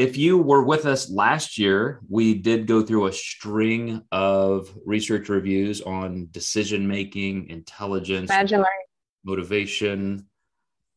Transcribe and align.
if 0.00 0.16
you 0.16 0.38
were 0.38 0.62
with 0.62 0.86
us 0.86 1.10
last 1.10 1.58
year, 1.58 2.00
we 2.08 2.32
did 2.32 2.66
go 2.66 2.80
through 2.80 3.08
a 3.08 3.12
string 3.12 4.02
of 4.10 4.74
research 4.86 5.28
reviews 5.28 5.82
on 5.82 6.28
decision 6.30 6.88
making, 6.88 7.50
intelligence, 7.50 8.30
motivation. 9.22 10.26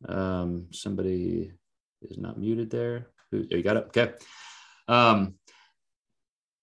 Um, 0.08 0.68
somebody 0.72 1.52
is 2.02 2.18
not 2.18 2.40
muted 2.40 2.70
there. 2.70 3.08
Who, 3.32 3.44
you 3.50 3.62
got 3.62 3.76
it. 3.76 3.88
Okay. 3.88 4.14
Um, 4.88 5.34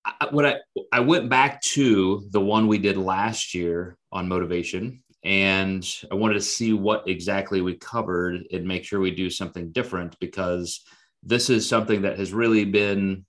I, 0.07 0.29
what 0.31 0.46
I 0.46 0.54
I 0.91 1.00
went 1.00 1.29
back 1.29 1.61
to 1.75 2.27
the 2.31 2.41
one 2.41 2.68
we 2.68 2.79
did 2.79 2.96
last 2.96 3.54
year 3.54 3.99
on 4.13 4.29
motivation, 4.29 5.03
and 5.22 5.86
I 6.11 6.14
wanted 6.14 6.35
to 6.35 6.41
see 6.41 6.72
what 6.72 7.07
exactly 7.07 7.61
we 7.61 7.75
covered 7.75 8.46
and 8.50 8.67
make 8.67 8.85
sure 8.85 8.99
we 8.99 9.11
do 9.11 9.29
something 9.29 9.72
different 9.72 10.18
because 10.21 10.82
this 11.23 11.51
is 11.51 11.69
something 11.69 12.03
that 12.03 12.19
has 12.19 12.33
really 12.33 12.65
been 12.65 13.25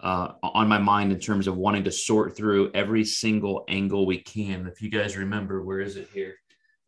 uh, 0.00 0.32
on 0.42 0.68
my 0.68 0.78
mind 0.78 1.12
in 1.12 1.18
terms 1.18 1.46
of 1.46 1.56
wanting 1.56 1.84
to 1.84 1.90
sort 1.90 2.36
through 2.36 2.70
every 2.74 3.04
single 3.04 3.64
angle 3.68 4.06
we 4.06 4.18
can. 4.18 4.66
If 4.66 4.80
you 4.80 4.90
guys 4.90 5.16
remember, 5.16 5.62
where 5.62 5.80
is 5.80 5.96
it 5.96 6.08
here? 6.12 6.34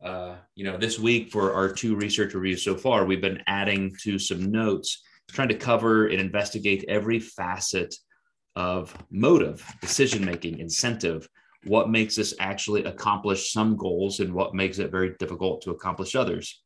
Uh, 0.03 0.37
you 0.55 0.65
know, 0.65 0.79
this 0.79 0.99
week 0.99 1.31
for 1.31 1.53
our 1.53 1.69
two 1.69 1.97
research 1.97 2.35
reviews 2.35 2.65
so 2.65 2.77
far, 2.77 3.05
we've 3.05 3.21
been 3.21 3.43
adding 3.47 3.95
to 4.03 4.19
some 4.19 4.51
notes, 4.51 5.03
trying 5.31 5.49
to 5.49 5.55
cover 5.55 6.07
and 6.07 6.21
investigate 6.21 6.85
every 6.89 7.21
facet 7.21 7.95
of 8.57 8.97
motive, 9.11 9.65
decision 9.81 10.25
making, 10.25 10.59
incentive, 10.59 11.29
what 11.65 11.91
makes 11.91 12.19
us 12.19 12.33
actually 12.41 12.85
accomplish 12.85 13.53
some 13.53 13.77
goals 13.77 14.21
and 14.21 14.33
what 14.33 14.55
makes 14.55 14.79
it 14.79 14.91
very 14.91 15.15
difficult 15.19 15.63
to 15.63 15.71
accomplish 15.71 16.15
others. 16.15 16.63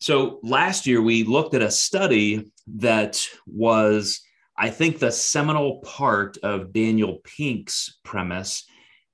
So 0.00 0.40
last 0.42 0.86
year, 0.86 1.02
we 1.02 1.24
looked 1.24 1.54
at 1.54 1.60
a 1.60 1.70
study 1.70 2.50
that 2.78 3.22
was, 3.46 4.22
I 4.56 4.70
think, 4.70 4.98
the 4.98 5.12
seminal 5.12 5.80
part 5.80 6.38
of 6.42 6.72
Daniel 6.72 7.18
Pink's 7.22 7.98
premise 8.02 8.64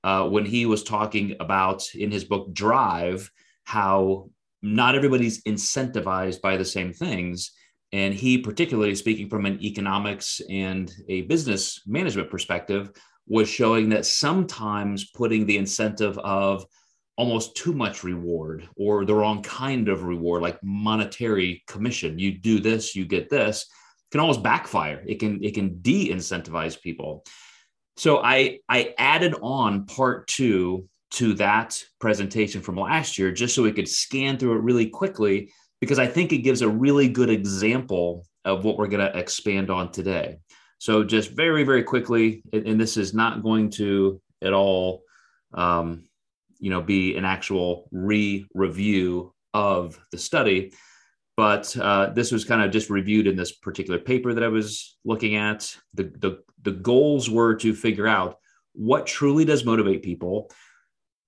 uh, 0.05 0.29
when 0.29 0.45
he 0.45 0.65
was 0.65 0.83
talking 0.83 1.35
about 1.41 1.83
in 1.93 2.09
his 2.09 2.23
book 2.23 2.53
Drive 2.53 3.29
how 3.65 4.29
not 4.61 4.95
everybody's 4.95 5.43
incentivized 5.43 6.39
by 6.39 6.55
the 6.55 6.63
same 6.63 6.93
things. 6.93 7.51
And 7.91 8.13
he, 8.13 8.37
particularly 8.37 8.95
speaking 8.95 9.29
from 9.29 9.45
an 9.45 9.61
economics 9.61 10.39
and 10.49 10.89
a 11.09 11.23
business 11.23 11.81
management 11.85 12.29
perspective, 12.29 12.91
was 13.27 13.49
showing 13.49 13.89
that 13.89 14.05
sometimes 14.05 15.09
putting 15.09 15.45
the 15.45 15.57
incentive 15.57 16.17
of 16.19 16.65
almost 17.17 17.55
too 17.57 17.73
much 17.73 18.03
reward 18.03 18.69
or 18.77 19.03
the 19.03 19.13
wrong 19.13 19.41
kind 19.41 19.89
of 19.89 20.03
reward, 20.03 20.41
like 20.41 20.63
monetary 20.63 21.63
commission. 21.67 22.19
You 22.19 22.37
do 22.37 22.59
this, 22.59 22.95
you 22.95 23.05
get 23.05 23.29
this, 23.29 23.65
can 24.11 24.21
almost 24.21 24.43
backfire. 24.43 25.03
It 25.05 25.19
can 25.19 25.43
it 25.43 25.53
can 25.53 25.79
de-incentivize 25.79 26.81
people. 26.81 27.25
So 27.97 28.19
I 28.19 28.59
I 28.69 28.93
added 28.97 29.35
on 29.41 29.85
part 29.85 30.27
two 30.27 30.87
to 31.09 31.33
that 31.35 31.81
presentation 31.99 32.61
from 32.61 32.75
last 32.75 33.17
year 33.17 33.31
just 33.31 33.55
so 33.55 33.63
we 33.63 33.71
could 33.71 33.87
scan 33.87 34.37
through 34.37 34.53
it 34.57 34.61
really 34.61 34.87
quickly 34.87 35.51
because 35.79 35.99
I 35.99 36.07
think 36.07 36.31
it 36.31 36.39
gives 36.39 36.61
a 36.61 36.69
really 36.69 37.07
good 37.07 37.29
example 37.29 38.25
of 38.45 38.63
what 38.63 38.77
we're 38.77 38.87
going 38.87 39.05
to 39.05 39.17
expand 39.17 39.69
on 39.69 39.91
today. 39.91 40.37
So 40.79 41.03
just 41.03 41.31
very 41.31 41.63
very 41.63 41.83
quickly, 41.83 42.43
and, 42.53 42.79
this 42.79 42.97
is 42.97 43.13
not 43.13 43.41
going 43.41 43.71
to 43.71 44.21
at 44.43 44.53
all 44.53 45.01
um, 45.53 46.06
you 46.59 46.69
know 46.69 46.81
be 46.81 47.15
an 47.15 47.25
actual 47.25 47.87
re-review 47.91 49.33
of 49.53 49.99
the 50.11 50.17
study. 50.17 50.73
But 51.35 51.75
uh, 51.77 52.13
this 52.13 52.31
was 52.31 52.45
kind 52.45 52.63
of 52.63 52.71
just 52.71 52.89
reviewed 52.89 53.27
in 53.27 53.35
this 53.35 53.51
particular 53.51 53.99
paper 53.99 54.33
that 54.33 54.43
i 54.43 54.47
was 54.47 54.97
looking 55.05 55.35
at. 55.35 55.75
The, 55.93 56.03
the 56.03 56.39
the 56.63 56.71
goals 56.71 57.29
were 57.29 57.55
to 57.55 57.73
figure 57.73 58.07
out 58.07 58.37
what 58.73 59.07
truly 59.07 59.45
does 59.45 59.65
motivate 59.65 60.03
people. 60.03 60.51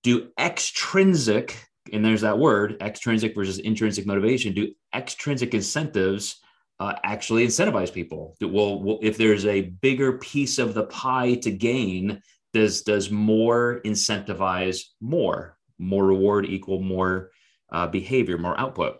Do 0.02 0.30
extrinsic 0.38 1.56
and 1.92 2.04
there's 2.04 2.20
that 2.20 2.38
word 2.38 2.76
extrinsic 2.80 3.34
versus 3.34 3.58
intrinsic 3.58 4.06
motivation 4.06 4.52
do 4.52 4.72
extrinsic 4.94 5.54
incentives 5.54 6.40
uh, 6.78 6.94
actually 7.04 7.46
incentivize 7.46 7.92
people? 7.92 8.36
Well, 8.40 8.82
well 8.82 8.98
if 9.02 9.18
there's 9.18 9.44
a 9.44 9.62
bigger 9.62 10.18
piece 10.18 10.58
of 10.58 10.72
the 10.72 10.84
pie 10.84 11.34
to 11.34 11.50
gain 11.50 12.22
does 12.52 12.82
does 12.82 13.10
more 13.10 13.80
incentivize 13.84 14.82
more 15.00 15.56
more 15.78 16.04
reward 16.04 16.46
equal 16.46 16.80
more 16.80 17.30
uh, 17.72 17.86
behavior 17.86 18.38
more 18.38 18.58
output? 18.58 18.96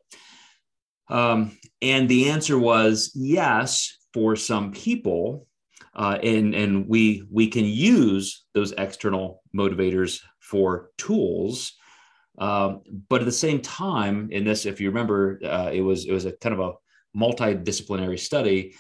Um, 1.08 1.58
and 1.82 2.08
the 2.08 2.30
answer 2.30 2.58
was 2.58 3.12
yes 3.14 3.96
for 4.12 4.36
some 4.36 4.72
people 4.72 5.46
uh, 5.94 6.18
and 6.22 6.54
and 6.54 6.88
we 6.88 7.26
we 7.30 7.48
can 7.48 7.64
use 7.64 8.44
those 8.54 8.72
external 8.72 9.42
motivators 9.54 10.20
for 10.38 10.90
tools 10.98 11.72
um, 12.38 12.82
but 13.08 13.20
at 13.20 13.26
the 13.26 13.32
same 13.32 13.60
time 13.60 14.28
in 14.30 14.44
this 14.44 14.66
if 14.66 14.80
you 14.80 14.88
remember 14.88 15.40
uh, 15.44 15.70
it 15.72 15.80
was 15.80 16.06
it 16.06 16.12
was 16.12 16.24
a 16.24 16.32
kind 16.32 16.54
of 16.54 16.60
a 16.60 16.72
multidisciplinary 17.18 18.18
study 18.18 18.74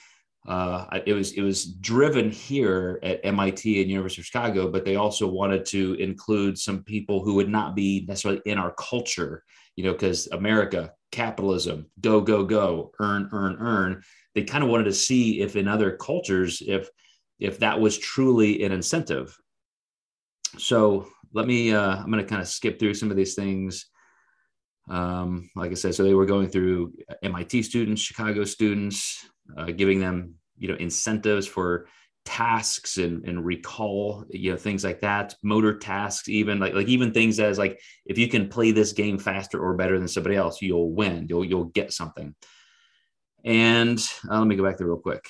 uh, 0.48 0.86
it 1.04 1.12
was 1.12 1.32
it 1.32 1.42
was 1.42 1.66
driven 1.66 2.30
here 2.30 2.98
at 3.02 3.20
MIT 3.24 3.80
and 3.80 3.90
University 3.90 4.22
of 4.22 4.26
Chicago, 4.26 4.70
but 4.70 4.84
they 4.84 4.96
also 4.96 5.28
wanted 5.28 5.66
to 5.66 5.94
include 5.94 6.58
some 6.58 6.82
people 6.82 7.22
who 7.22 7.34
would 7.34 7.48
not 7.48 7.74
be 7.74 8.04
necessarily 8.08 8.40
in 8.46 8.58
our 8.58 8.72
culture, 8.72 9.44
you 9.76 9.84
know, 9.84 9.92
because 9.92 10.28
America, 10.28 10.92
capitalism, 11.12 11.86
go 12.00 12.20
go 12.22 12.44
go, 12.44 12.90
earn 13.00 13.28
earn 13.32 13.56
earn. 13.60 14.02
They 14.34 14.44
kind 14.44 14.64
of 14.64 14.70
wanted 14.70 14.84
to 14.84 14.94
see 14.94 15.40
if 15.40 15.56
in 15.56 15.68
other 15.68 15.96
cultures, 15.96 16.62
if 16.66 16.88
if 17.38 17.58
that 17.58 17.78
was 17.78 17.98
truly 17.98 18.62
an 18.64 18.72
incentive. 18.72 19.36
So 20.56 21.06
let 21.34 21.46
me. 21.46 21.74
Uh, 21.74 21.96
I'm 21.96 22.10
going 22.10 22.24
to 22.24 22.28
kind 22.28 22.42
of 22.42 22.48
skip 22.48 22.78
through 22.78 22.94
some 22.94 23.10
of 23.10 23.16
these 23.16 23.34
things. 23.34 23.86
Um, 24.88 25.50
like 25.54 25.70
I 25.70 25.74
said, 25.74 25.94
so 25.94 26.02
they 26.02 26.14
were 26.14 26.26
going 26.26 26.48
through 26.48 26.94
MIT 27.22 27.62
students, 27.62 28.02
Chicago 28.02 28.42
students, 28.44 29.24
uh, 29.56 29.66
giving 29.66 30.00
them 30.00 30.34
you 30.58 30.68
know 30.68 30.76
incentives 30.76 31.46
for 31.46 31.86
tasks 32.24 32.98
and, 32.98 33.24
and 33.26 33.44
recall 33.44 34.24
you 34.30 34.50
know 34.50 34.56
things 34.56 34.84
like 34.84 35.00
that 35.00 35.34
motor 35.42 35.78
tasks 35.78 36.28
even 36.28 36.60
like 36.60 36.74
like 36.74 36.86
even 36.86 37.12
things 37.12 37.40
as 37.40 37.58
like 37.58 37.80
if 38.04 38.18
you 38.18 38.28
can 38.28 38.48
play 38.48 38.72
this 38.72 38.92
game 38.92 39.18
faster 39.18 39.58
or 39.58 39.74
better 39.74 39.98
than 39.98 40.08
somebody 40.08 40.36
else 40.36 40.60
you'll 40.60 40.92
win. 40.92 41.26
You'll 41.28 41.44
you'll 41.44 41.64
get 41.64 41.92
something. 41.92 42.34
And 43.42 43.98
uh, 44.30 44.38
let 44.38 44.46
me 44.46 44.56
go 44.56 44.64
back 44.64 44.76
there 44.76 44.86
real 44.86 44.98
quick. 44.98 45.24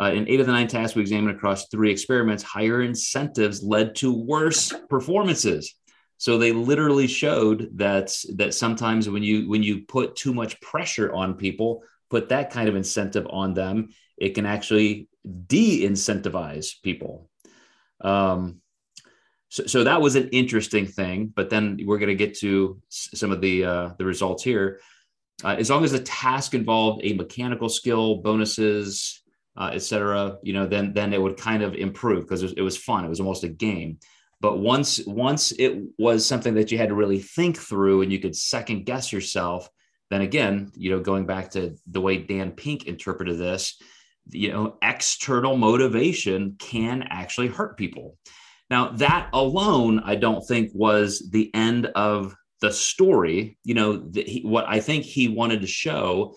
Uh, 0.00 0.12
in 0.12 0.26
eight 0.28 0.40
of 0.40 0.46
the 0.46 0.52
nine 0.52 0.66
tasks 0.66 0.96
we 0.96 1.02
examined 1.02 1.36
across 1.36 1.68
three 1.68 1.90
experiments 1.90 2.42
higher 2.42 2.80
incentives 2.80 3.62
led 3.62 3.94
to 3.96 4.14
worse 4.14 4.72
performances. 4.88 5.74
So 6.16 6.38
they 6.38 6.52
literally 6.52 7.06
showed 7.06 7.70
that 7.74 8.14
that 8.36 8.54
sometimes 8.54 9.08
when 9.08 9.22
you 9.22 9.48
when 9.48 9.62
you 9.62 9.82
put 9.86 10.16
too 10.16 10.32
much 10.32 10.60
pressure 10.62 11.12
on 11.12 11.34
people 11.34 11.82
put 12.10 12.28
that 12.28 12.50
kind 12.50 12.68
of 12.68 12.76
incentive 12.76 13.26
on 13.30 13.54
them, 13.54 13.88
it 14.18 14.34
can 14.34 14.44
actually 14.44 15.08
de 15.46 15.86
incentivize 15.86 16.74
people. 16.82 17.30
Um, 18.00 18.60
so, 19.48 19.66
so, 19.66 19.84
that 19.84 20.00
was 20.00 20.14
an 20.16 20.28
interesting 20.28 20.86
thing, 20.86 21.32
but 21.34 21.50
then 21.50 21.78
we're 21.84 21.98
going 21.98 22.08
to 22.08 22.14
get 22.14 22.38
to 22.38 22.80
some 22.90 23.32
of 23.32 23.40
the 23.40 23.64
uh, 23.64 23.90
the 23.98 24.04
results 24.04 24.44
here. 24.44 24.80
Uh, 25.42 25.56
as 25.58 25.70
long 25.70 25.84
as 25.84 25.92
the 25.92 26.00
task 26.00 26.54
involved 26.54 27.00
a 27.04 27.14
mechanical 27.14 27.68
skill, 27.68 28.16
bonuses, 28.16 29.22
uh, 29.56 29.70
etc., 29.72 30.36
you 30.42 30.52
know, 30.52 30.66
then 30.66 30.92
then 30.92 31.12
it 31.12 31.20
would 31.20 31.36
kind 31.36 31.62
of 31.62 31.74
improve 31.74 32.22
because 32.22 32.42
it, 32.42 32.54
it 32.58 32.62
was 32.62 32.76
fun. 32.76 33.04
It 33.04 33.08
was 33.08 33.20
almost 33.20 33.44
a 33.44 33.48
game. 33.48 33.98
But 34.40 34.58
once 34.58 35.04
once 35.06 35.52
it 35.52 35.82
was 35.98 36.24
something 36.24 36.54
that 36.54 36.70
you 36.70 36.78
had 36.78 36.88
to 36.88 36.94
really 36.94 37.18
think 37.18 37.58
through 37.58 38.02
and 38.02 38.12
you 38.12 38.20
could 38.20 38.36
second 38.36 38.86
guess 38.86 39.12
yourself, 39.12 39.68
then 40.10 40.22
again, 40.22 40.72
you 40.74 40.90
know, 40.90 41.00
going 41.00 41.26
back 41.26 41.50
to 41.52 41.76
the 41.86 42.00
way 42.00 42.18
Dan 42.18 42.50
Pink 42.50 42.86
interpreted 42.86 43.38
this, 43.38 43.80
you 44.28 44.52
know, 44.52 44.76
external 44.82 45.56
motivation 45.56 46.56
can 46.58 47.04
actually 47.08 47.48
hurt 47.48 47.76
people. 47.76 48.16
Now, 48.68 48.90
that 48.92 49.30
alone, 49.32 50.00
I 50.04 50.16
don't 50.16 50.46
think 50.46 50.70
was 50.74 51.28
the 51.30 51.50
end 51.54 51.86
of 51.86 52.34
the 52.60 52.72
story. 52.72 53.58
You 53.64 53.74
know, 53.74 53.96
the, 53.96 54.22
he, 54.22 54.42
what 54.42 54.66
I 54.68 54.80
think 54.80 55.04
he 55.04 55.28
wanted 55.28 55.62
to 55.62 55.66
show 55.66 56.34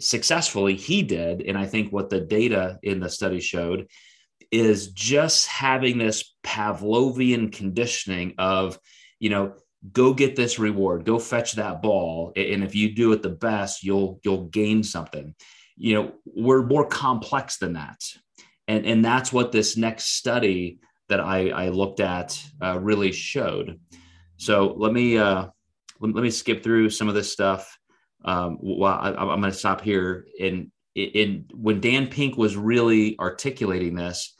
successfully, 0.00 0.76
he 0.76 1.02
did. 1.02 1.42
And 1.42 1.56
I 1.56 1.66
think 1.66 1.92
what 1.92 2.10
the 2.10 2.20
data 2.20 2.78
in 2.82 3.00
the 3.00 3.08
study 3.08 3.40
showed 3.40 3.88
is 4.50 4.88
just 4.92 5.46
having 5.46 5.98
this 5.98 6.34
Pavlovian 6.44 7.52
conditioning 7.52 8.34
of, 8.38 8.78
you 9.18 9.30
know, 9.30 9.54
go 9.92 10.12
get 10.14 10.36
this 10.36 10.58
reward. 10.58 11.04
Go 11.04 11.18
fetch 11.18 11.52
that 11.52 11.82
ball. 11.82 12.32
And 12.36 12.64
if 12.64 12.74
you 12.74 12.94
do 12.94 13.12
it 13.12 13.22
the 13.22 13.30
best 13.30 13.84
you'll 13.84 14.20
you'll 14.24 14.46
gain 14.46 14.82
something. 14.82 15.34
You 15.76 15.94
know 15.94 16.12
we're 16.24 16.62
more 16.62 16.86
complex 16.86 17.58
than 17.58 17.74
that. 17.74 18.00
And 18.68 18.86
and 18.86 19.04
that's 19.04 19.32
what 19.32 19.52
this 19.52 19.76
next 19.76 20.16
study 20.16 20.80
that 21.08 21.20
i 21.20 21.50
i 21.50 21.68
looked 21.68 22.00
at 22.00 22.40
uh, 22.62 22.78
really 22.78 23.12
showed. 23.12 23.78
So 24.36 24.74
let 24.76 24.92
me 24.92 25.18
uh 25.18 25.46
let, 26.00 26.14
let, 26.14 26.22
me 26.22 26.30
skip 26.30 26.62
through 26.62 26.90
some 26.90 27.08
of 27.08 27.14
this 27.14 27.32
stuff. 27.32 27.78
Um 28.24 28.58
well 28.60 28.92
I, 28.92 29.10
i'm 29.10 29.40
going 29.40 29.42
to 29.42 29.52
stop 29.52 29.80
here. 29.80 30.26
And 30.40 30.70
in 30.94 31.44
when 31.52 31.80
Dan 31.80 32.06
Pink 32.06 32.36
was 32.36 32.56
really 32.56 33.18
articulating 33.18 33.94
this, 33.94 34.34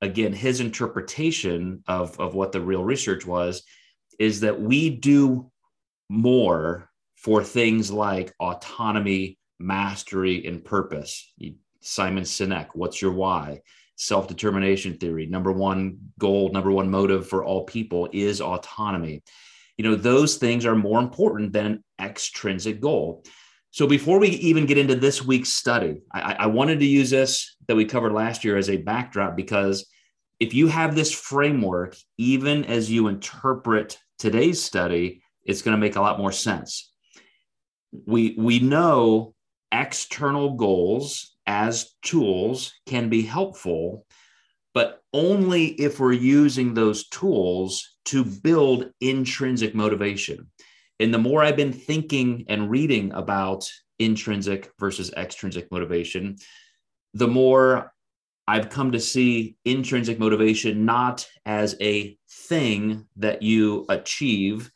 again, 0.00 0.32
his 0.32 0.60
interpretation 0.60 1.82
of, 1.88 2.18
of 2.20 2.34
what 2.34 2.52
the 2.52 2.60
real 2.60 2.84
research 2.84 3.26
was 3.26 3.62
is 4.18 4.40
that 4.40 4.60
we 4.60 4.90
do 4.90 5.50
more 6.08 6.90
for 7.16 7.42
things 7.42 7.90
like 7.90 8.32
autonomy, 8.40 9.38
mastery, 9.58 10.46
and 10.46 10.64
purpose. 10.64 11.32
Simon 11.80 12.24
Sinek, 12.24 12.68
what's 12.74 13.00
your 13.00 13.12
why? 13.12 13.60
Self 13.96 14.28
determination 14.28 14.98
theory. 14.98 15.26
Number 15.26 15.52
one 15.52 15.98
goal, 16.18 16.50
number 16.50 16.70
one 16.70 16.90
motive 16.90 17.28
for 17.28 17.44
all 17.44 17.64
people 17.64 18.08
is 18.12 18.40
autonomy. 18.40 19.22
You 19.76 19.84
know, 19.84 19.94
those 19.94 20.36
things 20.36 20.66
are 20.66 20.74
more 20.74 21.00
important 21.00 21.52
than 21.52 21.66
an 21.66 21.84
extrinsic 22.00 22.80
goal. 22.80 23.24
So 23.70 23.86
before 23.86 24.18
we 24.18 24.28
even 24.28 24.64
get 24.64 24.78
into 24.78 24.94
this 24.94 25.22
week's 25.22 25.52
study, 25.52 25.98
I, 26.12 26.36
I, 26.40 26.46
wanted 26.46 26.78
to 26.78 26.86
use 26.86 27.10
this 27.10 27.56
that 27.68 27.76
we 27.76 27.84
covered 27.84 28.12
last 28.12 28.42
year 28.42 28.56
as 28.56 28.70
a 28.70 28.78
backdrop 28.78 29.36
because 29.36 29.86
if 30.40 30.54
you 30.54 30.68
have 30.68 30.94
this 30.94 31.12
framework, 31.12 31.94
even 32.16 32.64
as 32.64 32.90
you 32.90 33.08
interpret 33.08 33.98
today's 34.18 34.62
study, 34.62 35.22
it's 35.44 35.62
going 35.62 35.76
to 35.76 35.80
make 35.80 35.96
a 35.96 36.00
lot 36.00 36.18
more 36.18 36.32
sense. 36.32 36.92
We 38.06 38.34
we 38.38 38.58
know 38.58 39.34
external 39.72 40.54
goals 40.54 41.36
as 41.46 41.94
tools 42.02 42.72
can 42.86 43.08
be 43.08 43.22
helpful, 43.22 44.06
but 44.74 45.00
only 45.12 45.66
if 45.66 46.00
we're 46.00 46.12
using 46.12 46.74
those 46.74 47.08
tools 47.08 47.96
to 48.06 48.24
build 48.24 48.90
intrinsic 49.00 49.74
motivation. 49.74 50.50
And 50.98 51.12
the 51.12 51.18
more 51.18 51.42
I've 51.42 51.56
been 51.56 51.72
thinking 51.72 52.44
and 52.48 52.70
reading 52.70 53.12
about 53.12 53.68
intrinsic 53.98 54.70
versus 54.78 55.12
extrinsic 55.12 55.70
motivation, 55.70 56.36
the 57.14 57.28
more 57.28 57.92
I've 58.48 58.70
come 58.70 58.92
to 58.92 59.00
see 59.00 59.56
intrinsic 59.64 60.18
motivation 60.18 60.84
not 60.84 61.26
as 61.44 61.76
a 61.80 62.16
thing 62.30 63.06
that 63.16 63.42
you 63.42 63.86
achieve 63.88 64.70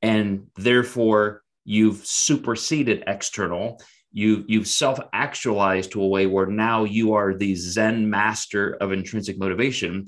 and 0.00 0.48
therefore 0.56 1.42
you've 1.64 2.04
superseded 2.04 3.04
external. 3.06 3.80
You, 4.10 4.44
you've 4.48 4.66
self 4.66 4.98
actualized 5.12 5.92
to 5.92 6.02
a 6.02 6.08
way 6.08 6.26
where 6.26 6.46
now 6.46 6.84
you 6.84 7.14
are 7.14 7.34
the 7.34 7.54
Zen 7.54 8.10
master 8.10 8.76
of 8.80 8.92
intrinsic 8.92 9.38
motivation. 9.38 10.06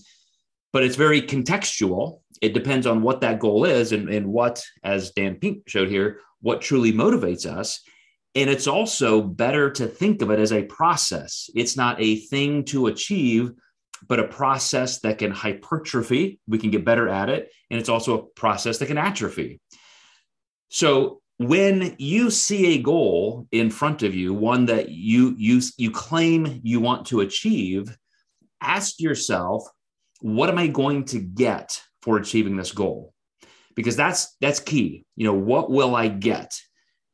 But 0.73 0.83
it's 0.83 0.97
very 0.97 1.23
contextual 1.23 2.21
it 2.41 2.53
depends 2.53 2.87
on 2.87 3.03
what 3.03 3.21
that 3.23 3.41
goal 3.41 3.65
is 3.65 3.93
and, 3.93 4.09
and 4.09 4.27
what, 4.27 4.63
as 4.83 5.13
Dan 5.13 5.37
Pink 5.37 5.67
showed 5.67 5.89
here, 5.89 6.21
what 6.41 6.61
truly 6.61 6.93
motivates 6.93 7.47
us. 7.47 7.81
And 8.35 8.51
it's 8.51 8.67
also 8.67 9.23
better 9.23 9.71
to 9.71 9.87
think 9.87 10.23
of 10.23 10.31
it 10.31 10.41
as 10.41 10.53
a 10.53 10.65
process. 10.65 11.49
It's 11.55 11.77
not 11.77 12.01
a 12.01 12.17
thing 12.17 12.65
to 12.67 12.89
achieve, 12.89 13.53
but 14.09 14.19
a 14.19 14.27
process 14.27 15.01
that 15.01 15.19
can 15.19 15.31
hypertrophy. 15.31 16.41
We 16.49 16.59
can 16.59 16.71
get 16.71 16.85
better 16.85 17.09
at 17.09 17.29
it. 17.29 17.51
And 17.71 17.79
it's 17.79 17.89
also 17.89 18.19
a 18.19 18.23
process 18.23 18.79
that 18.79 18.87
can 18.87 18.99
atrophy. 18.99 19.61
So 20.69 21.21
when 21.39 21.95
you 21.99 22.31
see 22.31 22.75
a 22.75 22.83
goal 22.83 23.47
in 23.53 23.71
front 23.71 24.03
of 24.03 24.15
you, 24.15 24.35
one 24.35 24.67
that 24.67 24.89
you 24.89 25.35
you 25.39 25.61
you 25.77 25.91
claim 25.91 26.61
you 26.63 26.81
want 26.81 27.07
to 27.07 27.21
achieve, 27.21 27.97
ask 28.61 29.01
yourself, 29.01 29.65
what 30.21 30.49
am 30.49 30.59
I 30.59 30.67
going 30.67 31.05
to 31.07 31.19
get 31.21 31.81
for 32.03 32.19
achieving 32.19 32.57
this 32.57 32.73
goal 32.73 33.15
because 33.75 33.97
that's 33.97 34.37
that's 34.41 34.61
key 34.61 35.05
you 35.17 35.27
know 35.27 35.35
what 35.35 35.71
will 35.71 35.97
i 35.97 36.09
get 36.09 36.53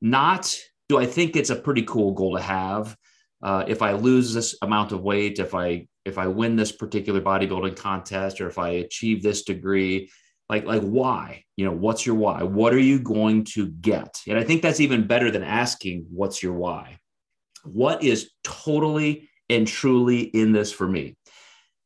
not 0.00 0.54
do 0.90 0.98
i 0.98 1.06
think 1.06 1.36
it's 1.36 1.50
a 1.50 1.56
pretty 1.56 1.82
cool 1.82 2.12
goal 2.12 2.36
to 2.36 2.42
have? 2.42 2.96
Uh, 3.42 3.64
if 3.66 3.80
i 3.80 3.92
lose 3.92 4.34
this 4.34 4.56
amount 4.60 4.90
of 4.92 5.02
weight 5.02 5.38
if 5.38 5.54
i 5.54 5.86
if 6.04 6.18
i 6.18 6.26
win 6.26 6.56
this 6.56 6.72
particular 6.72 7.20
bodybuilding 7.20 7.76
contest 7.76 8.40
or 8.40 8.48
if 8.48 8.58
i 8.58 8.70
achieve 8.84 9.22
this 9.22 9.44
degree 9.44 10.10
like 10.50 10.64
like 10.64 10.82
why? 10.82 11.44
You 11.56 11.64
know 11.64 11.76
what's 11.84 12.04
your 12.04 12.16
why? 12.16 12.42
What 12.42 12.74
are 12.74 12.86
you 12.92 12.98
going 12.98 13.44
to 13.54 13.68
get? 13.68 14.20
And 14.26 14.36
i 14.36 14.42
think 14.42 14.62
that's 14.62 14.80
even 14.80 15.06
better 15.06 15.30
than 15.30 15.44
asking 15.44 16.06
what's 16.10 16.42
your 16.42 16.54
why? 16.54 16.98
What 17.62 18.02
is 18.02 18.30
totally 18.42 19.30
and 19.48 19.66
truly 19.66 20.22
in 20.22 20.50
this 20.52 20.72
for 20.72 20.88
me? 20.88 21.16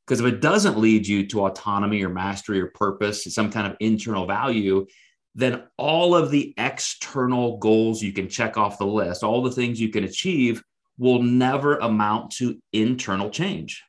Because 0.06 0.20
if 0.20 0.26
it 0.26 0.40
doesn't 0.40 0.78
lead 0.78 1.06
you 1.06 1.26
to 1.28 1.44
autonomy 1.44 2.02
or 2.02 2.08
mastery 2.08 2.60
or 2.60 2.68
purpose, 2.68 3.24
some 3.34 3.50
kind 3.50 3.66
of 3.66 3.76
internal 3.80 4.26
value, 4.26 4.86
then 5.34 5.64
all 5.76 6.14
of 6.14 6.31
the 6.31 6.54
external 6.56 7.58
goals 7.58 8.02
you 8.02 8.12
can 8.12 8.28
check 8.28 8.56
off 8.56 8.78
the 8.78 8.86
list, 8.86 9.25
all 9.25 9.42
the 9.42 9.50
things 9.50 9.81
you 9.81 9.88
can 9.88 10.04
achieve 10.04 10.62
will 10.98 11.22
never 11.22 11.76
amount 11.78 12.31
to 12.32 12.60
internal 12.72 13.31
change. 13.31 13.82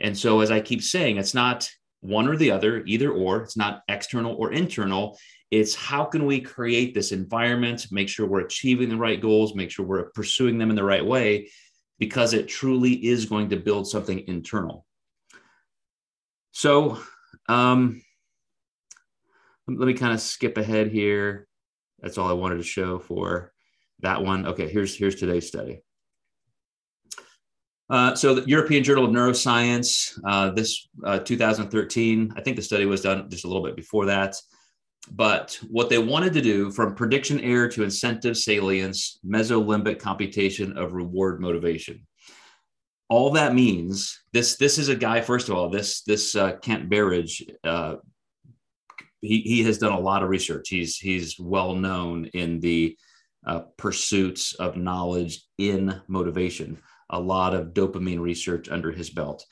And 0.00 0.16
so, 0.16 0.40
as 0.40 0.50
I 0.50 0.60
keep 0.60 0.82
saying, 0.82 1.18
it's 1.18 1.34
not 1.34 1.70
one 2.00 2.26
or 2.26 2.36
the 2.36 2.50
other, 2.50 2.82
either 2.86 3.10
or, 3.10 3.42
it's 3.42 3.56
not 3.56 3.82
external 3.88 4.34
or 4.34 4.52
internal. 4.52 5.18
It's 5.50 5.74
how 5.74 6.04
can 6.04 6.26
we 6.26 6.40
create 6.40 6.94
this 6.94 7.12
environment, 7.12 7.86
make 7.90 8.08
sure 8.08 8.26
we're 8.26 8.40
achieving 8.40 8.88
the 8.88 8.96
right 8.96 9.20
goals, 9.20 9.54
make 9.54 9.70
sure 9.70 9.84
we're 9.84 10.10
pursuing 10.10 10.58
them 10.58 10.70
in 10.70 10.76
the 10.76 10.84
right 10.84 11.04
way, 11.04 11.50
because 11.98 12.32
it 12.32 12.48
truly 12.48 12.92
is 12.92 13.26
going 13.26 13.50
to 13.50 13.56
build 13.56 13.86
something 13.86 14.24
internal. 14.26 14.86
So 16.52 16.98
um, 17.48 18.02
let 19.78 19.86
me 19.86 19.94
kind 19.94 20.12
of 20.12 20.20
skip 20.20 20.56
ahead 20.58 20.88
here. 20.88 21.46
That's 22.00 22.18
all 22.18 22.28
I 22.28 22.34
wanted 22.34 22.56
to 22.56 22.62
show 22.62 22.98
for 22.98 23.52
that 24.00 24.22
one. 24.22 24.46
Okay, 24.46 24.68
here's 24.68 24.96
here's 24.96 25.16
today's 25.16 25.46
study. 25.46 25.82
Uh, 27.88 28.14
so 28.14 28.34
the 28.34 28.48
European 28.48 28.84
Journal 28.84 29.04
of 29.04 29.10
Neuroscience, 29.10 30.16
uh, 30.24 30.50
this 30.50 30.88
uh, 31.04 31.18
2013, 31.18 32.32
I 32.36 32.40
think 32.40 32.56
the 32.56 32.62
study 32.62 32.86
was 32.86 33.00
done 33.00 33.28
just 33.28 33.44
a 33.44 33.48
little 33.48 33.64
bit 33.64 33.74
before 33.74 34.06
that. 34.06 34.36
But 35.10 35.58
what 35.68 35.88
they 35.88 35.98
wanted 35.98 36.32
to 36.34 36.40
do 36.40 36.70
from 36.70 36.94
prediction 36.94 37.40
error 37.40 37.66
to 37.68 37.82
incentive 37.82 38.36
salience, 38.36 39.18
mesolimbic 39.26 39.98
computation 39.98 40.78
of 40.78 40.92
reward 40.92 41.40
motivation 41.40 42.06
all 43.10 43.30
that 43.30 43.54
means 43.54 44.22
this 44.32 44.56
this 44.56 44.78
is 44.78 44.88
a 44.88 44.94
guy 44.94 45.20
first 45.20 45.48
of 45.48 45.56
all 45.56 45.68
this 45.68 46.02
this 46.02 46.34
uh, 46.36 46.52
kent 46.62 46.88
berridge 46.88 47.44
uh, 47.64 47.96
he, 49.20 49.40
he 49.40 49.62
has 49.62 49.78
done 49.78 49.92
a 49.92 49.98
lot 49.98 50.22
of 50.22 50.28
research 50.28 50.68
he's 50.68 50.96
he's 50.96 51.38
well 51.38 51.74
known 51.74 52.26
in 52.26 52.60
the 52.60 52.96
uh, 53.46 53.60
pursuits 53.76 54.54
of 54.54 54.76
knowledge 54.76 55.42
in 55.58 56.00
motivation 56.08 56.78
a 57.10 57.18
lot 57.18 57.54
of 57.54 57.68
dopamine 57.68 58.20
research 58.20 58.68
under 58.68 58.90
his 58.90 59.10
belt 59.10 59.44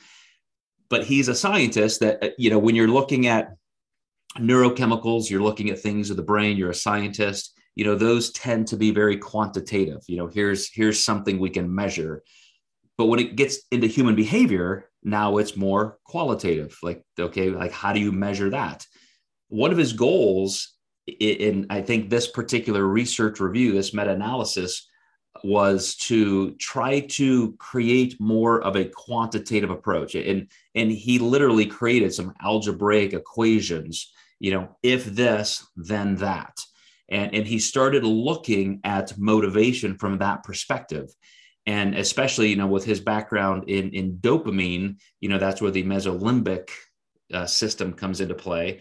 but 0.89 1.05
he's 1.05 1.29
a 1.29 1.35
scientist 1.35 2.01
that 2.01 2.23
uh, 2.23 2.29
you 2.39 2.51
know 2.51 2.59
when 2.59 2.75
you're 2.75 2.89
looking 2.89 3.27
at 3.27 3.55
neurochemicals 4.39 5.31
you're 5.31 5.43
looking 5.43 5.71
at 5.71 5.79
things 5.79 6.11
of 6.11 6.17
the 6.17 6.23
brain 6.23 6.57
you're 6.57 6.71
a 6.71 6.75
scientist 6.75 7.55
you 7.75 7.85
know 7.85 7.95
those 7.95 8.31
tend 8.33 8.67
to 8.67 8.77
be 8.77 8.91
very 8.91 9.17
quantitative 9.17 10.01
you 10.07 10.17
know 10.17 10.27
here's 10.27 10.71
here's 10.73 11.03
something 11.03 11.39
we 11.39 11.51
can 11.51 11.75
measure 11.75 12.23
but 12.99 13.07
when 13.07 13.21
it 13.21 13.37
gets 13.37 13.61
into 13.71 13.87
human 13.87 14.17
behavior, 14.17 14.91
now 15.05 15.39
it's 15.39 15.57
more 15.57 15.99
qualitative. 16.05 16.77
Like, 16.83 17.05
okay, 17.19 17.49
like 17.51 17.71
how 17.71 17.93
do 17.93 18.01
you 18.01 18.11
measure 18.11 18.51
that? 18.51 18.85
One 19.49 19.73
of 19.73 19.79
his 19.79 19.93
goals, 19.93 20.75
in 21.07 21.67
I 21.71 21.83
think 21.83 22.11
this 22.11 22.29
particular 22.29 22.85
research 22.85 23.41
review, 23.41 23.73
this 23.73 23.95
meta 23.95 24.11
analysis, 24.11 24.89
was 25.45 25.95
to 25.97 26.53
try 26.53 27.01
to 27.01 27.53
create 27.59 28.21
more 28.21 28.61
of 28.61 28.77
a 28.77 28.87
quantitative 28.87 29.71
approach. 29.71 30.15
And, 30.15 30.51
and 30.75 30.91
he 30.91 31.19
literally 31.19 31.67
created 31.67 32.13
some 32.13 32.35
algebraic 32.43 33.13
equations, 33.13 34.13
you 34.41 34.51
know, 34.51 34.77
if 34.83 35.05
this, 35.05 35.67
then 35.77 36.17
that. 36.17 36.59
And, 37.09 37.35
and 37.35 37.47
he 37.47 37.59
started 37.59 38.05
looking 38.05 38.81
at 38.85 39.17
motivation 39.17 39.97
from 39.97 40.19
that 40.19 40.43
perspective 40.45 41.09
and 41.69 41.95
especially 41.97 42.49
you 42.49 42.57
know 42.57 42.67
with 42.67 42.85
his 42.85 42.99
background 42.99 43.69
in 43.69 43.91
in 43.91 44.17
dopamine 44.17 44.97
you 45.21 45.29
know 45.29 45.39
that's 45.39 45.61
where 45.61 45.71
the 45.71 45.85
mesolimbic 45.85 46.71
uh, 47.33 47.45
system 47.45 47.93
comes 47.93 48.21
into 48.21 48.35
play 48.35 48.81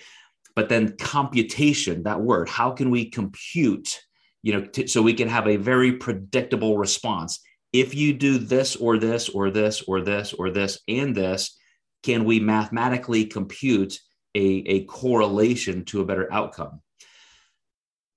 but 0.58 0.70
then 0.70 0.98
computation 0.98 2.02
that 2.04 2.20
word 2.20 2.50
how 2.50 2.72
can 2.72 2.90
we 2.90 3.10
compute 3.10 4.02
you 4.42 4.52
know 4.52 4.62
t- 4.66 4.88
so 4.88 5.04
we 5.04 5.14
can 5.14 5.30
have 5.30 5.48
a 5.48 5.56
very 5.56 5.94
predictable 5.94 6.78
response 6.78 7.40
if 7.72 7.94
you 7.94 8.12
do 8.12 8.40
this 8.40 8.76
or 8.76 8.98
this 8.98 9.30
or 9.30 9.52
this 9.52 9.84
or 9.84 10.02
this 10.02 10.34
or 10.34 10.50
this 10.50 10.80
and 10.88 11.16
this 11.16 11.56
can 12.02 12.26
we 12.26 12.40
mathematically 12.40 13.26
compute 13.26 14.00
a, 14.34 14.64
a 14.66 14.84
correlation 14.86 15.86
to 15.86 16.02
a 16.02 16.06
better 16.06 16.28
outcome 16.34 16.82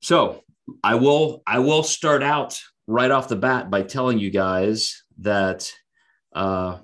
so 0.00 0.42
i 0.82 0.94
will 0.94 1.42
i 1.46 1.58
will 1.58 1.82
start 1.82 2.22
out 2.22 2.58
right 2.86 3.10
off 3.10 3.28
the 3.28 3.36
bat 3.36 3.70
by 3.70 3.82
telling 3.82 4.18
you 4.18 4.30
guys 4.30 5.04
that 5.18 5.70
uh, 6.34 6.78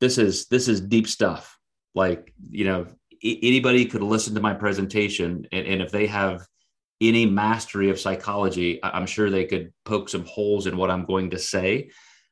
this 0.00 0.18
is 0.18 0.46
this 0.46 0.68
is 0.68 0.80
deep 0.80 1.06
stuff. 1.08 1.56
Like 1.94 2.32
you 2.50 2.64
know, 2.64 2.86
anybody 3.22 3.84
could 3.84 4.02
listen 4.02 4.34
to 4.34 4.40
my 4.40 4.54
presentation, 4.54 5.46
and, 5.52 5.66
and, 5.66 5.82
if 5.82 5.90
they 5.90 6.06
have 6.06 6.46
any 7.00 7.26
mastery 7.26 7.90
of 7.90 8.00
psychology, 8.00 8.80
I'm 8.82 9.06
sure 9.06 9.30
they 9.30 9.46
could 9.46 9.72
poke 9.84 10.08
some 10.08 10.24
holes 10.24 10.66
in 10.66 10.76
what 10.76 10.90
I'm 10.90 11.04
going 11.04 11.30
to 11.30 11.38
say. 11.38 11.90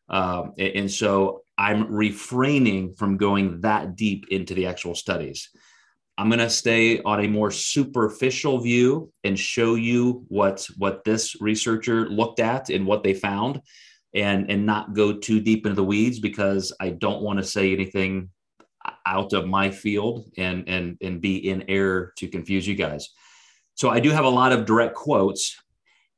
Um, 0.09 0.53
and 0.59 0.91
so 0.91 1.43
I'm 1.59 1.93
refraining 1.93 2.95
from 2.95 3.17
going 3.17 3.61
that 3.61 3.97
deep 3.97 4.27
into 4.31 4.55
the 4.55 4.67
actual 4.67 4.95
studies. 4.95 5.51
I'm 6.19 6.29
going 6.29 6.39
to 6.41 6.51
stay 6.51 7.03
on 7.03 7.25
a 7.25 7.29
more 7.29 7.51
superficial 7.51 8.59
view 8.59 9.13
and 9.25 9.39
show 9.39 9.75
you 9.75 10.25
what 10.29 10.67
what 10.77 11.05
this 11.05 11.41
researcher 11.41 12.09
looked 12.09 12.41
at 12.41 12.71
and 12.71 12.87
what 12.87 13.03
they 13.03 13.13
found 13.13 13.61
and 14.15 14.51
and 14.51 14.65
not 14.65 14.95
go 14.95 15.13
too 15.13 15.41
deep 15.41 15.67
into 15.67 15.77
the 15.77 15.85
weeds 15.85 16.19
because 16.19 16.73
I 16.81 16.91
don't 16.91 17.23
want 17.23 17.39
to 17.39 17.45
say 17.45 17.73
anything 17.73 18.31
out 19.07 19.33
of 19.33 19.47
my 19.47 19.71
field 19.71 20.31
and 20.37 20.69
and 20.69 20.97
and 21.01 21.21
be 21.21 21.49
in 21.49 21.65
error 21.69 22.13
to 22.17 22.29
confuse 22.29 22.67
you 22.67 22.75
guys. 22.75 23.11
So 23.75 23.91
I 23.91 24.01
do 24.01 24.11
have 24.11 24.25
a 24.25 24.31
lot 24.31 24.53
of 24.53 24.65
direct 24.65 24.95
quotes 24.95 25.57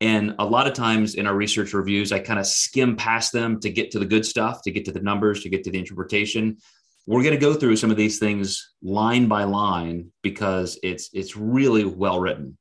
and 0.00 0.34
a 0.38 0.44
lot 0.44 0.68
of 0.68 0.74
times 0.74 1.16
in 1.16 1.26
our 1.26 1.34
research 1.34 1.74
reviews, 1.74 2.12
I 2.12 2.20
kind 2.20 2.38
of 2.38 2.46
skim 2.46 2.94
past 2.94 3.32
them 3.32 3.58
to 3.60 3.70
get 3.70 3.90
to 3.92 3.98
the 3.98 4.06
good 4.06 4.24
stuff, 4.24 4.62
to 4.62 4.70
get 4.70 4.84
to 4.84 4.92
the 4.92 5.00
numbers, 5.00 5.42
to 5.42 5.48
get 5.48 5.64
to 5.64 5.70
the 5.70 5.78
interpretation. 5.78 6.58
We're 7.06 7.22
going 7.22 7.34
to 7.34 7.40
go 7.40 7.54
through 7.54 7.76
some 7.76 7.90
of 7.90 7.96
these 7.96 8.18
things 8.18 8.74
line 8.82 9.26
by 9.26 9.44
line 9.44 10.12
because 10.22 10.78
it's 10.82 11.10
it's 11.12 11.36
really 11.36 11.84
well 11.84 12.20
written. 12.20 12.56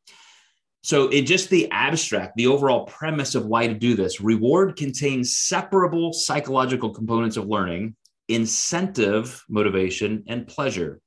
So, 0.81 1.09
in 1.09 1.25
just 1.25 1.49
the 1.49 1.69
abstract, 1.69 2.37
the 2.37 2.47
overall 2.47 2.85
premise 2.85 3.35
of 3.35 3.45
why 3.45 3.67
to 3.67 3.73
do 3.73 3.93
this, 3.93 4.21
reward 4.21 4.77
contains 4.77 5.37
separable 5.37 6.13
psychological 6.13 6.91
components 6.91 7.35
of 7.35 7.47
learning, 7.47 7.96
incentive, 8.27 9.43
motivation, 9.50 10.24
and 10.27 10.48
pleasure. 10.48 11.01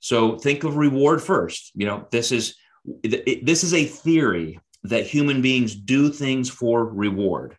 So, 0.00 0.36
think 0.36 0.64
of 0.64 0.76
reward 0.76 1.22
first. 1.22 1.72
You 1.74 1.86
know, 1.86 2.08
this 2.10 2.32
is 2.32 2.56
this 3.04 3.62
is 3.62 3.74
a 3.74 3.84
theory 3.84 4.58
that 4.84 5.06
human 5.06 5.42
beings 5.42 5.76
do 5.76 6.10
things 6.10 6.50
for 6.50 6.84
reward. 6.84 7.56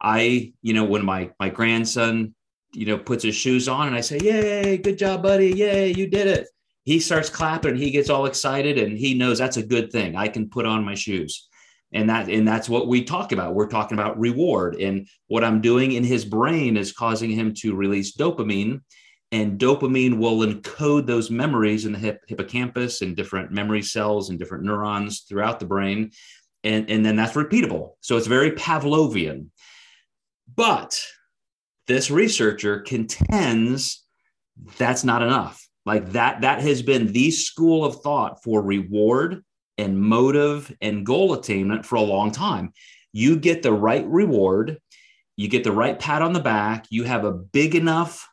I, 0.00 0.52
you 0.62 0.74
know, 0.74 0.84
when 0.84 1.04
my 1.04 1.30
my 1.40 1.48
grandson, 1.48 2.34
you 2.72 2.86
know, 2.86 2.98
puts 2.98 3.24
his 3.24 3.34
shoes 3.34 3.68
on 3.68 3.86
and 3.86 3.96
I 3.96 4.00
say, 4.00 4.18
"Yay, 4.18 4.78
good 4.78 4.98
job, 4.98 5.22
buddy. 5.22 5.52
Yay, 5.52 5.94
you 5.94 6.06
did 6.08 6.26
it." 6.26 6.48
He 6.84 6.98
starts 6.98 7.30
clapping, 7.30 7.76
he 7.76 7.92
gets 7.92 8.10
all 8.10 8.26
excited 8.26 8.76
and 8.76 8.98
he 8.98 9.14
knows 9.14 9.38
that's 9.38 9.56
a 9.56 9.62
good 9.62 9.92
thing. 9.92 10.16
I 10.16 10.26
can 10.26 10.50
put 10.50 10.66
on 10.66 10.84
my 10.84 10.94
shoes. 10.94 11.48
And 11.94 12.08
that 12.08 12.28
and 12.28 12.48
that's 12.48 12.68
what 12.68 12.88
we 12.88 13.04
talk 13.04 13.32
about. 13.32 13.54
We're 13.54 13.68
talking 13.68 13.98
about 13.98 14.18
reward 14.18 14.76
and 14.76 15.06
what 15.26 15.44
I'm 15.44 15.60
doing 15.60 15.92
in 15.92 16.04
his 16.04 16.24
brain 16.24 16.76
is 16.76 16.92
causing 16.92 17.30
him 17.30 17.52
to 17.56 17.74
release 17.74 18.16
dopamine 18.16 18.80
and 19.30 19.58
dopamine 19.58 20.18
will 20.18 20.38
encode 20.38 21.06
those 21.06 21.30
memories 21.30 21.86
in 21.86 21.92
the 21.92 21.98
hip, 21.98 22.20
hippocampus 22.26 23.02
and 23.02 23.16
different 23.16 23.50
memory 23.50 23.82
cells 23.82 24.30
and 24.30 24.38
different 24.38 24.64
neurons 24.64 25.20
throughout 25.20 25.60
the 25.60 25.66
brain 25.66 26.10
and, 26.64 26.90
and 26.90 27.04
then 27.04 27.16
that's 27.16 27.34
repeatable. 27.34 27.92
So 28.00 28.16
it's 28.16 28.26
very 28.26 28.52
Pavlovian. 28.52 29.48
But 30.54 31.00
this 31.86 32.10
researcher 32.10 32.80
contends 32.80 34.04
that's 34.76 35.04
not 35.04 35.22
enough. 35.22 35.66
Like 35.84 36.12
that, 36.12 36.42
that 36.42 36.60
has 36.60 36.82
been 36.82 37.12
the 37.12 37.30
school 37.30 37.84
of 37.84 38.00
thought 38.02 38.42
for 38.42 38.62
reward 38.62 39.42
and 39.78 40.00
motive 40.00 40.74
and 40.80 41.06
goal 41.06 41.34
attainment 41.34 41.84
for 41.86 41.96
a 41.96 42.02
long 42.02 42.30
time. 42.30 42.72
You 43.12 43.36
get 43.36 43.62
the 43.62 43.72
right 43.72 44.06
reward, 44.06 44.78
you 45.36 45.48
get 45.48 45.64
the 45.64 45.72
right 45.72 45.98
pat 45.98 46.22
on 46.22 46.32
the 46.32 46.40
back, 46.40 46.86
you 46.90 47.04
have 47.04 47.24
a 47.24 47.32
big 47.32 47.74
enough 47.74 48.28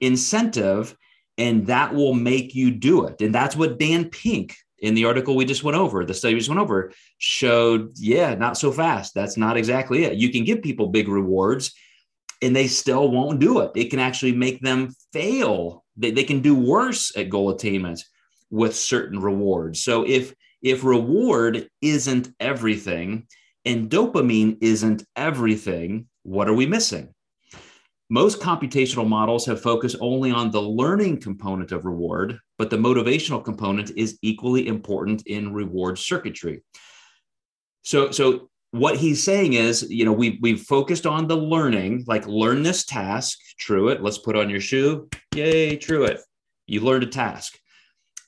incentive, 0.00 0.96
and 1.38 1.66
that 1.66 1.94
will 1.94 2.14
make 2.14 2.54
you 2.54 2.70
do 2.70 3.06
it. 3.06 3.20
And 3.20 3.34
that's 3.34 3.56
what 3.56 3.78
Dan 3.78 4.10
Pink 4.10 4.56
in 4.78 4.94
the 4.94 5.04
article 5.06 5.36
we 5.36 5.44
just 5.44 5.64
went 5.64 5.76
over, 5.76 6.04
the 6.04 6.14
study 6.14 6.34
we 6.34 6.40
just 6.40 6.50
went 6.50 6.60
over, 6.60 6.92
showed, 7.18 7.92
yeah, 7.96 8.34
not 8.34 8.58
so 8.58 8.70
fast. 8.70 9.14
That's 9.14 9.36
not 9.36 9.56
exactly 9.56 10.04
it. 10.04 10.14
You 10.14 10.30
can 10.30 10.44
give 10.44 10.62
people 10.62 10.88
big 10.88 11.08
rewards 11.08 11.72
and 12.42 12.54
they 12.54 12.66
still 12.66 13.10
won't 13.10 13.40
do 13.40 13.60
it. 13.60 13.70
It 13.74 13.90
can 13.90 13.98
actually 13.98 14.32
make 14.32 14.60
them 14.60 14.94
fail. 15.12 15.84
They, 15.96 16.10
they 16.10 16.24
can 16.24 16.40
do 16.40 16.54
worse 16.54 17.16
at 17.16 17.30
goal 17.30 17.50
attainment 17.50 18.04
with 18.50 18.76
certain 18.76 19.20
rewards. 19.20 19.82
So 19.82 20.06
if 20.06 20.34
if 20.66 20.82
reward 20.82 21.68
isn't 21.80 22.34
everything 22.40 23.24
and 23.64 23.88
dopamine 23.88 24.58
isn't 24.60 25.04
everything, 25.14 26.08
what 26.24 26.48
are 26.48 26.54
we 26.54 26.66
missing? 26.66 27.14
Most 28.10 28.40
computational 28.40 29.08
models 29.08 29.46
have 29.46 29.62
focused 29.62 29.94
only 30.00 30.32
on 30.32 30.50
the 30.50 30.60
learning 30.60 31.20
component 31.20 31.70
of 31.70 31.84
reward, 31.84 32.40
but 32.58 32.68
the 32.68 32.76
motivational 32.76 33.44
component 33.44 33.92
is 33.96 34.18
equally 34.22 34.66
important 34.66 35.24
in 35.28 35.54
reward 35.54 36.00
circuitry. 36.00 36.64
So, 37.82 38.10
so 38.10 38.50
what 38.72 38.96
he's 38.96 39.22
saying 39.22 39.52
is, 39.52 39.88
you 39.88 40.04
know, 40.04 40.12
we 40.12 40.40
we've 40.42 40.62
focused 40.62 41.06
on 41.06 41.28
the 41.28 41.36
learning, 41.36 42.06
like 42.08 42.26
learn 42.26 42.64
this 42.64 42.84
task, 42.84 43.38
true 43.56 43.90
it. 43.90 44.02
Let's 44.02 44.18
put 44.18 44.34
on 44.34 44.50
your 44.50 44.60
shoe. 44.60 45.08
Yay, 45.32 45.76
true 45.76 46.06
it. 46.06 46.20
You 46.66 46.80
learned 46.80 47.04
a 47.04 47.06
task. 47.06 47.56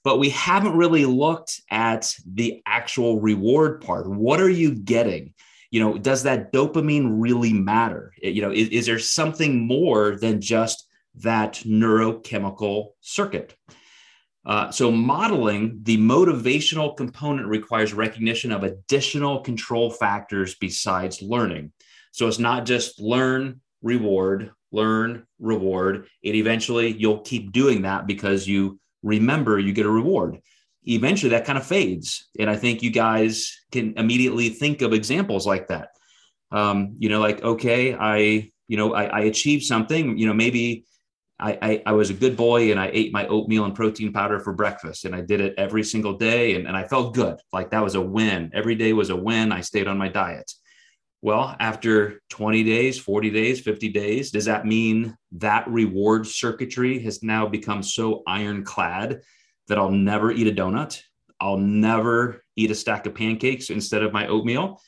But 0.04 0.18
we 0.18 0.30
haven't 0.30 0.76
really 0.76 1.04
looked 1.04 1.60
at 1.70 2.14
the 2.24 2.62
actual 2.66 3.20
reward 3.20 3.80
part. 3.80 4.08
What 4.08 4.40
are 4.40 4.50
you 4.50 4.74
getting? 4.74 5.34
You 5.70 5.80
know, 5.80 5.98
does 5.98 6.22
that 6.22 6.52
dopamine 6.52 7.20
really 7.20 7.52
matter? 7.52 8.14
You 8.22 8.40
know, 8.40 8.52
is, 8.52 8.68
is 8.68 8.86
there 8.86 8.98
something 8.98 9.66
more 9.66 10.16
than 10.16 10.40
just 10.40 10.86
that 11.16 11.54
neurochemical 11.66 12.90
circuit? 13.00 13.54
Uh, 14.46 14.70
so, 14.70 14.90
modeling 14.90 15.80
the 15.82 15.98
motivational 15.98 16.96
component 16.96 17.46
requires 17.46 17.92
recognition 17.92 18.50
of 18.50 18.62
additional 18.62 19.40
control 19.40 19.90
factors 19.90 20.54
besides 20.54 21.20
learning. 21.20 21.70
So, 22.12 22.28
it's 22.28 22.38
not 22.38 22.64
just 22.64 22.98
learn, 22.98 23.60
reward, 23.82 24.52
learn, 24.72 25.26
reward. 25.38 26.06
It 26.22 26.34
eventually 26.34 26.88
you'll 26.96 27.20
keep 27.20 27.52
doing 27.52 27.82
that 27.82 28.06
because 28.06 28.48
you 28.48 28.80
remember 29.02 29.58
you 29.58 29.72
get 29.72 29.86
a 29.86 29.90
reward. 29.90 30.38
Eventually, 30.84 31.30
that 31.30 31.44
kind 31.44 31.58
of 31.58 31.66
fades. 31.66 32.28
And 32.38 32.48
I 32.48 32.56
think 32.56 32.82
you 32.82 32.90
guys 32.90 33.60
can 33.72 33.94
immediately 33.96 34.48
think 34.48 34.82
of 34.82 34.92
examples 34.92 35.46
like 35.46 35.68
that. 35.68 35.90
Um, 36.50 36.96
you 36.98 37.08
know, 37.08 37.20
like, 37.20 37.42
okay, 37.42 37.94
I, 37.94 38.50
you 38.68 38.76
know, 38.76 38.94
I, 38.94 39.04
I 39.04 39.20
achieved 39.20 39.64
something, 39.64 40.16
you 40.16 40.26
know, 40.26 40.32
maybe 40.32 40.86
I, 41.38 41.58
I, 41.60 41.82
I, 41.86 41.92
was 41.92 42.10
a 42.10 42.14
good 42.14 42.36
boy 42.36 42.70
and 42.70 42.80
I 42.80 42.90
ate 42.92 43.12
my 43.12 43.26
oatmeal 43.28 43.64
and 43.64 43.74
protein 43.74 44.12
powder 44.12 44.40
for 44.40 44.52
breakfast 44.52 45.04
and 45.04 45.14
I 45.14 45.20
did 45.20 45.40
it 45.40 45.54
every 45.56 45.84
single 45.84 46.14
day 46.14 46.54
and, 46.56 46.66
and 46.66 46.76
I 46.76 46.84
felt 46.84 47.14
good. 47.14 47.36
Like 47.52 47.70
that 47.70 47.82
was 47.82 47.94
a 47.94 48.00
win. 48.00 48.50
Every 48.54 48.74
day 48.74 48.92
was 48.92 49.10
a 49.10 49.16
win. 49.16 49.52
I 49.52 49.60
stayed 49.60 49.86
on 49.86 49.98
my 49.98 50.08
diet. 50.08 50.50
Well, 51.20 51.56
after 51.58 52.20
20 52.30 52.62
days, 52.62 52.98
40 52.98 53.30
days, 53.30 53.60
50 53.60 53.88
days, 53.88 54.30
does 54.30 54.44
that 54.44 54.64
mean 54.64 55.16
that 55.32 55.68
reward 55.68 56.26
circuitry 56.26 57.00
has 57.00 57.25
now 57.25 57.46
become 57.46 57.82
so 57.82 58.22
ironclad 58.26 59.22
that 59.66 59.78
I'll 59.78 59.90
never 59.90 60.30
eat 60.30 60.46
a 60.46 60.52
donut? 60.52 61.02
I'll 61.40 61.58
never 61.58 62.42
eat 62.56 62.70
a 62.70 62.75
stack 62.75 63.06
of 63.06 63.14
pancakes 63.14 63.70
instead 63.70 64.02
of 64.02 64.12
my 64.12 64.28
oatmeal? 64.28 64.80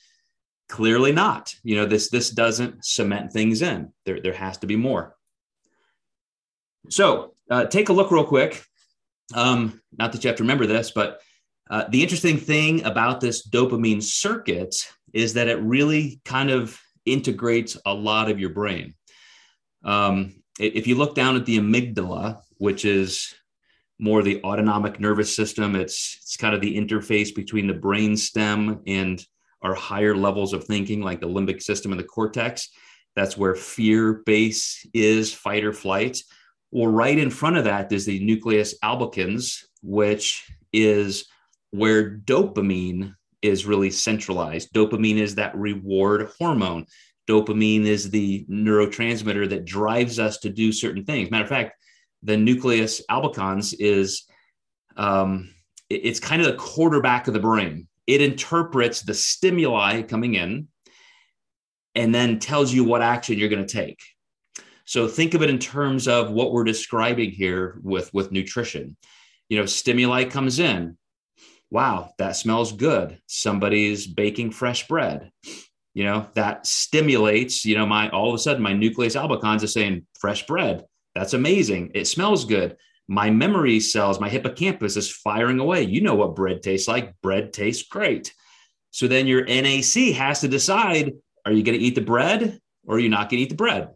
Clearly 0.69 1.11
not. 1.11 1.55
You 1.65 1.77
know, 1.77 1.87
this 1.87 2.11
this 2.11 2.31
doesn't 2.31 2.85
cement 2.85 3.33
things 3.33 3.61
in. 3.61 3.93
There, 4.07 4.21
there 4.21 4.33
has 4.33 4.59
to 4.59 4.69
be 4.69 4.77
more. 4.77 5.17
So 6.91 7.35
uh, 7.51 7.65
take 7.67 7.89
a 7.89 7.93
look 7.93 8.13
real 8.13 8.25
quick. 8.25 8.65
Um, 9.35 9.81
not 9.97 10.13
that 10.13 10.23
you 10.23 10.29
have 10.29 10.37
to 10.37 10.45
remember 10.45 10.67
this, 10.67 10.93
but 10.93 11.21
uh, 11.69 11.85
the 11.89 12.03
interesting 12.03 12.37
thing 12.37 12.85
about 12.85 13.21
this 13.21 13.49
dopamine 13.49 14.03
circuit 14.03 14.75
is 15.13 15.35
that 15.35 15.49
it 15.49 15.61
really 15.61 16.21
kind 16.25 16.51
of 16.51 16.81
integrates 17.05 17.77
a 17.87 17.95
lot 17.95 18.31
of 18.31 18.39
your 18.39 18.51
brain. 18.51 18.95
Um, 19.85 20.43
if 20.59 20.87
you 20.87 20.95
look 20.97 21.15
down 21.15 21.37
at 21.37 21.47
the 21.47 21.59
amygdala, 21.59 22.41
which 22.59 22.85
is 22.85 23.35
more 23.99 24.23
the 24.23 24.43
autonomic 24.45 25.01
nervous 25.01 25.35
system, 25.35 25.75
it's 25.75 26.19
it's 26.23 26.37
kind 26.37 26.55
of 26.55 26.61
the 26.61 26.77
interface 26.77 27.35
between 27.35 27.67
the 27.67 27.75
brain 27.75 28.17
stem 28.17 28.81
and 28.87 29.25
our 29.63 29.75
higher 29.75 30.15
levels 30.15 30.53
of 30.53 30.65
thinking, 30.65 31.03
like 31.03 31.21
the 31.21 31.29
limbic 31.29 31.63
system 31.63 31.93
and 31.93 32.01
the 32.01 32.05
cortex. 32.05 32.69
That's 33.17 33.37
where 33.37 33.55
fear 33.55 34.23
base 34.25 34.87
is, 34.95 35.35
fight 35.35 35.65
or 35.65 35.73
flight. 35.73 36.23
Well, 36.71 36.91
right 36.91 37.19
in 37.19 37.31
front 37.31 37.57
of 37.57 37.65
that 37.65 37.91
is 37.93 38.07
the 38.07 38.25
nucleus 38.25 38.75
accumbens, 38.83 39.65
which 39.83 40.47
is 40.73 41.27
where 41.71 42.19
dopamine 42.19 43.15
is 43.43 43.67
really 43.67 43.91
centralized. 43.91 44.73
Dopamine 44.73 45.19
is 45.19 45.37
that 45.37 45.57
reward 45.57 46.31
hormone. 46.39 46.87
Dopamine 47.29 47.87
is 47.87 48.11
the 48.11 48.45
neurotransmitter 48.51 49.49
that 49.51 49.65
drives 49.65 50.19
us 50.19 50.39
to 50.39 50.51
do 50.51 50.73
certain 50.73 51.05
things. 51.05 51.31
Matter 51.31 51.45
of 51.45 51.49
fact, 51.49 51.77
the 52.23 52.37
nucleus 52.37 53.03
accumbens 53.11 53.75
is 53.79 54.25
um, 54.97 55.55
it's 55.89 56.21
kind 56.21 56.43
of 56.43 56.49
the 56.49 56.57
quarterback 56.57 57.29
of 57.29 57.35
the 57.35 57.41
brain. 57.41 57.89
It 58.07 58.21
interprets 58.21 59.03
the 59.03 59.15
stimuli 59.15 60.03
coming 60.03 60.35
in 60.35 60.69
and 61.95 62.15
then 62.15 62.39
tells 62.39 62.73
you 62.73 62.85
what 62.85 63.03
action 63.03 63.39
you're 63.39 63.49
going 63.49 63.67
to 63.67 63.73
take. 63.73 64.01
So 64.85 65.07
think 65.07 65.35
of 65.35 65.43
it 65.43 65.51
in 65.51 65.59
terms 65.59 66.09
of 66.09 66.33
what 66.33 66.53
we're 66.53 66.65
describing 66.65 67.31
here 67.31 67.79
with, 67.83 68.13
with 68.13 68.33
nutrition. 68.33 68.97
You 69.49 69.59
know, 69.59 69.67
stimuli 69.67 70.25
comes 70.25 70.59
in. 70.59 70.97
Wow, 71.71 72.11
that 72.19 72.37
smells 72.37 72.73
good. 72.73 73.19
Somebody's 73.27 74.07
baking 74.07 74.51
fresh 74.51 74.89
bread. 74.89 75.31
you 75.95 76.05
know, 76.05 76.27
that 76.35 76.67
stimulates, 76.67 77.65
you 77.65 77.77
know, 77.77 77.87
my 77.87 78.09
all 78.11 78.29
of 78.29 78.35
a 78.35 78.39
sudden 78.39 78.63
my 78.63 78.73
nucleus 78.73 79.17
accumbens 79.17 79.63
is 79.63 79.73
saying 79.73 80.07
fresh 80.19 80.47
bread. 80.47 80.85
That's 81.15 81.35
amazing. 81.35 81.93
It 81.95 82.07
smells 82.07 82.45
good. 82.45 82.77
My 83.09 83.31
memory 83.31 83.81
cells, 83.81 84.21
my 84.21 84.29
hippocampus 84.29 84.97
is 84.97 85.11
firing 85.11 85.59
away. 85.59 85.83
You 85.83 86.01
know 86.01 86.15
what 86.15 86.37
bread 86.37 86.63
tastes 86.63 86.87
like. 86.87 87.15
Bread 87.23 87.53
tastes 87.53 87.89
great. 87.89 88.33
So 88.93 89.09
then 89.09 89.27
your 89.27 89.45
NAC 89.45 90.15
has 90.15 90.41
to 90.41 90.49
decide 90.49 91.15
are 91.45 91.53
you 91.53 91.63
going 91.63 91.79
to 91.79 91.85
eat 91.85 91.95
the 91.95 92.01
bread 92.03 92.61
or 92.85 92.97
are 92.97 93.01
you 93.01 93.09
not 93.09 93.31
going 93.31 93.39
to 93.39 93.45
eat 93.45 93.49
the 93.49 93.57
bread? 93.57 93.89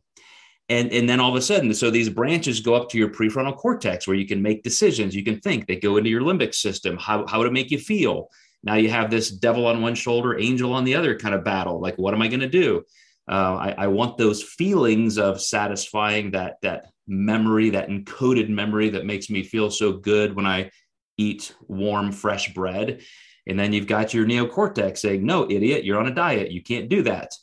And, 0.68 0.90
and 0.92 1.08
then 1.08 1.20
all 1.20 1.28
of 1.28 1.36
a 1.36 1.42
sudden, 1.42 1.74
so 1.74 1.90
these 1.90 2.08
branches 2.08 2.60
go 2.60 2.74
up 2.74 2.88
to 2.90 2.98
your 2.98 3.10
prefrontal 3.10 3.56
cortex 3.56 4.06
where 4.06 4.16
you 4.16 4.26
can 4.26 4.40
make 4.40 4.62
decisions, 4.62 5.14
you 5.14 5.22
can 5.22 5.38
think, 5.40 5.66
they 5.66 5.76
go 5.76 5.98
into 5.98 6.08
your 6.08 6.22
limbic 6.22 6.54
system. 6.54 6.96
How, 6.96 7.26
how 7.26 7.38
would 7.38 7.46
it 7.46 7.52
make 7.52 7.70
you 7.70 7.78
feel? 7.78 8.30
Now 8.62 8.76
you 8.76 8.88
have 8.88 9.10
this 9.10 9.30
devil 9.30 9.66
on 9.66 9.82
one 9.82 9.94
shoulder, 9.94 10.38
angel 10.38 10.72
on 10.72 10.84
the 10.84 10.94
other 10.94 11.18
kind 11.18 11.34
of 11.34 11.44
battle. 11.44 11.80
Like, 11.80 11.98
what 11.98 12.14
am 12.14 12.22
I 12.22 12.28
going 12.28 12.40
to 12.40 12.48
do? 12.48 12.82
Uh, 13.30 13.54
I, 13.56 13.74
I, 13.78 13.86
want 13.86 14.18
those 14.18 14.42
feelings 14.42 15.16
of 15.16 15.40
satisfying 15.40 16.32
that 16.32 16.56
that 16.60 16.88
memory, 17.06 17.70
that 17.70 17.88
encoded 17.88 18.50
memory 18.50 18.90
that 18.90 19.06
makes 19.06 19.30
me 19.30 19.42
feel 19.42 19.70
so 19.70 19.92
good 19.92 20.36
when 20.36 20.44
I 20.44 20.70
eat 21.16 21.54
warm, 21.66 22.12
fresh 22.12 22.52
bread. 22.52 23.00
And 23.46 23.58
then 23.58 23.72
you've 23.72 23.86
got 23.86 24.12
your 24.12 24.26
neocortex 24.26 24.98
saying, 24.98 25.24
"No, 25.24 25.50
idiot, 25.50 25.84
you're 25.84 25.98
on 25.98 26.06
a 26.06 26.14
diet. 26.14 26.50
You 26.50 26.62
can't 26.62 26.90
do 26.90 27.02
that." 27.02 27.34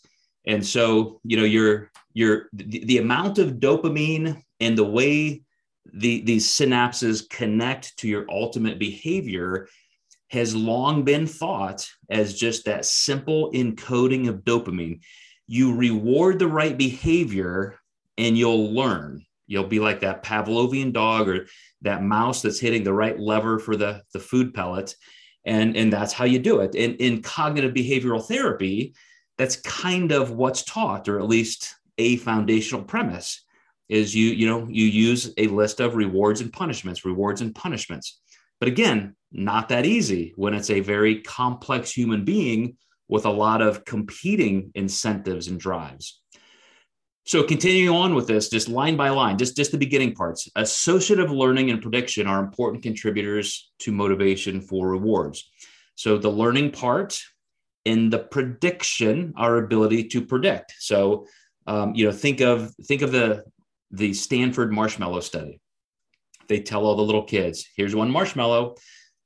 And 0.46 0.64
so, 0.66 1.20
you 1.24 1.38
know, 1.38 1.44
your 1.44 1.91
your 2.14 2.48
the, 2.54 2.84
the 2.86 2.98
amount 2.98 3.38
of 3.38 3.54
dopamine 3.54 4.42
and 4.60 4.78
the 4.78 4.84
way 4.84 5.44
the 5.94 6.22
these 6.22 6.48
synapses 6.48 7.30
connect 7.30 7.98
to 7.98 8.08
your 8.08 8.26
ultimate 8.30 8.80
behavior 8.80 9.68
has 10.30 10.56
long 10.56 11.04
been 11.04 11.28
thought 11.28 11.90
as 12.10 12.40
just 12.40 12.66
that 12.66 12.86
simple 12.86 13.52
encoding 13.52 14.30
of 14.30 14.44
dopamine. 14.46 15.02
You 15.48 15.76
reward 15.76 16.40
the 16.40 16.48
right 16.48 16.78
behavior 16.78 17.78
and 18.18 18.38
you'll 18.38 18.74
learn. 18.74 19.26
You'll 19.48 19.68
be 19.68 19.80
like 19.80 20.00
that 20.00 20.24
Pavlovian 20.24 20.94
dog 20.94 21.28
or 21.28 21.48
that 21.82 22.04
mouse 22.04 22.42
that's 22.42 22.60
hitting 22.62 22.86
the 22.86 22.94
right 22.94 23.20
lever 23.20 23.60
for 23.60 23.76
the, 23.76 24.04
the 24.14 24.20
food 24.20 24.54
pellet. 24.54 24.96
And, 25.44 25.76
and 25.76 25.92
that's 25.92 26.14
how 26.14 26.24
you 26.24 26.40
do 26.40 26.62
it. 26.62 26.76
And 26.76 26.96
in 26.96 27.22
cognitive 27.22 27.74
behavioral 27.74 28.26
therapy, 28.26 28.94
that's 29.38 29.58
kind 29.58 30.14
of 30.14 30.32
what's 30.32 30.64
taught, 30.64 31.10
or 31.10 31.20
at 31.20 31.28
least 31.28 31.76
a 31.98 32.18
foundational 32.18 32.84
premise 32.84 33.44
is 33.90 34.16
you, 34.16 34.28
you 34.32 34.48
know, 34.48 34.68
you 34.70 34.86
use 34.86 35.34
a 35.38 35.48
list 35.48 35.80
of 35.80 35.96
rewards 35.96 36.42
and 36.42 36.54
punishments, 36.54 37.06
rewards 37.06 37.42
and 37.42 37.54
punishments. 37.54 38.22
But 38.60 38.70
again, 38.70 39.16
not 39.32 39.70
that 39.70 39.86
easy 39.86 40.34
when 40.36 40.54
it's 40.54 40.70
a 40.70 40.80
very 40.80 41.22
complex 41.22 41.92
human 41.92 42.24
being 42.24 42.78
with 43.10 43.26
a 43.26 43.30
lot 43.30 43.62
of 43.62 43.84
competing 43.84 44.72
incentives 44.76 45.48
and 45.48 45.60
drives. 45.60 46.22
So 47.26 47.44
continuing 47.44 47.96
on 47.96 48.16
with 48.16 48.28
this, 48.28 48.50
just 48.50 48.70
line 48.70 48.96
by 48.96 49.10
line, 49.10 49.38
just, 49.38 49.56
just 49.56 49.72
the 49.72 49.78
beginning 49.78 50.16
parts. 50.16 50.50
Associative 50.56 51.30
learning 51.30 51.70
and 51.70 51.82
prediction 51.82 52.28
are 52.28 52.40
important 52.40 52.84
contributors 52.84 53.72
to 53.80 53.92
motivation 53.92 54.62
for 54.62 54.90
rewards. 54.90 55.50
So 55.96 56.18
the 56.18 56.32
learning 56.32 56.72
part 56.72 57.22
in 57.86 58.10
the 58.10 58.20
prediction, 58.20 59.34
our 59.38 59.58
ability 59.58 60.06
to 60.10 60.26
predict. 60.26 60.74
So 60.80 61.28
um, 61.68 61.94
you 61.96 62.06
know, 62.06 62.12
think 62.12 62.42
of 62.42 62.74
think 62.84 63.02
of 63.02 63.12
the 63.12 63.44
the 63.92 64.14
Stanford 64.14 64.72
marshmallow 64.72 65.20
study. 65.20 65.60
They 66.48 66.62
tell 66.62 66.86
all 66.86 66.96
the 66.96 67.04
little 67.04 67.24
kids, 67.24 67.68
here's 67.76 67.96
one 67.96 68.12
marshmallow. 68.12 68.76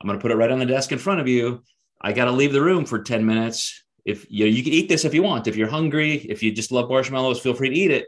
I'm 0.02 0.08
going 0.08 0.20
to 0.20 0.22
put 0.22 0.32
it 0.32 0.36
right 0.36 0.52
on 0.52 0.60
the 0.60 0.66
desk 0.66 0.92
in 0.92 1.00
front 1.00 1.22
of 1.22 1.28
you. 1.28 1.64
I 2.02 2.12
got 2.14 2.26
to 2.26 2.32
leave 2.32 2.54
the 2.54 2.62
room 2.62 2.86
for 2.86 3.02
10 3.02 3.26
minutes. 3.26 3.84
If 4.04 4.28
you 4.30 4.46
know, 4.46 4.52
you 4.52 4.64
can 4.64 4.74
eat 4.74 4.90
this 4.90 5.06
if 5.06 5.14
you 5.14 5.24
want. 5.24 5.48
If 5.48 5.56
you're 5.56 5.70
hungry, 5.70 6.16
if 6.16 6.44
you 6.44 6.52
just 6.52 6.72
love 6.72 6.90
marshmallows, 6.90 7.40
feel 7.40 7.54
free 7.54 7.70
to 7.70 7.76
eat 7.76 7.92
it. 7.92 8.08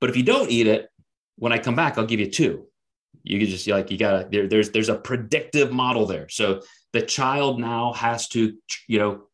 But 0.00 0.10
if 0.10 0.16
you 0.16 0.22
don't 0.22 0.50
eat 0.50 0.66
it, 0.66 0.88
when 1.36 1.52
I 1.52 1.58
come 1.58 1.74
back, 1.74 1.98
I'll 1.98 2.06
give 2.06 2.20
you 2.20 2.30
two. 2.30 2.66
You 3.22 3.38
can 3.38 3.48
just 3.48 3.66
like 3.66 3.90
you 3.90 3.98
gotta 3.98 4.28
there, 4.30 4.46
there's 4.46 4.70
there's 4.70 4.88
a 4.88 4.94
predictive 4.94 5.72
model 5.72 6.06
there. 6.06 6.28
So 6.28 6.62
the 6.92 7.02
child 7.02 7.60
now 7.60 7.92
has 7.92 8.28
to 8.28 8.56
you 8.86 8.98
know 8.98 9.24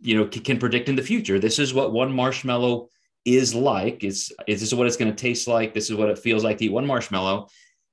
you 0.00 0.16
know 0.16 0.26
can 0.26 0.58
predict 0.58 0.88
in 0.88 0.96
the 0.96 1.02
future. 1.02 1.38
This 1.38 1.58
is 1.58 1.74
what 1.74 1.92
one 1.92 2.14
marshmallow 2.14 2.88
is 3.24 3.54
like. 3.54 4.04
It's 4.04 4.32
is 4.46 4.60
this 4.60 4.72
what 4.72 4.86
it's 4.86 4.96
going 4.96 5.10
to 5.14 5.20
taste 5.20 5.48
like? 5.48 5.74
This 5.74 5.90
is 5.90 5.96
what 5.96 6.08
it 6.08 6.18
feels 6.18 6.44
like 6.44 6.58
to 6.58 6.64
eat 6.64 6.72
one 6.72 6.86
marshmallow. 6.86 7.48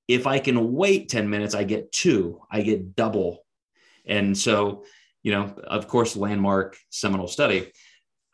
If 0.07 0.25
I 0.25 0.39
can 0.39 0.73
wait 0.73 1.09
10 1.09 1.29
minutes, 1.29 1.53
I 1.53 1.63
get 1.63 1.91
two, 1.91 2.41
I 2.49 2.61
get 2.61 2.95
double. 2.95 3.45
And 4.05 4.35
so, 4.35 4.85
you 5.21 5.31
know, 5.31 5.53
of 5.65 5.87
course, 5.87 6.15
landmark 6.15 6.77
seminal 6.89 7.27
study. 7.27 7.71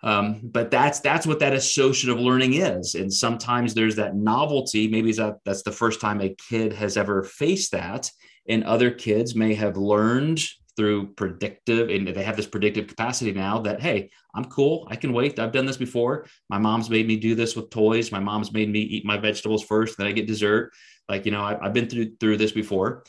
Um, 0.03 0.39
but 0.43 0.69
that's 0.71 0.99
that's 0.99 1.25
what 1.25 1.39
that 1.39 1.53
associative 1.53 2.19
learning 2.19 2.53
is. 2.53 2.95
And 2.95 3.11
sometimes 3.11 3.73
there's 3.73 3.95
that 3.95 4.15
novelty. 4.15 4.87
Maybe 4.87 5.11
that 5.13 5.39
that's 5.43 5.63
the 5.63 5.71
first 5.71 5.99
time 5.99 6.21
a 6.21 6.35
kid 6.49 6.73
has 6.73 6.95
ever 6.95 7.23
faced 7.23 7.71
that. 7.71 8.09
And 8.47 8.63
other 8.63 8.91
kids 8.91 9.35
may 9.35 9.55
have 9.55 9.77
learned 9.77 10.45
through 10.77 11.07
predictive 11.13 11.89
and 11.89 12.07
they 12.07 12.23
have 12.23 12.35
this 12.35 12.47
predictive 12.47 12.87
capacity 12.87 13.31
now 13.31 13.59
that 13.59 13.81
hey 13.81 14.09
i'm 14.33 14.45
cool 14.45 14.87
i 14.91 14.95
can 14.95 15.13
wait 15.13 15.39
i've 15.39 15.53
done 15.53 15.65
this 15.65 15.77
before 15.77 16.25
my 16.49 16.57
mom's 16.57 16.89
made 16.89 17.07
me 17.07 17.15
do 17.15 17.33
this 17.33 17.55
with 17.55 17.69
toys 17.69 18.11
my 18.11 18.19
mom's 18.19 18.51
made 18.51 18.69
me 18.69 18.79
eat 18.79 19.05
my 19.05 19.17
vegetables 19.17 19.63
first 19.63 19.97
then 19.97 20.07
i 20.07 20.11
get 20.11 20.27
dessert 20.27 20.73
like, 21.07 21.25
you 21.25 21.31
know, 21.31 21.41
I, 21.41 21.57
have 21.61 21.73
been 21.73 21.89
through 21.89 22.15
through 22.19 22.37
this 22.37 22.51
before. 22.51 23.03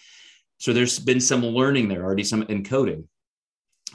So 0.59 0.73
there's 0.73 0.99
been 0.99 1.21
some 1.21 1.45
learning 1.45 1.89
there, 1.89 2.05
already 2.05 2.25
some 2.25 2.45
encoding. 2.45 3.05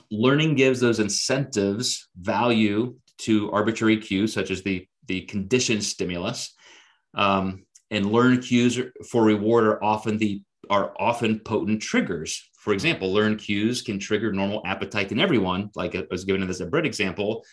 Learning 0.10 0.56
gives 0.56 0.80
those 0.80 1.00
incentives 1.00 2.08
value 2.16 2.96
to 3.20 3.52
arbitrary 3.52 3.98
cues, 3.98 4.34
such 4.34 4.52
as 4.52 4.64
the 4.64 4.88
the 5.08 5.22
conditioned 5.22 5.84
stimulus. 5.84 6.54
Um, 7.14 7.66
and 7.90 8.12
learned 8.12 8.44
cues 8.44 8.80
for 9.10 9.24
reward 9.24 9.66
are 9.66 9.84
often 9.84 10.18
the 10.18 10.44
are 10.70 10.94
often 10.98 11.40
potent 11.40 11.82
triggers. 11.82 12.50
For 12.62 12.74
example, 12.74 13.12
learned 13.12 13.40
cues 13.40 13.82
can 13.82 13.98
trigger 13.98 14.32
normal 14.32 14.62
appetite 14.66 15.12
in 15.12 15.20
everyone, 15.20 15.72
like 15.74 15.96
I 15.96 16.04
was 16.12 16.26
given 16.26 16.48
as 16.48 16.62
a 16.62 16.68
bread 16.68 16.86
example, 16.86 17.44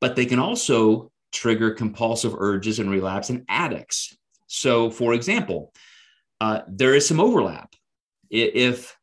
but 0.00 0.14
they 0.14 0.26
can 0.26 0.38
also 0.38 1.10
trigger 1.32 1.72
compulsive 1.72 2.32
urges 2.32 2.78
and 2.78 2.88
relapse 2.88 3.30
in 3.30 3.44
addicts. 3.48 4.16
So, 4.46 4.90
for 4.90 5.12
example, 5.12 5.74
uh, 6.40 6.60
there 6.68 6.94
is 6.94 7.04
some 7.04 7.18
overlap. 7.18 7.74
If 8.30 8.96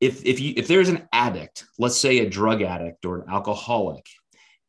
if 0.00 0.26
if 0.26 0.40
you 0.40 0.54
if 0.56 0.66
there's 0.66 0.88
an 0.88 1.06
addict, 1.12 1.64
let's 1.78 1.96
say 1.96 2.18
a 2.18 2.28
drug 2.28 2.62
addict 2.62 3.06
or 3.06 3.20
an 3.20 3.30
alcoholic, 3.30 4.08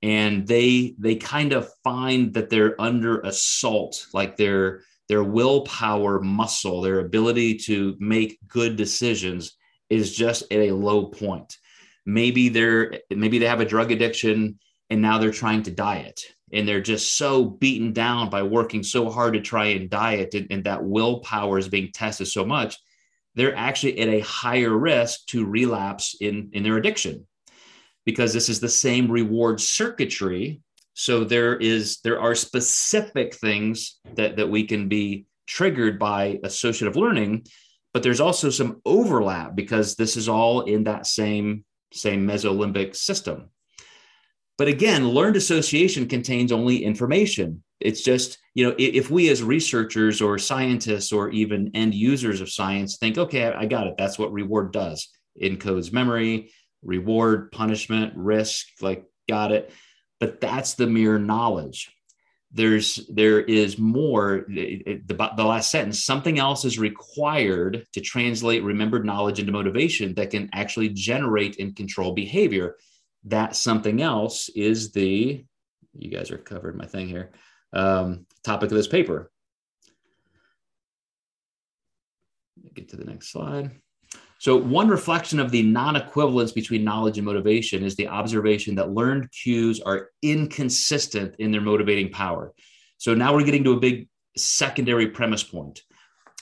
and 0.04 0.46
they 0.48 0.94
they 1.00 1.16
kind 1.16 1.54
of 1.54 1.68
find 1.84 2.32
that 2.36 2.52
they're 2.52 2.80
under 2.80 3.22
assault, 3.22 4.06
like 4.14 4.38
their 4.38 4.84
their 5.10 5.24
willpower 5.24 6.20
muscle, 6.20 6.82
their 6.82 7.00
ability 7.00 7.56
to 7.56 7.96
make 8.00 8.40
good 8.48 8.76
decisions 8.76 9.58
is 9.90 10.16
just 10.16 10.44
at 10.52 10.60
a 10.60 10.72
low 10.72 11.06
point. 11.08 11.58
Maybe 12.06 12.50
they're 12.50 13.00
maybe 13.10 13.40
they 13.40 13.48
have 13.48 13.62
a 13.62 13.66
drug 13.66 13.92
addiction 13.92 14.60
and 14.90 15.02
now 15.02 15.18
they're 15.18 15.32
trying 15.32 15.64
to 15.64 15.72
diet 15.72 16.22
and 16.54 16.68
they're 16.68 16.82
just 16.82 17.18
so 17.18 17.44
beaten 17.44 17.92
down 17.92 18.30
by 18.30 18.44
working 18.44 18.84
so 18.84 19.10
hard 19.10 19.34
to 19.34 19.42
try 19.42 19.66
and 19.68 19.90
diet 19.90 20.34
and, 20.34 20.48
and, 20.50 20.64
that 20.64 20.84
willpower 20.84 21.58
is 21.58 21.68
being 21.68 21.92
tested 21.92 22.28
so 22.28 22.46
much 22.46 22.78
they're 23.38 23.56
actually 23.56 24.00
at 24.00 24.10
a 24.10 24.20
higher 24.22 24.76
risk 24.76 25.26
to 25.28 25.46
relapse 25.46 26.16
in, 26.20 26.50
in 26.54 26.64
their 26.64 26.78
addiction 26.78 27.26
because 28.04 28.34
this 28.34 28.50
is 28.50 28.60
the 28.60 28.68
same 28.68 29.12
reward 29.12 29.62
circuitry 29.62 30.60
so 31.00 31.24
there 31.24 31.56
is 31.56 32.00
there 32.04 32.20
are 32.20 32.34
specific 32.34 33.36
things 33.36 34.00
that 34.16 34.36
that 34.38 34.50
we 34.50 34.64
can 34.64 34.88
be 34.88 35.26
triggered 35.46 36.00
by 36.00 36.40
associative 36.44 36.96
learning 36.96 37.46
but 37.94 38.04
there's 38.04 38.20
also 38.20 38.50
some 38.50 38.82
overlap 38.86 39.56
because 39.56 39.96
this 39.96 40.18
is 40.18 40.28
all 40.28 40.62
in 40.62 40.84
that 40.84 41.06
same 41.06 41.64
same 41.94 42.28
mesolimbic 42.28 42.96
system 42.96 43.50
but 44.58 44.68
again, 44.68 45.10
learned 45.10 45.36
association 45.36 46.08
contains 46.08 46.52
only 46.52 46.84
information. 46.84 47.64
It's 47.80 48.02
just, 48.02 48.40
you 48.56 48.68
know, 48.68 48.76
if 48.80 49.12
we 49.12 49.30
as 49.30 49.44
researchers 49.44 50.20
or 50.20 50.40
scientists 50.40 51.14
or 51.14 51.30
even 51.30 51.72
end 51.76 51.94
users 51.94 52.42
of 52.42 52.50
science 52.52 52.98
think, 52.98 53.20
okay, 53.20 53.46
I 53.54 53.68
got 53.68 53.86
it. 53.86 53.96
That's 54.00 54.18
what 54.18 54.34
reward 54.34 54.74
does. 54.74 55.10
encodes 55.40 55.94
memory, 55.94 56.52
reward, 56.82 57.52
punishment, 57.52 58.14
risk, 58.16 58.66
like 58.82 59.06
got 59.30 59.52
it. 59.52 59.72
But 60.20 60.42
that's 60.42 60.74
the 60.74 60.88
mere 60.88 61.20
knowledge. 61.20 61.92
There's 62.52 63.08
there 63.10 63.42
is 63.42 63.78
more. 63.78 64.46
the, 64.48 65.04
the 65.06 65.44
last 65.44 65.70
sentence, 65.70 66.04
something 66.04 66.40
else 66.40 66.66
is 66.66 66.80
required 66.80 67.86
to 67.94 68.02
translate 68.02 68.64
remembered 68.64 69.06
knowledge 69.06 69.40
into 69.40 69.52
motivation 69.52 70.14
that 70.16 70.32
can 70.32 70.50
actually 70.54 70.90
generate 70.90 71.60
and 71.60 71.76
control 71.76 72.14
behavior 72.14 72.78
that 73.28 73.56
something 73.56 74.02
else 74.02 74.50
is 74.50 74.92
the 74.92 75.44
you 75.94 76.10
guys 76.12 76.32
are 76.32 76.38
covered 76.38 76.78
my 76.78 76.86
thing 76.86 77.08
here 77.08 77.32
um, 77.74 78.26
topic 78.44 78.72
of 78.72 78.78
this 78.78 78.88
paper 78.88 79.32
get 82.74 82.90
to 82.90 82.96
the 82.96 83.06
next 83.06 83.32
slide 83.32 83.72
So, 84.40 84.56
one 84.56 84.88
reflection 84.88 85.40
of 85.40 85.52
the 85.52 85.64
non 85.64 85.96
equivalence 85.96 86.52
between 86.52 86.84
knowledge 86.84 87.18
and 87.18 87.26
motivation 87.26 87.84
is 87.84 87.96
the 87.96 88.08
observation 88.08 88.76
that 88.76 88.92
learned 88.92 89.32
cues 89.32 89.82
are 89.82 90.10
inconsistent 90.22 91.36
in 91.40 91.52
their 91.52 91.62
motivating 91.62 92.12
power. 92.12 92.54
So, 92.98 93.16
now 93.16 93.34
we're 93.34 93.46
getting 93.46 93.64
to 93.64 93.74
a 93.74 93.80
big 93.80 94.08
secondary 94.38 95.08
premise 95.08 95.44
point. 95.44 95.82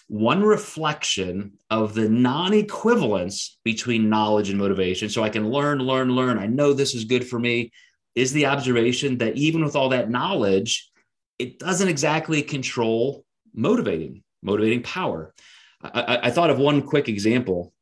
One 0.08 0.44
reflection 0.44 1.54
of 1.70 1.94
the 1.94 2.10
non 2.10 2.54
equivalence 2.54 3.58
between 3.64 4.10
knowledge 4.10 4.50
and 4.50 4.60
motivation. 4.60 5.08
So, 5.08 5.24
I 5.24 5.30
can 5.30 5.50
learn, 5.50 5.80
learn, 5.80 6.10
learn. 6.10 6.38
I 6.38 6.48
know 6.48 6.74
this 6.74 6.96
is 6.96 7.06
good 7.06 7.26
for 7.26 7.40
me, 7.40 7.72
is 8.14 8.34
the 8.34 8.48
observation 8.48 9.20
that 9.20 9.38
even 9.38 9.64
with 9.64 9.78
all 9.78 9.90
that 9.90 10.10
knowledge, 10.10 10.92
it 11.40 11.60
doesn't 11.60 11.88
exactly 11.88 12.42
control 12.42 13.26
motivating, 13.54 14.24
motivating 14.44 14.84
power. 14.84 15.34
I, 15.82 16.20
I, 16.24 16.32
thought 16.32 16.50
of 16.50 16.58
one 16.58 16.82
quick 16.82 17.10
example 17.10 17.74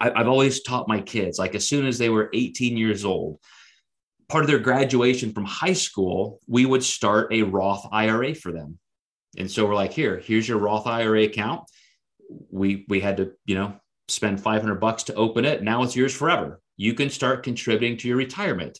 I've 0.00 0.28
always 0.28 0.62
taught 0.62 0.88
my 0.88 1.00
kids, 1.00 1.38
like 1.38 1.54
as 1.54 1.68
soon 1.68 1.86
as 1.86 1.98
they 1.98 2.08
were 2.08 2.30
18 2.32 2.76
years 2.76 3.04
old, 3.04 3.38
part 4.28 4.44
of 4.44 4.48
their 4.48 4.58
graduation 4.58 5.32
from 5.32 5.44
high 5.44 5.72
school, 5.72 6.40
we 6.46 6.64
would 6.64 6.82
start 6.82 7.32
a 7.32 7.42
Roth 7.42 7.86
IRA 7.92 8.34
for 8.34 8.50
them. 8.52 8.78
And 9.36 9.50
so 9.50 9.66
we're 9.66 9.74
like, 9.74 9.92
here, 9.92 10.18
here's 10.18 10.48
your 10.48 10.58
Roth 10.58 10.86
IRA 10.86 11.24
account. 11.24 11.62
We 12.50 12.86
we 12.88 13.00
had 13.00 13.18
to, 13.18 13.32
you 13.44 13.54
know, 13.54 13.74
spend 14.08 14.40
500 14.40 14.76
bucks 14.76 15.04
to 15.04 15.14
open 15.14 15.44
it. 15.44 15.62
Now 15.62 15.82
it's 15.82 15.96
yours 15.96 16.14
forever. 16.14 16.60
You 16.76 16.94
can 16.94 17.10
start 17.10 17.42
contributing 17.42 17.96
to 17.98 18.08
your 18.08 18.16
retirement. 18.16 18.78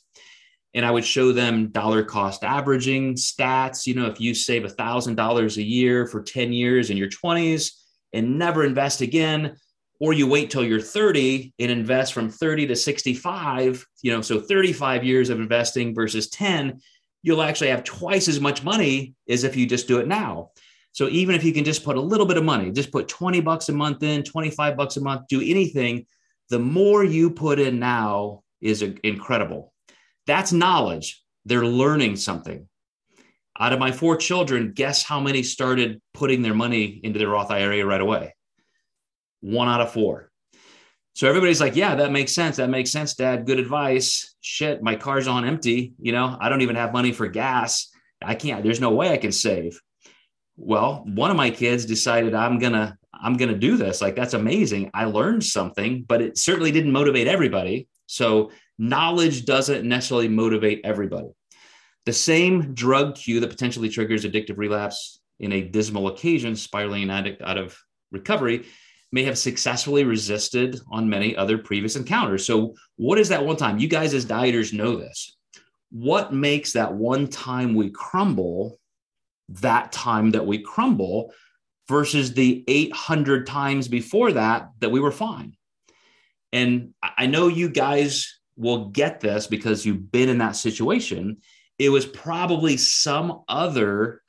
And 0.74 0.86
I 0.86 0.90
would 0.90 1.04
show 1.04 1.32
them 1.32 1.68
dollar 1.68 2.02
cost 2.02 2.44
averaging 2.44 3.14
stats. 3.14 3.86
You 3.86 3.94
know, 3.94 4.06
if 4.06 4.20
you 4.20 4.34
save 4.34 4.62
$1,000 4.62 5.56
a 5.56 5.62
year 5.62 6.06
for 6.06 6.22
10 6.22 6.52
years 6.52 6.88
in 6.88 6.96
your 6.96 7.10
20s 7.10 7.72
and 8.14 8.38
never 8.38 8.64
invest 8.64 9.02
again, 9.02 9.56
or 10.02 10.12
you 10.12 10.26
wait 10.26 10.50
till 10.50 10.64
you're 10.64 10.80
30 10.80 11.54
and 11.60 11.70
invest 11.70 12.12
from 12.12 12.28
30 12.28 12.66
to 12.66 12.76
65 12.76 13.86
you 14.02 14.12
know 14.12 14.20
so 14.20 14.40
35 14.40 15.04
years 15.04 15.30
of 15.30 15.38
investing 15.38 15.94
versus 15.94 16.28
10 16.28 16.80
you'll 17.22 17.40
actually 17.40 17.68
have 17.68 17.84
twice 17.84 18.26
as 18.26 18.40
much 18.40 18.64
money 18.64 19.14
as 19.28 19.44
if 19.44 19.54
you 19.54 19.64
just 19.64 19.86
do 19.86 20.00
it 20.00 20.08
now. 20.08 20.50
So 20.90 21.08
even 21.08 21.36
if 21.36 21.44
you 21.44 21.54
can 21.54 21.62
just 21.62 21.84
put 21.84 21.96
a 21.96 22.00
little 22.00 22.26
bit 22.26 22.36
of 22.36 22.44
money 22.44 22.72
just 22.72 22.90
put 22.90 23.08
20 23.08 23.40
bucks 23.40 23.68
a 23.68 23.72
month 23.72 24.02
in 24.02 24.24
25 24.24 24.76
bucks 24.76 24.96
a 24.96 25.00
month 25.00 25.28
do 25.28 25.40
anything 25.40 26.04
the 26.50 26.58
more 26.58 27.04
you 27.04 27.30
put 27.30 27.58
in 27.58 27.78
now 27.78 28.42
is 28.60 28.82
incredible. 28.82 29.72
That's 30.26 30.52
knowledge. 30.52 31.22
They're 31.46 31.64
learning 31.64 32.16
something. 32.16 32.68
Out 33.58 33.72
of 33.72 33.78
my 33.78 33.90
four 33.90 34.16
children 34.16 34.72
guess 34.74 35.02
how 35.02 35.20
many 35.20 35.44
started 35.44 36.02
putting 36.12 36.42
their 36.42 36.54
money 36.54 37.00
into 37.04 37.18
their 37.18 37.28
roth 37.28 37.50
ira 37.50 37.86
right 37.86 38.00
away 38.00 38.34
one 39.42 39.68
out 39.68 39.82
of 39.82 39.92
four. 39.92 40.30
So 41.14 41.28
everybody's 41.28 41.60
like, 41.60 41.76
yeah, 41.76 41.94
that 41.96 42.10
makes 42.10 42.32
sense. 42.32 42.56
That 42.56 42.70
makes 42.70 42.90
sense, 42.90 43.14
dad. 43.14 43.44
Good 43.44 43.58
advice. 43.58 44.34
Shit, 44.40 44.82
my 44.82 44.96
car's 44.96 45.28
on 45.28 45.44
empty. 45.44 45.92
You 46.00 46.12
know, 46.12 46.38
I 46.40 46.48
don't 46.48 46.62
even 46.62 46.76
have 46.76 46.94
money 46.94 47.12
for 47.12 47.28
gas. 47.28 47.90
I 48.22 48.34
can't, 48.34 48.62
there's 48.62 48.80
no 48.80 48.92
way 48.92 49.12
I 49.12 49.18
can 49.18 49.32
save. 49.32 49.78
Well, 50.56 51.04
one 51.06 51.30
of 51.30 51.36
my 51.36 51.50
kids 51.50 51.84
decided 51.84 52.34
I'm 52.34 52.58
going 52.58 52.72
to, 52.72 52.96
I'm 53.12 53.36
going 53.36 53.50
to 53.52 53.58
do 53.58 53.76
this. 53.76 54.00
Like, 54.00 54.16
that's 54.16 54.34
amazing. 54.34 54.90
I 54.94 55.04
learned 55.04 55.44
something, 55.44 56.04
but 56.04 56.22
it 56.22 56.38
certainly 56.38 56.72
didn't 56.72 56.92
motivate 56.92 57.26
everybody. 57.26 57.88
So 58.06 58.50
knowledge 58.78 59.44
doesn't 59.44 59.86
necessarily 59.86 60.28
motivate 60.28 60.80
everybody. 60.84 61.28
The 62.06 62.12
same 62.12 62.74
drug 62.74 63.16
cue 63.16 63.40
that 63.40 63.50
potentially 63.50 63.88
triggers 63.88 64.24
addictive 64.24 64.56
relapse 64.56 65.20
in 65.38 65.52
a 65.52 65.62
dismal 65.62 66.08
occasion, 66.08 66.56
spiraling 66.56 67.04
an 67.04 67.10
addict 67.10 67.42
out 67.42 67.58
of 67.58 67.76
recovery, 68.10 68.66
may 69.12 69.22
have 69.24 69.38
successfully 69.38 70.04
resisted 70.04 70.80
on 70.90 71.08
many 71.08 71.36
other 71.36 71.58
previous 71.58 71.96
encounters. 71.96 72.46
So, 72.46 72.74
what 72.96 73.18
is 73.18 73.28
that 73.28 73.44
one 73.44 73.56
time? 73.56 73.78
You 73.78 73.86
guys, 73.86 74.14
as 74.14 74.26
dieters, 74.26 74.72
know 74.72 74.96
this. 74.96 75.36
What 75.90 76.32
makes 76.32 76.72
that 76.72 76.94
one 76.94 77.28
time 77.28 77.74
we 77.74 77.90
crumble 77.90 78.80
that 79.50 79.92
time 79.92 80.30
that 80.30 80.46
we 80.46 80.58
crumble 80.58 81.32
versus 81.86 82.32
the 82.32 82.64
800 82.66 83.46
times 83.46 83.88
before 83.88 84.32
that 84.32 84.70
that 84.80 84.90
we 84.90 85.00
were 85.00 85.12
fine? 85.12 85.56
And 86.52 86.94
I 87.02 87.26
know 87.26 87.48
you 87.48 87.68
guys 87.68 88.38
will 88.56 88.86
get 88.88 89.20
this 89.20 89.46
because 89.46 89.84
you've 89.84 90.10
been 90.10 90.30
in 90.30 90.38
that 90.38 90.56
situation. 90.56 91.38
It 91.78 91.90
was 91.90 92.06
probably 92.06 92.76
some 92.78 93.42
other 93.48 94.22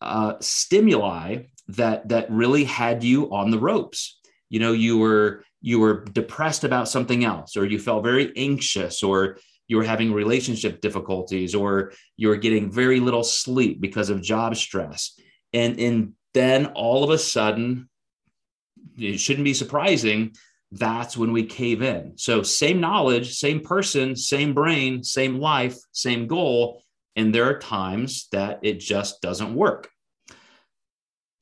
uh, 0.00 0.34
stimuli 0.40 1.44
that 1.68 2.08
that 2.08 2.30
really 2.30 2.64
had 2.64 3.02
you 3.02 3.32
on 3.32 3.50
the 3.50 3.58
ropes 3.58 4.20
you 4.54 4.60
know 4.60 4.70
you 4.70 4.96
were 4.96 5.42
you 5.62 5.80
were 5.80 6.04
depressed 6.12 6.62
about 6.62 6.88
something 6.88 7.24
else 7.24 7.56
or 7.56 7.66
you 7.66 7.76
felt 7.76 8.04
very 8.04 8.32
anxious 8.36 9.02
or 9.02 9.38
you 9.66 9.76
were 9.76 9.82
having 9.82 10.12
relationship 10.12 10.80
difficulties 10.80 11.56
or 11.56 11.92
you 12.16 12.28
were 12.28 12.36
getting 12.36 12.70
very 12.70 13.00
little 13.00 13.24
sleep 13.24 13.80
because 13.80 14.10
of 14.10 14.22
job 14.22 14.54
stress. 14.54 15.18
And 15.52 15.80
and 15.80 16.12
then 16.34 16.66
all 16.66 17.02
of 17.02 17.10
a 17.10 17.18
sudden 17.18 17.88
it 18.96 19.18
shouldn't 19.18 19.44
be 19.44 19.54
surprising 19.54 20.36
that's 20.70 21.16
when 21.16 21.32
we 21.32 21.46
cave 21.46 21.82
in. 21.82 22.12
So 22.16 22.44
same 22.44 22.80
knowledge 22.80 23.34
same 23.34 23.58
person 23.58 24.14
same 24.14 24.54
brain 24.54 25.02
same 25.02 25.40
life 25.40 25.76
same 25.90 26.28
goal. 26.28 26.80
And 27.16 27.34
there 27.34 27.46
are 27.46 27.58
times 27.58 28.28
that 28.30 28.60
it 28.62 28.78
just 28.78 29.20
doesn't 29.20 29.56
work 29.56 29.90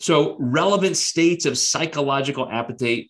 so, 0.03 0.37
relevant 0.41 0.97
states 0.97 1.47
of 1.47 1.57
psychological 1.57 2.51
appetite, 2.51 3.09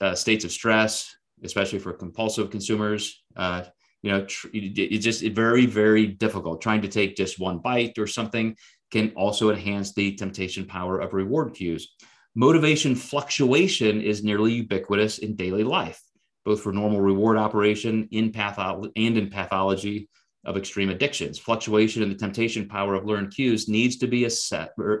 uh, 0.00 0.14
states 0.14 0.44
of 0.44 0.52
stress, 0.52 1.12
especially 1.42 1.80
for 1.80 1.92
compulsive 1.92 2.50
consumers, 2.50 3.24
uh, 3.34 3.64
you 4.02 4.12
know, 4.12 4.24
tr- 4.26 4.46
it's 4.52 5.04
just 5.04 5.24
very, 5.34 5.66
very 5.66 6.06
difficult. 6.06 6.62
Trying 6.62 6.82
to 6.82 6.88
take 6.88 7.16
just 7.16 7.40
one 7.40 7.58
bite 7.58 7.98
or 7.98 8.06
something 8.06 8.54
can 8.92 9.10
also 9.16 9.50
enhance 9.50 9.92
the 9.92 10.14
temptation 10.14 10.66
power 10.66 11.00
of 11.00 11.14
reward 11.14 11.52
cues. 11.54 11.96
Motivation 12.36 12.94
fluctuation 12.94 14.00
is 14.00 14.22
nearly 14.22 14.52
ubiquitous 14.52 15.18
in 15.18 15.34
daily 15.34 15.64
life, 15.64 16.00
both 16.44 16.60
for 16.62 16.72
normal 16.72 17.00
reward 17.00 17.38
operation 17.38 18.06
in 18.12 18.30
patho- 18.30 18.88
and 18.94 19.18
in 19.18 19.30
pathology 19.30 20.08
of 20.44 20.56
extreme 20.56 20.90
addictions. 20.90 21.40
Fluctuation 21.40 22.04
in 22.04 22.08
the 22.08 22.14
temptation 22.14 22.68
power 22.68 22.94
of 22.94 23.04
learned 23.04 23.34
cues 23.34 23.68
needs 23.68 23.96
to 23.96 24.06
be 24.06 24.28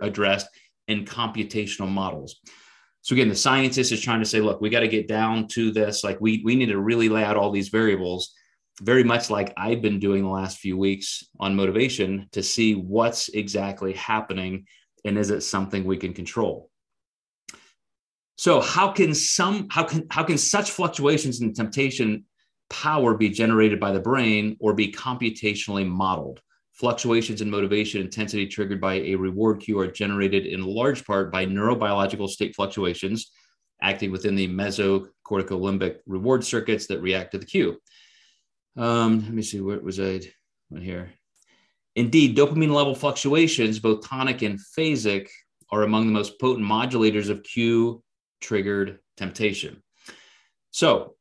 addressed 0.02 0.48
and 0.88 1.06
computational 1.06 1.88
models. 1.88 2.40
So 3.02 3.14
again, 3.14 3.28
the 3.28 3.36
scientist 3.36 3.92
is 3.92 4.00
trying 4.00 4.20
to 4.20 4.26
say, 4.26 4.40
look, 4.40 4.60
we 4.60 4.68
got 4.68 4.80
to 4.80 4.88
get 4.88 5.08
down 5.08 5.48
to 5.48 5.70
this. 5.70 6.04
Like 6.04 6.20
we 6.20 6.42
we 6.44 6.54
need 6.54 6.66
to 6.66 6.80
really 6.80 7.08
lay 7.08 7.24
out 7.24 7.36
all 7.36 7.50
these 7.50 7.68
variables, 7.68 8.34
very 8.82 9.04
much 9.04 9.30
like 9.30 9.54
I've 9.56 9.82
been 9.82 9.98
doing 9.98 10.22
the 10.22 10.28
last 10.28 10.58
few 10.58 10.76
weeks 10.76 11.24
on 11.38 11.56
motivation 11.56 12.28
to 12.32 12.42
see 12.42 12.74
what's 12.74 13.28
exactly 13.30 13.94
happening 13.94 14.66
and 15.04 15.16
is 15.16 15.30
it 15.30 15.42
something 15.42 15.84
we 15.84 15.96
can 15.96 16.12
control. 16.12 16.70
So 18.36 18.60
how 18.60 18.92
can 18.92 19.14
some 19.14 19.68
how 19.70 19.84
can 19.84 20.06
how 20.10 20.24
can 20.24 20.38
such 20.38 20.70
fluctuations 20.70 21.40
in 21.40 21.52
temptation 21.52 22.24
power 22.70 23.14
be 23.14 23.28
generated 23.28 23.80
by 23.80 23.92
the 23.92 24.00
brain 24.00 24.56
or 24.60 24.72
be 24.72 24.92
computationally 24.92 25.86
modeled? 25.86 26.40
Fluctuations 26.80 27.42
in 27.42 27.50
motivation 27.50 28.00
intensity 28.00 28.46
triggered 28.46 28.80
by 28.80 28.94
a 28.94 29.14
reward 29.14 29.60
cue 29.60 29.78
are 29.78 29.86
generated 29.86 30.46
in 30.46 30.64
large 30.64 31.04
part 31.04 31.30
by 31.30 31.44
neurobiological 31.44 32.26
state 32.26 32.56
fluctuations 32.56 33.32
acting 33.82 34.10
within 34.10 34.34
the 34.34 34.48
mesocorticolimbic 34.48 35.96
reward 36.06 36.42
circuits 36.42 36.86
that 36.86 37.02
react 37.02 37.32
to 37.32 37.38
the 37.38 37.44
cue. 37.44 37.76
Um, 38.78 39.20
let 39.24 39.34
me 39.34 39.42
see, 39.42 39.60
what 39.60 39.82
was 39.82 40.00
I 40.00 40.22
on 40.74 40.80
here? 40.80 41.10
Indeed, 41.96 42.34
dopamine 42.34 42.72
level 42.72 42.94
fluctuations, 42.94 43.78
both 43.78 44.08
tonic 44.08 44.40
and 44.40 44.58
phasic, 44.58 45.28
are 45.70 45.82
among 45.82 46.06
the 46.06 46.14
most 46.14 46.40
potent 46.40 46.66
modulators 46.66 47.28
of 47.28 47.42
cue 47.42 48.02
triggered 48.40 49.00
temptation. 49.18 49.82
So, 50.70 51.14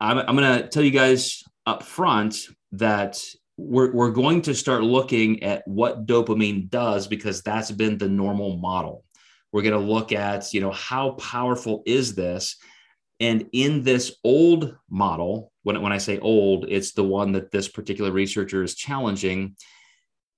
I'm, 0.00 0.18
I'm 0.18 0.36
going 0.36 0.62
to 0.62 0.68
tell 0.68 0.82
you 0.82 0.90
guys 0.90 1.44
up 1.64 1.84
front 1.84 2.48
that 2.72 3.22
we're, 3.56 3.92
we're 3.92 4.10
going 4.10 4.42
to 4.42 4.54
start 4.54 4.82
looking 4.82 5.42
at 5.42 5.66
what 5.66 6.06
dopamine 6.06 6.68
does 6.68 7.06
because 7.06 7.42
that's 7.42 7.70
been 7.70 7.98
the 7.98 8.08
normal 8.08 8.58
model. 8.58 9.04
We're 9.52 9.62
going 9.62 9.80
to 9.80 9.92
look 9.92 10.12
at 10.12 10.52
you 10.52 10.60
know 10.60 10.72
how 10.72 11.12
powerful 11.12 11.82
is 11.86 12.14
this? 12.14 12.56
And 13.18 13.48
in 13.52 13.82
this 13.82 14.16
old 14.24 14.76
model 14.90 15.52
when, 15.62 15.80
when 15.80 15.92
i 15.92 15.96
say 15.96 16.18
old 16.18 16.66
it's 16.68 16.92
the 16.92 17.02
one 17.02 17.32
that 17.32 17.50
this 17.50 17.66
particular 17.66 18.10
researcher 18.10 18.62
is 18.62 18.74
challenging. 18.74 19.56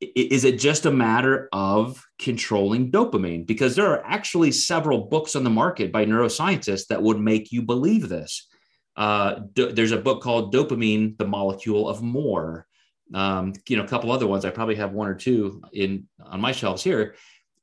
Is 0.01 0.45
it 0.45 0.61
just 0.61 0.87
a 0.87 0.93
matter 0.93 1.49
of 1.51 2.07
controlling 2.21 2.93
dopamine? 2.93 3.45
Because 3.45 3.75
there 3.75 3.89
are 3.89 4.07
actually 4.07 4.53
several 4.53 5.09
books 5.09 5.35
on 5.35 5.43
the 5.43 5.51
market 5.51 5.91
by 5.91 6.07
neuroscientists 6.07 6.87
that 6.87 7.03
would 7.03 7.19
make 7.19 7.51
you 7.51 7.63
believe 7.63 8.09
this. 8.09 8.47
Uh, 8.95 9.41
do, 9.55 9.73
there's 9.73 9.91
a 9.91 9.99
book 9.99 10.23
called 10.23 10.55
dopamine 10.55 11.19
the 11.19 11.27
molecule 11.27 11.89
of 11.89 12.01
more 12.01 12.68
um, 13.15 13.55
you 13.69 13.77
know, 13.77 13.85
a 13.85 13.89
couple 13.89 14.13
other 14.13 14.27
ones. 14.27 14.45
I 14.45 14.51
probably 14.51 14.77
have 14.77 14.93
one 14.93 15.09
or 15.09 15.15
two 15.15 15.63
in 15.73 16.07
on 16.23 16.41
my 16.41 16.53
shelves 16.53 16.83
here. 16.83 17.15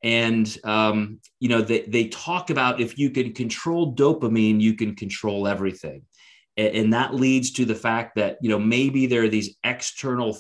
And 0.04 0.58
um, 0.64 1.20
you 1.40 1.50
know, 1.50 1.62
they, 1.62 1.82
they 1.82 2.08
talk 2.10 2.50
about 2.50 2.80
if 2.80 2.98
you 2.98 3.10
can 3.10 3.34
control 3.34 3.96
dopamine, 3.96 4.62
you 4.62 4.76
can 4.76 4.96
control 4.96 5.48
everything. 5.48 6.04
And, 6.58 6.76
and 6.76 6.94
that 6.94 7.16
leads 7.16 7.52
to 7.54 7.66
the 7.66 7.76
fact 7.76 8.16
that 8.16 8.38
you 8.42 8.50
know 8.50 8.60
maybe 8.60 9.08
there 9.08 9.24
are 9.24 9.30
these 9.30 9.56
external 9.64 10.38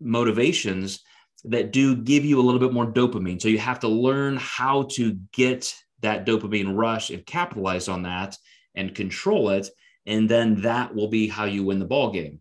motivations 0.00 1.00
that 1.44 1.72
do 1.72 1.96
give 1.96 2.24
you 2.24 2.40
a 2.40 2.42
little 2.42 2.60
bit 2.60 2.72
more 2.72 2.90
dopamine. 2.90 3.40
So 3.40 3.48
you 3.48 3.58
have 3.58 3.80
to 3.80 3.88
learn 3.88 4.36
how 4.36 4.84
to 4.92 5.16
get 5.32 5.74
that 6.00 6.26
dopamine 6.26 6.76
rush 6.76 7.10
and 7.10 7.24
capitalize 7.24 7.88
on 7.88 8.02
that 8.02 8.36
and 8.74 8.94
control 8.94 9.50
it. 9.50 9.68
And 10.06 10.28
then 10.28 10.62
that 10.62 10.94
will 10.94 11.08
be 11.08 11.28
how 11.28 11.44
you 11.44 11.64
win 11.64 11.78
the 11.78 11.84
ball 11.84 12.10
game. 12.10 12.40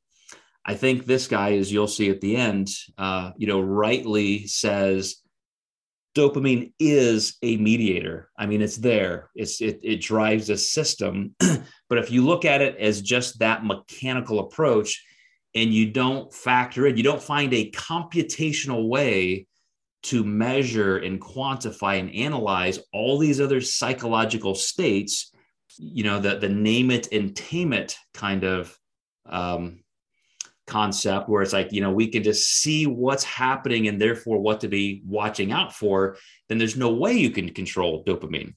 I 0.65 0.73
think 0.73 1.05
this 1.05 1.27
guy, 1.27 1.53
as 1.53 1.71
you'll 1.71 1.87
see 1.87 2.09
at 2.09 2.21
the 2.21 2.35
end, 2.35 2.69
uh, 2.97 3.31
you 3.37 3.47
know, 3.47 3.61
rightly 3.61 4.47
says 4.47 5.17
dopamine 6.15 6.73
is 6.79 7.37
a 7.43 7.57
mediator. 7.57 8.31
I 8.37 8.45
mean, 8.47 8.61
it's 8.61 8.77
there. 8.77 9.29
It's 9.35 9.61
it, 9.61 9.79
it 9.83 10.01
drives 10.01 10.49
a 10.49 10.57
system. 10.57 11.35
but 11.39 11.97
if 11.97 12.09
you 12.09 12.25
look 12.25 12.45
at 12.45 12.61
it 12.61 12.77
as 12.77 13.01
just 13.01 13.39
that 13.39 13.65
mechanical 13.65 14.39
approach, 14.39 15.03
and 15.55 15.73
you 15.73 15.89
don't 15.89 16.31
factor 16.33 16.85
in, 16.85 16.97
you 16.97 17.03
don't 17.03 17.23
find 17.23 17.53
a 17.53 17.71
computational 17.71 18.89
way 18.89 19.47
to 20.03 20.23
measure 20.23 20.97
and 20.97 21.19
quantify 21.19 21.97
and 21.99 22.13
analyze 22.13 22.77
all 22.93 23.17
these 23.17 23.41
other 23.41 23.61
psychological 23.61 24.53
states, 24.53 25.33
you 25.77 26.03
know, 26.03 26.19
the, 26.19 26.37
the 26.37 26.49
name 26.49 26.91
it 26.91 27.11
and 27.11 27.35
tame 27.35 27.73
it 27.73 27.95
kind 28.13 28.43
of 28.43 28.77
um, 29.27 29.79
concept 30.67 31.29
where 31.29 31.41
it's 31.41 31.53
like, 31.53 31.71
you 31.71 31.81
know, 31.81 31.91
we 31.91 32.07
can 32.07 32.23
just 32.23 32.61
see 32.61 32.85
what's 32.85 33.23
happening 33.23 33.87
and 33.87 34.01
therefore 34.01 34.39
what 34.39 34.61
to 34.61 34.67
be 34.67 35.01
watching 35.05 35.51
out 35.51 35.73
for, 35.73 36.17
then 36.49 36.57
there's 36.57 36.77
no 36.77 36.93
way 36.93 37.13
you 37.13 37.29
can 37.29 37.53
control 37.53 38.03
dopamine. 38.03 38.53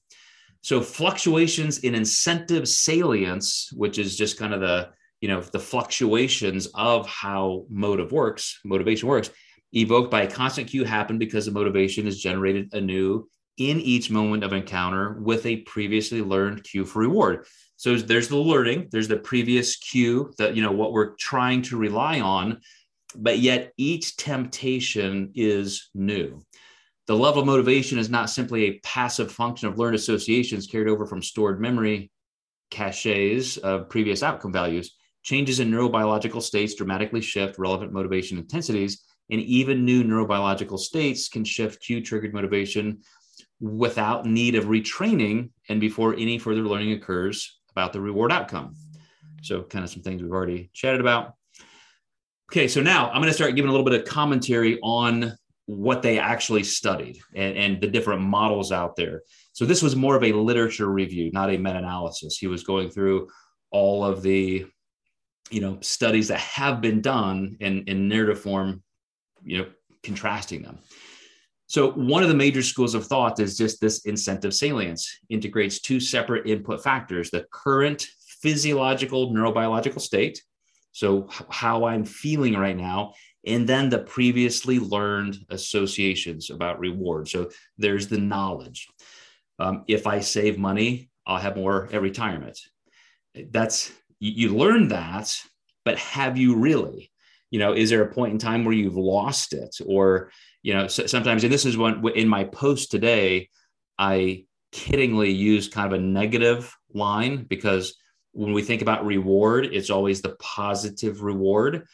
So 0.61 0.81
fluctuations 0.81 1.79
in 1.79 1.95
incentive 1.95 2.67
salience, 2.67 3.69
which 3.73 3.97
is 3.97 4.17
just 4.17 4.37
kind 4.37 4.53
of 4.53 4.59
the 4.59 4.89
you 5.21 5.27
know 5.27 5.41
the 5.41 5.59
fluctuations 5.59 6.67
of 6.75 7.07
how 7.07 7.65
motive 7.69 8.11
works 8.11 8.59
motivation 8.63 9.07
works 9.09 9.29
evoked 9.73 10.09
by 10.09 10.21
a 10.21 10.31
constant 10.31 10.67
cue 10.67 10.83
happen 10.83 11.17
because 11.17 11.45
the 11.45 11.51
motivation 11.51 12.07
is 12.07 12.21
generated 12.21 12.73
anew 12.73 13.27
in 13.57 13.79
each 13.81 14.09
moment 14.09 14.43
of 14.43 14.53
encounter 14.53 15.19
with 15.21 15.45
a 15.45 15.57
previously 15.57 16.21
learned 16.21 16.63
cue 16.63 16.85
for 16.85 16.99
reward 16.99 17.45
so 17.79 17.95
there's 17.95 18.27
the 18.27 18.35
learning 18.35 18.87
there's 18.91 19.07
the 19.07 19.17
previous 19.17 19.77
cue 19.77 20.33
that 20.37 20.55
you 20.55 20.61
know 20.61 20.71
what 20.71 20.91
we're 20.91 21.15
trying 21.15 21.61
to 21.61 21.77
rely 21.77 22.19
on 22.19 22.59
but 23.15 23.39
yet 23.39 23.73
each 23.77 24.17
temptation 24.17 25.31
is 25.35 25.89
new. 25.93 26.41
The 27.07 27.15
level 27.15 27.41
of 27.41 27.47
motivation 27.47 27.97
is 27.97 28.09
not 28.09 28.29
simply 28.29 28.65
a 28.65 28.79
passive 28.79 29.31
function 29.31 29.67
of 29.67 29.79
learned 29.79 29.95
associations 29.95 30.67
carried 30.67 30.89
over 30.89 31.07
from 31.07 31.23
stored 31.23 31.59
memory 31.59 32.11
caches 32.69 33.57
of 33.57 33.89
previous 33.89 34.21
outcome 34.21 34.53
values. 34.53 34.95
Changes 35.23 35.59
in 35.59 35.71
neurobiological 35.71 36.41
states 36.41 36.75
dramatically 36.75 37.21
shift 37.21 37.57
relevant 37.57 37.91
motivation 37.91 38.37
intensities, 38.37 39.03
and 39.31 39.41
even 39.41 39.85
new 39.85 40.03
neurobiological 40.03 40.77
states 40.77 41.29
can 41.29 41.43
shift 41.43 41.83
cue 41.83 42.01
triggered 42.01 42.33
motivation 42.33 43.01
without 43.59 44.25
need 44.25 44.55
of 44.55 44.65
retraining 44.65 45.49
and 45.67 45.81
before 45.81 46.13
any 46.13 46.37
further 46.37 46.61
learning 46.61 46.93
occurs 46.93 47.58
about 47.71 47.93
the 47.93 48.01
reward 48.01 48.31
outcome. 48.31 48.75
So, 49.41 49.63
kind 49.63 49.83
of 49.83 49.91
some 49.91 50.03
things 50.03 50.21
we've 50.21 50.31
already 50.31 50.69
chatted 50.73 51.01
about. 51.01 51.33
Okay, 52.51 52.67
so 52.67 52.81
now 52.81 53.09
I'm 53.09 53.21
going 53.21 53.27
to 53.27 53.33
start 53.33 53.55
giving 53.55 53.69
a 53.69 53.71
little 53.71 53.85
bit 53.85 53.99
of 53.99 54.07
commentary 54.07 54.79
on 54.81 55.33
what 55.67 56.01
they 56.01 56.17
actually 56.17 56.63
studied 56.63 57.19
and, 57.35 57.55
and, 57.55 57.81
the 57.81 57.87
different 57.87 58.23
models 58.23 58.71
out 58.71 58.95
there. 58.95 59.21
So 59.53 59.65
this 59.65 59.83
was 59.83 59.95
more 59.95 60.15
of 60.15 60.23
a 60.23 60.33
literature 60.33 60.87
review, 60.87 61.29
not 61.31 61.51
a 61.51 61.57
meta-analysis. 61.57 62.39
He 62.39 62.47
was 62.47 62.63
going 62.63 62.89
through 62.89 63.27
all 63.69 64.03
of 64.03 64.23
the 64.23 64.65
you 65.49 65.61
know 65.61 65.77
studies 65.81 66.27
that 66.27 66.39
have 66.39 66.81
been 66.81 67.01
done 67.01 67.57
in 67.59 67.83
in 67.85 68.07
narrative 68.07 68.39
form 68.39 68.83
you 69.43 69.59
know 69.59 69.67
contrasting 70.03 70.61
them 70.61 70.79
so 71.69 71.91
one 71.91 72.23
of 72.23 72.29
the 72.29 72.35
major 72.35 72.61
schools 72.61 72.95
of 72.95 73.05
thought 73.05 73.39
is 73.39 73.57
just 73.57 73.79
this 73.79 74.05
incentive 74.05 74.53
salience 74.53 75.19
integrates 75.29 75.79
two 75.79 75.99
separate 75.99 76.47
input 76.47 76.83
factors 76.83 77.29
the 77.29 77.45
current 77.51 78.07
physiological 78.41 79.31
neurobiological 79.33 80.01
state 80.01 80.43
so 80.91 81.27
how 81.49 81.85
i'm 81.85 82.05
feeling 82.05 82.55
right 82.55 82.77
now 82.77 83.13
and 83.45 83.67
then 83.67 83.89
the 83.89 83.99
previously 83.99 84.79
learned 84.79 85.37
associations 85.49 86.49
about 86.49 86.77
reward. 86.77 87.29
So 87.29 87.49
there's 87.77 88.09
the 88.09 88.17
knowledge. 88.17 88.89
Um, 89.59 89.85
if 89.87 90.07
i 90.07 90.21
save 90.21 90.57
money 90.57 91.09
i'll 91.27 91.37
have 91.37 91.57
more 91.57 91.89
at 91.91 92.01
retirement 92.01 92.57
that's 93.51 93.91
you, 94.19 94.49
you 94.49 94.55
learn 94.55 94.89
that, 94.89 95.35
but 95.85 95.97
have 95.97 96.37
you 96.37 96.55
really? 96.55 97.11
You 97.51 97.59
know, 97.59 97.73
is 97.73 97.89
there 97.89 98.03
a 98.03 98.13
point 98.13 98.33
in 98.33 98.37
time 98.37 98.63
where 98.63 98.73
you've 98.73 98.97
lost 98.97 99.53
it, 99.53 99.75
or 99.85 100.31
you 100.61 100.73
know, 100.73 100.87
sometimes, 100.87 101.43
and 101.43 101.53
this 101.53 101.65
is 101.65 101.77
one 101.77 102.05
in 102.15 102.27
my 102.27 102.43
post 102.43 102.91
today, 102.91 103.49
I 103.97 104.45
kiddingly 104.71 105.35
use 105.35 105.67
kind 105.67 105.91
of 105.91 105.99
a 105.99 106.03
negative 106.03 106.75
line 106.93 107.45
because 107.49 107.95
when 108.31 108.53
we 108.53 108.61
think 108.61 108.81
about 108.81 109.05
reward, 109.05 109.65
it's 109.65 109.89
always 109.89 110.21
the 110.21 110.35
positive 110.39 111.23
reward, 111.23 111.85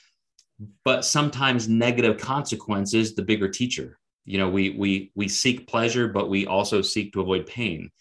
but 0.83 1.05
sometimes 1.05 1.69
negative 1.69 2.19
consequences, 2.19 3.15
the 3.15 3.23
bigger 3.23 3.49
teacher. 3.49 3.97
You 4.25 4.39
know, 4.39 4.49
we 4.49 4.71
we 4.71 5.11
we 5.15 5.27
seek 5.27 5.67
pleasure, 5.67 6.07
but 6.07 6.29
we 6.29 6.47
also 6.47 6.81
seek 6.81 7.13
to 7.13 7.21
avoid 7.21 7.45
pain. 7.45 7.91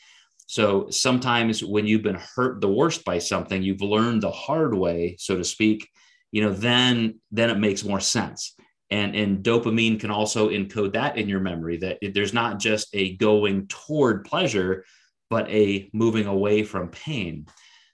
So 0.47 0.89
sometimes 0.91 1.63
when 1.63 1.87
you've 1.87 2.03
been 2.03 2.21
hurt 2.37 2.61
the 2.61 2.69
worst 2.69 3.05
by 3.05 3.19
something, 3.19 3.63
you've 3.63 3.81
learned 3.81 4.23
the 4.23 4.31
hard 4.31 4.75
way, 4.75 5.17
so 5.19 5.37
to 5.37 5.45
speak, 5.45 5.89
you 6.33 6.43
know, 6.43 6.53
then 6.53 7.21
then 7.31 7.51
it 7.51 7.59
makes 7.59 7.85
more 7.85 8.01
sense. 8.01 8.55
And 8.95 9.17
and 9.17 9.43
dopamine 9.43 9.99
can 9.99 10.13
also 10.13 10.51
encode 10.51 10.93
that 10.93 11.19
in 11.19 11.29
your 11.29 11.41
memory 11.41 11.79
that 11.79 11.99
there's 12.15 12.33
not 12.33 12.61
just 12.61 12.87
a 12.93 13.17
going 13.17 13.67
toward 13.67 14.25
pleasure, 14.25 14.85
but 15.31 15.51
a 15.51 15.91
moving 15.93 16.27
away 16.27 16.63
from 16.63 16.91
pain. 16.91 17.47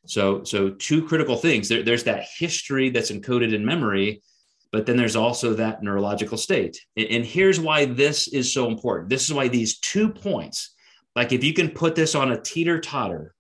So 0.05 0.45
so 0.45 0.71
two 0.89 1.07
critical 1.07 1.37
things. 1.37 1.69
There, 1.71 1.83
there's 1.83 2.05
that 2.05 2.27
history 2.39 2.91
that's 2.91 3.11
encoded 3.11 3.55
in 3.55 3.65
memory, 3.65 4.23
but 4.73 4.85
then 4.85 4.99
there's 4.99 5.17
also 5.17 5.55
that 5.55 5.83
neurological 5.83 6.37
state. 6.37 6.79
And, 6.99 7.09
and 7.09 7.25
here's 7.25 7.59
why 7.59 7.87
this 7.87 8.29
is 8.29 8.53
so 8.53 8.69
important. 8.69 9.09
This 9.09 9.25
is 9.25 9.33
why 9.33 9.49
these 9.49 9.79
two 9.79 10.11
points 10.11 10.75
like 11.17 11.33
if 11.33 11.43
you 11.43 11.55
can 11.55 11.71
put 11.71 11.95
this 11.95 12.15
on 12.15 12.33
a 12.33 12.41
teeter 12.41 12.79
totter 12.79 13.35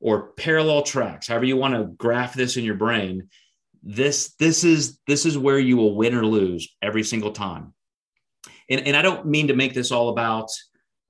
or 0.00 0.32
parallel 0.32 0.82
tracks, 0.82 1.28
however 1.28 1.44
you 1.44 1.56
want 1.56 1.74
to 1.74 1.84
graph 1.84 2.34
this 2.34 2.56
in 2.56 2.64
your 2.64 2.74
brain, 2.74 3.28
this 3.82 4.34
this 4.38 4.64
is 4.64 4.98
this 5.06 5.26
is 5.26 5.38
where 5.38 5.58
you 5.58 5.76
will 5.76 5.94
win 5.94 6.14
or 6.14 6.24
lose 6.24 6.68
every 6.82 7.02
single 7.02 7.32
time. 7.32 7.74
And, 8.70 8.86
and 8.86 8.96
I 8.96 9.02
don't 9.02 9.26
mean 9.26 9.48
to 9.48 9.54
make 9.54 9.74
this 9.74 9.90
all 9.90 10.10
about 10.10 10.50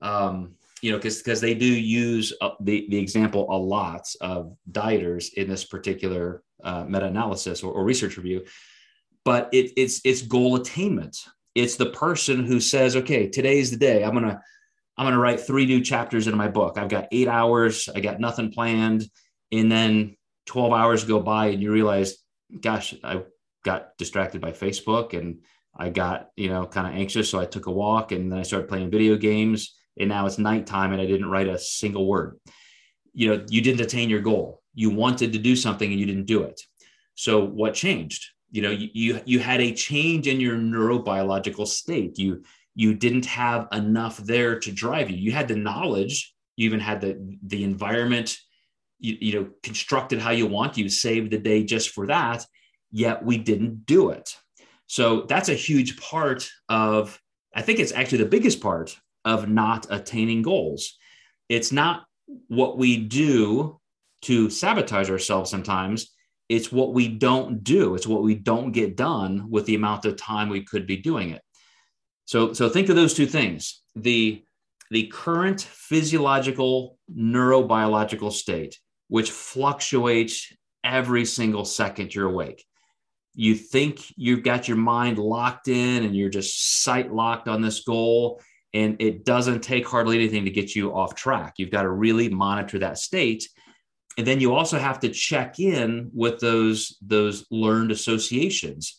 um, 0.01 0.55
you 0.81 0.91
know 0.91 0.97
because 0.97 1.17
because 1.17 1.41
they 1.41 1.53
do 1.53 1.65
use 1.65 2.33
uh, 2.41 2.51
the 2.61 2.87
the 2.89 2.97
example 2.97 3.47
a 3.49 3.57
lot 3.57 4.07
of 4.21 4.55
dieters 4.71 5.33
in 5.33 5.49
this 5.49 5.65
particular 5.65 6.43
uh, 6.63 6.85
meta-analysis 6.85 7.63
or, 7.63 7.73
or 7.73 7.83
research 7.83 8.17
review 8.17 8.45
but 9.25 9.49
it, 9.53 9.71
it's 9.75 10.01
it's 10.05 10.21
goal 10.21 10.55
attainment 10.55 11.17
it's 11.55 11.75
the 11.75 11.87
person 11.87 12.45
who 12.45 12.59
says 12.59 12.95
okay 12.95 13.27
today's 13.27 13.71
the 13.71 13.77
day 13.77 14.03
i'm 14.03 14.13
gonna 14.13 14.41
I'm 14.99 15.09
to 15.13 15.17
write 15.17 15.39
three 15.39 15.65
new 15.65 15.81
chapters 15.81 16.27
in 16.27 16.35
my 16.35 16.49
book. 16.49 16.77
I've 16.77 16.89
got 16.89 17.07
eight 17.13 17.29
hours, 17.29 17.87
I 17.87 18.01
got 18.01 18.19
nothing 18.19 18.51
planned. 18.51 19.05
And 19.49 19.71
then 19.71 20.17
12 20.47 20.73
hours 20.73 21.05
go 21.05 21.21
by 21.21 21.47
and 21.47 21.61
you 21.61 21.71
realize, 21.71 22.17
gosh, 22.61 22.95
I 23.03 23.23
got 23.63 23.97
distracted 23.97 24.41
by 24.41 24.51
Facebook 24.51 25.13
and 25.13 25.39
I 25.75 25.89
got, 25.89 26.29
you 26.35 26.49
know, 26.49 26.65
kind 26.65 26.87
of 26.87 26.93
anxious. 26.93 27.29
So 27.29 27.39
I 27.39 27.45
took 27.45 27.67
a 27.67 27.71
walk 27.71 28.11
and 28.11 28.31
then 28.31 28.39
I 28.39 28.43
started 28.43 28.67
playing 28.67 28.91
video 28.91 29.15
games. 29.15 29.75
And 29.99 30.09
now 30.09 30.25
it's 30.25 30.37
nighttime 30.37 30.93
and 30.93 31.01
I 31.01 31.05
didn't 31.05 31.29
write 31.29 31.47
a 31.47 31.59
single 31.59 32.07
word. 32.07 32.39
You 33.13 33.29
know, 33.29 33.45
you 33.49 33.61
didn't 33.61 33.81
attain 33.81 34.09
your 34.09 34.21
goal. 34.21 34.61
You 34.73 34.89
wanted 34.89 35.33
to 35.33 35.39
do 35.39 35.55
something 35.55 35.89
and 35.89 35.99
you 35.99 36.05
didn't 36.05 36.25
do 36.25 36.43
it. 36.43 36.61
So 37.15 37.43
what 37.43 37.73
changed? 37.73 38.25
You 38.51 38.61
know, 38.61 38.71
you, 38.71 38.89
you, 38.93 39.21
you 39.25 39.39
had 39.39 39.59
a 39.59 39.73
change 39.73 40.27
in 40.27 40.39
your 40.39 40.55
neurobiological 40.55 41.67
state. 41.67 42.17
You 42.17 42.43
you 42.75 42.93
didn't 42.93 43.25
have 43.25 43.67
enough 43.73 44.17
there 44.17 44.57
to 44.57 44.71
drive 44.71 45.09
you. 45.09 45.17
You 45.17 45.33
had 45.33 45.49
the 45.49 45.55
knowledge, 45.55 46.33
you 46.55 46.65
even 46.65 46.79
had 46.79 47.01
the 47.01 47.37
the 47.43 47.65
environment, 47.65 48.37
you, 48.99 49.17
you 49.19 49.33
know, 49.33 49.49
constructed 49.63 50.19
how 50.19 50.31
you 50.31 50.45
want. 50.45 50.77
You 50.77 50.89
saved 50.89 51.31
the 51.31 51.37
day 51.37 51.63
just 51.63 51.89
for 51.89 52.07
that, 52.07 52.45
yet 52.91 53.23
we 53.23 53.37
didn't 53.37 53.85
do 53.85 54.09
it. 54.09 54.35
So 54.87 55.21
that's 55.21 55.49
a 55.49 55.53
huge 55.53 55.99
part 55.99 56.49
of, 56.67 57.19
I 57.55 57.61
think 57.61 57.79
it's 57.79 57.91
actually 57.91 58.19
the 58.19 58.25
biggest 58.25 58.61
part 58.61 58.97
of 59.25 59.47
not 59.47 59.87
attaining 59.89 60.41
goals. 60.41 60.97
It's 61.47 61.71
not 61.71 62.05
what 62.47 62.77
we 62.77 62.97
do 62.97 63.79
to 64.23 64.49
sabotage 64.49 65.09
ourselves 65.09 65.49
sometimes. 65.49 66.11
It's 66.47 66.71
what 66.71 66.93
we 66.93 67.07
don't 67.07 67.63
do. 67.63 67.95
It's 67.95 68.07
what 68.07 68.23
we 68.23 68.35
don't 68.35 68.71
get 68.71 68.97
done 68.97 69.49
with 69.49 69.65
the 69.65 69.75
amount 69.75 70.05
of 70.05 70.17
time 70.17 70.49
we 70.49 70.63
could 70.63 70.87
be 70.87 70.97
doing 70.97 71.29
it. 71.29 71.41
So, 72.25 72.53
so 72.53 72.69
think 72.69 72.89
of 72.89 72.95
those 72.95 73.13
two 73.13 73.27
things. 73.27 73.81
The 73.95 74.43
the 74.91 75.07
current 75.07 75.61
physiological 75.61 76.97
neurobiological 77.15 78.31
state, 78.31 78.79
which 79.09 79.31
fluctuates 79.31 80.53
every 80.83 81.25
single 81.25 81.65
second 81.65 82.15
you're 82.15 82.29
awake. 82.29 82.63
You 83.35 83.55
think 83.55 84.01
you've 84.15 84.43
got 84.43 84.67
your 84.67 84.77
mind 84.77 85.17
locked 85.17 85.67
in 85.67 86.03
and 86.03 86.15
you're 86.15 86.29
just 86.29 86.81
sight 86.83 87.11
locked 87.11 87.47
on 87.47 87.61
this 87.61 87.81
goal, 87.81 88.41
and 88.73 88.95
it 88.99 89.25
doesn't 89.25 89.61
take 89.61 89.87
hardly 89.87 90.15
anything 90.15 90.45
to 90.45 90.51
get 90.51 90.75
you 90.75 90.93
off 90.93 91.15
track. 91.15 91.55
You've 91.57 91.71
got 91.71 91.83
to 91.83 91.91
really 91.91 92.29
monitor 92.29 92.79
that 92.79 92.97
state. 92.97 93.49
And 94.17 94.27
then 94.27 94.39
you 94.39 94.53
also 94.53 94.77
have 94.77 94.99
to 95.01 95.09
check 95.09 95.59
in 95.59 96.11
with 96.13 96.39
those, 96.39 96.97
those 97.01 97.45
learned 97.49 97.91
associations. 97.91 98.95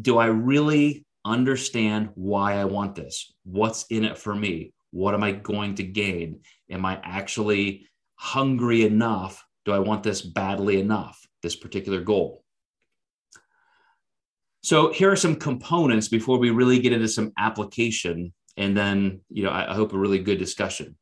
Do 0.00 0.18
I 0.18 0.26
really 0.26 1.06
understand 1.24 2.10
why 2.14 2.54
I 2.54 2.66
want 2.66 2.94
this? 2.94 3.32
What's 3.44 3.86
in 3.86 4.04
it 4.04 4.18
for 4.18 4.34
me? 4.34 4.72
What 4.90 5.14
am 5.14 5.24
I 5.24 5.32
going 5.32 5.76
to 5.76 5.82
gain? 5.82 6.40
Am 6.70 6.84
I 6.84 7.00
actually 7.02 7.88
hungry 8.16 8.84
enough? 8.84 9.44
Do 9.64 9.72
I 9.72 9.78
want 9.78 10.02
this 10.02 10.22
badly 10.22 10.80
enough, 10.80 11.20
this 11.42 11.56
particular 11.56 12.00
goal? 12.00 12.44
So 14.62 14.92
here 14.92 15.10
are 15.10 15.16
some 15.16 15.36
components 15.36 16.08
before 16.08 16.38
we 16.38 16.50
really 16.50 16.78
get 16.78 16.92
into 16.92 17.08
some 17.08 17.32
application. 17.38 18.32
And 18.56 18.76
then, 18.76 19.20
you 19.28 19.42
know, 19.42 19.50
I, 19.50 19.74
hope 19.74 19.92
a 19.92 19.98
really 19.98 20.20
good 20.20 20.38
discussion. 20.38 20.96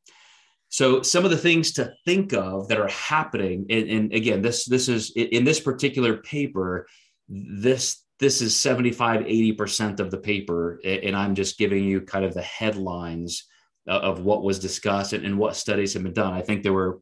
So 0.69 1.03
some 1.03 1.25
of 1.25 1.31
the 1.31 1.37
things 1.37 1.73
to 1.75 1.93
think 2.05 2.33
of 2.33 2.69
that 2.69 2.81
are 2.81 2.89
happening, 2.89 3.67
and, 3.69 3.89
and 3.89 4.13
again, 4.13 4.41
this 4.41 4.65
this 4.65 4.89
is 4.89 5.13
in 5.15 5.45
this 5.45 5.61
particular 5.61 6.17
paper, 6.17 6.87
this 7.29 8.03
this 8.19 8.41
is 8.41 8.57
75 8.57 9.23
80% 9.23 9.99
of 9.99 10.11
the 10.13 10.19
paper 10.19 10.81
and 10.85 11.17
i'm 11.17 11.35
just 11.35 11.59
giving 11.59 11.83
you 11.83 12.01
kind 12.01 12.25
of 12.25 12.35
the 12.35 12.43
headlines 12.43 13.49
of 13.87 14.21
what 14.21 14.43
was 14.43 14.59
discussed 14.59 15.13
and, 15.13 15.39
what 15.39 15.57
studies 15.57 15.95
have 15.95 16.03
been 16.03 16.13
done. 16.13 16.33
I 16.33 16.43
think 16.43 16.63
there 16.63 16.73
were 16.73 17.01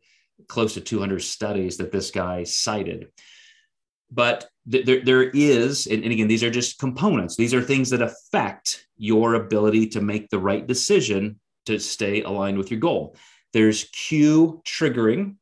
close 0.48 0.74
to 0.74 0.80
200 0.80 1.20
studies 1.20 1.76
that 1.76 1.92
this 1.92 2.10
guy 2.10 2.44
cited. 2.44 3.08
But 4.10 4.48
th- 4.70 4.86
there, 4.86 5.04
there 5.04 5.22
is 5.22 5.86
and, 5.86 6.02
and 6.02 6.12
again 6.12 6.28
these 6.28 6.42
are 6.42 6.50
just 6.50 6.78
components. 6.78 7.36
These 7.36 7.54
are 7.54 7.62
things 7.62 7.90
that 7.90 8.02
affect 8.02 8.86
your 8.96 9.34
ability 9.34 9.88
to 9.88 10.00
make 10.00 10.28
the 10.28 10.38
right 10.38 10.66
decision 10.66 11.38
to 11.66 11.78
stay 11.78 12.22
aligned 12.22 12.58
with 12.58 12.70
your 12.70 12.80
goal. 12.80 13.16
There's 13.52 13.84
cue 13.84 14.62
triggering. 14.66 15.36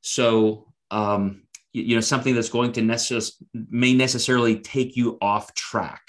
So 0.00 0.72
um, 0.90 1.44
you 1.72 1.94
know 1.94 2.00
something 2.00 2.34
that's 2.34 2.50
going 2.50 2.72
to 2.72 2.82
necess- 2.82 3.42
may 3.54 3.94
necessarily 3.94 4.58
take 4.58 4.96
you 4.96 5.16
off 5.22 5.54
track. 5.54 6.02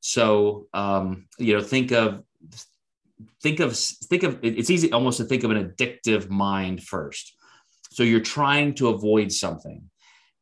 So 0.00 0.66
um, 0.74 1.26
you 1.38 1.54
know 1.54 1.62
think 1.62 1.92
of 1.92 2.24
think 3.42 3.60
of 3.60 3.76
think 3.76 4.22
of 4.22 4.38
it's 4.42 4.70
easy 4.70 4.92
almost 4.92 5.18
to 5.18 5.24
think 5.24 5.44
of 5.44 5.50
an 5.50 5.70
addictive 5.70 6.28
mind 6.28 6.82
first. 6.82 7.34
So 7.92 8.02
you're 8.02 8.20
trying 8.20 8.74
to 8.74 8.88
avoid 8.88 9.32
something 9.32 9.90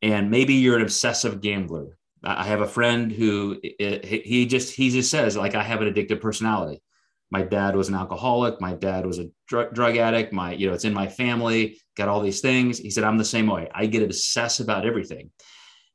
and 0.02 0.30
maybe 0.30 0.54
you're 0.54 0.76
an 0.76 0.82
obsessive 0.82 1.40
gambler. 1.40 1.96
I 2.22 2.44
have 2.44 2.60
a 2.60 2.68
friend 2.68 3.12
who 3.12 3.60
he 3.62 4.46
just 4.46 4.74
he 4.74 4.90
just 4.90 5.10
says 5.10 5.36
like 5.36 5.54
i 5.54 5.62
have 5.62 5.80
an 5.82 5.92
addictive 5.92 6.20
personality. 6.20 6.82
My 7.30 7.42
dad 7.42 7.76
was 7.76 7.88
an 7.88 7.94
alcoholic. 7.94 8.60
My 8.60 8.72
dad 8.72 9.04
was 9.04 9.18
a 9.18 9.28
dr- 9.46 9.74
drug 9.74 9.96
addict. 9.96 10.32
My 10.32 10.52
you 10.52 10.66
know 10.66 10.74
it's 10.74 10.84
in 10.84 10.94
my 10.94 11.06
family. 11.06 11.80
Got 11.96 12.08
all 12.08 12.20
these 12.20 12.40
things. 12.40 12.78
He 12.78 12.90
said 12.90 13.04
i'm 13.04 13.18
the 13.18 13.24
same 13.24 13.46
way. 13.46 13.68
I 13.74 13.86
get 13.86 14.02
obsessed 14.02 14.60
about 14.60 14.86
everything. 14.86 15.30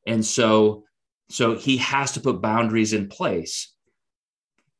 And 0.07 0.25
so 0.25 0.85
so 1.29 1.55
he 1.55 1.77
has 1.77 2.11
to 2.13 2.21
put 2.21 2.41
boundaries 2.41 2.93
in 2.93 3.07
place 3.07 3.73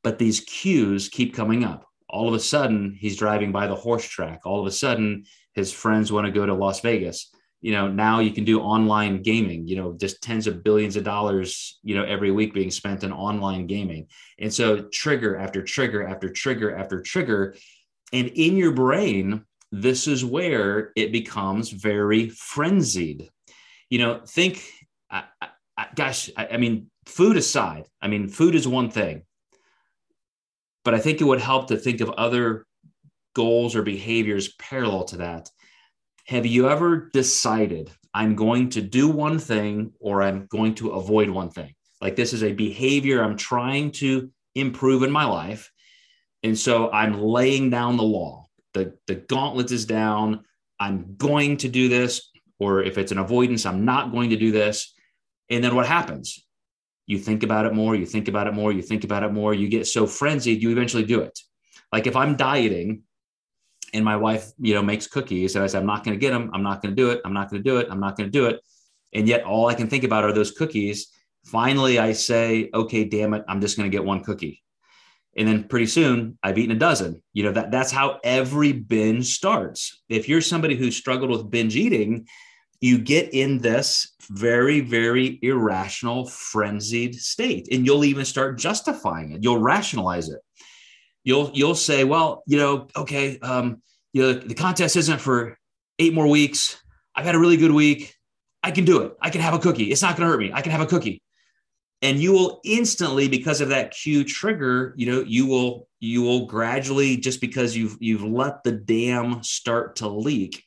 but 0.04 0.18
these 0.18 0.40
cues 0.40 1.08
keep 1.08 1.34
coming 1.34 1.64
up 1.64 1.88
all 2.14 2.28
of 2.28 2.34
a 2.34 2.40
sudden 2.40 2.96
he's 2.98 3.16
driving 3.16 3.50
by 3.50 3.66
the 3.66 3.74
horse 3.74 4.04
track. 4.04 4.42
All 4.44 4.60
of 4.60 4.66
a 4.66 4.70
sudden 4.70 5.24
his 5.52 5.72
friends 5.72 6.12
want 6.12 6.26
to 6.26 6.32
go 6.32 6.46
to 6.46 6.54
las 6.54 6.80
vegas. 6.80 7.30
You 7.60 7.72
know 7.72 7.88
now 7.88 8.20
you 8.20 8.30
can 8.30 8.44
do 8.44 8.60
online 8.60 9.22
gaming 9.22 9.66
you 9.66 9.76
know 9.76 9.96
just 9.98 10.22
tens 10.22 10.46
of 10.46 10.62
billions 10.62 10.96
of 10.96 11.04
dollars 11.04 11.78
you 11.82 11.94
know 11.96 12.04
every 12.04 12.30
week 12.30 12.52
being 12.54 12.70
spent 12.70 13.04
in 13.04 13.12
online 13.12 13.66
gaming. 13.66 14.06
And 14.38 14.52
so 14.52 14.82
trigger 14.92 15.36
after 15.36 15.62
trigger 15.62 16.06
after 16.06 16.28
trigger 16.30 16.76
after 16.76 17.00
trigger. 17.00 17.56
And 18.12 18.28
in 18.28 18.56
your 18.56 18.72
brain 18.72 19.44
this 19.72 20.06
is 20.06 20.24
where 20.24 20.92
it 20.94 21.10
becomes 21.10 21.70
very 21.70 22.28
frenzied. 22.28 23.28
You 23.90 23.98
know 23.98 24.20
think 24.24 24.62
I, 25.10 25.24
I, 25.76 25.86
gosh 25.96 26.30
I, 26.36 26.46
I 26.52 26.56
mean 26.58 26.90
food 27.06 27.36
aside 27.36 27.84
i 28.00 28.08
mean 28.08 28.28
food 28.28 28.54
is 28.54 28.66
one 28.66 28.90
thing 28.90 29.22
but 30.84 30.94
i 30.94 30.98
think 30.98 31.20
it 31.20 31.24
would 31.24 31.40
help 31.40 31.68
to 31.68 31.76
think 31.76 32.00
of 32.00 32.10
other 32.10 32.66
goals 33.34 33.74
or 33.74 33.82
behaviors 33.82 34.52
parallel 34.54 35.04
to 35.04 35.16
that 35.16 35.50
have 36.26 36.46
you 36.46 36.70
ever 36.70 37.10
decided 37.12 37.90
I'm 38.14 38.34
going 38.34 38.70
to 38.70 38.80
do 38.80 39.08
one 39.08 39.38
thing 39.38 39.92
or 40.00 40.22
I'm 40.22 40.46
going 40.46 40.74
to 40.76 40.90
avoid 40.90 41.28
one 41.28 41.50
thing? 41.50 41.74
Like 42.00 42.16
this 42.16 42.32
is 42.32 42.42
a 42.42 42.52
behavior 42.52 43.22
I'm 43.22 43.36
trying 43.36 43.90
to 43.92 44.30
improve 44.54 45.02
in 45.02 45.10
my 45.10 45.24
life. 45.24 45.70
And 46.42 46.58
so 46.58 46.90
I'm 46.92 47.20
laying 47.20 47.70
down 47.70 47.96
the 47.96 48.04
law. 48.04 48.46
The, 48.72 48.94
the 49.06 49.16
gauntlet 49.16 49.70
is 49.70 49.84
down. 49.84 50.44
I'm 50.80 51.16
going 51.16 51.58
to 51.58 51.68
do 51.68 51.88
this. 51.88 52.30
Or 52.58 52.82
if 52.82 52.98
it's 52.98 53.12
an 53.12 53.18
avoidance, 53.18 53.66
I'm 53.66 53.84
not 53.84 54.12
going 54.12 54.30
to 54.30 54.36
do 54.36 54.52
this. 54.52 54.94
And 55.50 55.62
then 55.62 55.74
what 55.74 55.86
happens? 55.86 56.46
You 57.06 57.18
think 57.18 57.42
about 57.42 57.66
it 57.66 57.74
more, 57.74 57.94
you 57.94 58.06
think 58.06 58.28
about 58.28 58.46
it 58.46 58.54
more, 58.54 58.72
you 58.72 58.82
think 58.82 59.04
about 59.04 59.22
it 59.22 59.32
more, 59.32 59.52
you 59.52 59.68
get 59.68 59.86
so 59.86 60.06
frenzied, 60.06 60.62
you 60.62 60.70
eventually 60.70 61.04
do 61.04 61.20
it. 61.20 61.38
Like 61.92 62.06
if 62.06 62.16
I'm 62.16 62.36
dieting 62.36 63.02
and 63.92 64.04
my 64.04 64.16
wife, 64.16 64.50
you 64.58 64.74
know, 64.74 64.82
makes 64.82 65.06
cookies, 65.06 65.54
and 65.54 65.62
I 65.62 65.68
said, 65.68 65.80
I'm 65.80 65.86
not 65.86 66.04
going 66.04 66.16
to 66.16 66.20
get 66.20 66.32
them. 66.32 66.50
I'm 66.52 66.62
not 66.62 66.82
going 66.82 66.94
to 66.94 67.00
do 67.00 67.10
it. 67.10 67.20
I'm 67.24 67.32
not 67.32 67.50
going 67.50 67.62
to 67.62 67.70
do 67.70 67.78
it. 67.78 67.86
I'm 67.90 68.00
not 68.00 68.16
going 68.16 68.28
to 68.28 68.32
do 68.32 68.46
it. 68.46 68.60
And 69.12 69.28
yet, 69.28 69.44
all 69.44 69.68
I 69.68 69.74
can 69.74 69.86
think 69.86 70.02
about 70.02 70.24
are 70.24 70.32
those 70.32 70.50
cookies. 70.50 71.12
Finally, 71.44 72.00
I 72.00 72.12
say, 72.12 72.70
okay, 72.74 73.04
damn 73.04 73.34
it, 73.34 73.44
I'm 73.46 73.60
just 73.60 73.76
going 73.76 73.88
to 73.88 73.96
get 73.96 74.04
one 74.04 74.24
cookie. 74.24 74.62
And 75.36 75.46
then 75.46 75.64
pretty 75.64 75.86
soon, 75.86 76.38
I've 76.42 76.58
eaten 76.58 76.74
a 76.74 76.78
dozen. 76.78 77.22
You 77.32 77.44
know 77.44 77.52
that 77.52 77.70
that's 77.70 77.92
how 77.92 78.18
every 78.24 78.72
binge 78.72 79.34
starts. 79.34 80.02
If 80.08 80.28
you're 80.28 80.40
somebody 80.40 80.74
who 80.74 80.90
struggled 80.90 81.30
with 81.30 81.50
binge 81.50 81.76
eating, 81.76 82.26
you 82.84 82.98
get 82.98 83.32
in 83.32 83.58
this 83.58 84.14
very, 84.30 84.80
very 84.80 85.38
irrational, 85.42 86.26
frenzied 86.26 87.14
state, 87.14 87.68
and 87.72 87.86
you'll 87.86 88.04
even 88.04 88.24
start 88.24 88.58
justifying 88.58 89.32
it. 89.32 89.42
You'll 89.42 89.58
rationalize 89.58 90.28
it 90.28 90.40
you'll 91.24 91.50
you'll 91.54 91.74
say, 91.74 92.04
well, 92.04 92.44
you 92.46 92.58
know, 92.58 92.86
okay, 92.94 93.38
um, 93.40 93.82
you 94.12 94.22
know, 94.22 94.32
the 94.34 94.54
contest 94.54 94.96
isn't 94.96 95.20
for 95.20 95.58
eight 95.98 96.14
more 96.14 96.28
weeks. 96.28 96.80
I've 97.14 97.24
had 97.24 97.34
a 97.34 97.38
really 97.38 97.56
good 97.56 97.72
week. 97.72 98.14
I 98.62 98.70
can 98.70 98.84
do 98.84 99.02
it. 99.02 99.16
I 99.20 99.30
can 99.30 99.40
have 99.40 99.54
a 99.54 99.58
cookie. 99.58 99.90
It's 99.90 100.02
not 100.02 100.16
going 100.16 100.26
to 100.26 100.32
hurt 100.32 100.40
me. 100.40 100.52
I 100.52 100.60
can 100.60 100.72
have 100.72 100.80
a 100.80 100.86
cookie. 100.86 101.20
And 102.02 102.18
you 102.18 102.32
will 102.32 102.60
instantly, 102.64 103.28
because 103.28 103.60
of 103.60 103.70
that 103.70 103.92
cue 103.92 104.24
trigger, 104.24 104.94
you 104.96 105.10
know, 105.10 105.24
you 105.26 105.46
will 105.46 105.88
you 106.00 106.22
will 106.22 106.46
gradually, 106.46 107.16
just 107.16 107.40
because 107.40 107.76
you've 107.76 107.96
you've 108.00 108.22
let 108.22 108.62
the 108.62 108.72
dam 108.72 109.42
start 109.42 109.96
to 109.96 110.08
leak, 110.08 110.64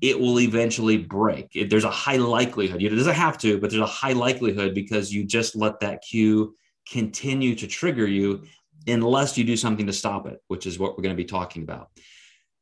it 0.00 0.18
will 0.18 0.40
eventually 0.40 0.98
break. 0.98 1.48
It, 1.54 1.70
there's 1.70 1.84
a 1.84 1.90
high 1.90 2.16
likelihood. 2.16 2.82
It 2.82 2.90
doesn't 2.90 3.14
have 3.14 3.38
to, 3.38 3.58
but 3.58 3.70
there's 3.70 3.82
a 3.82 3.86
high 3.86 4.12
likelihood 4.12 4.74
because 4.74 5.12
you 5.12 5.24
just 5.24 5.56
let 5.56 5.80
that 5.80 6.02
cue 6.02 6.54
continue 6.90 7.54
to 7.54 7.66
trigger 7.66 8.06
you 8.06 8.44
unless 8.86 9.36
you 9.36 9.44
do 9.44 9.56
something 9.56 9.86
to 9.86 9.92
stop 9.92 10.26
it, 10.26 10.40
which 10.48 10.66
is 10.66 10.78
what 10.78 10.96
we're 10.96 11.02
going 11.02 11.16
to 11.16 11.22
be 11.22 11.24
talking 11.24 11.62
about. 11.62 11.90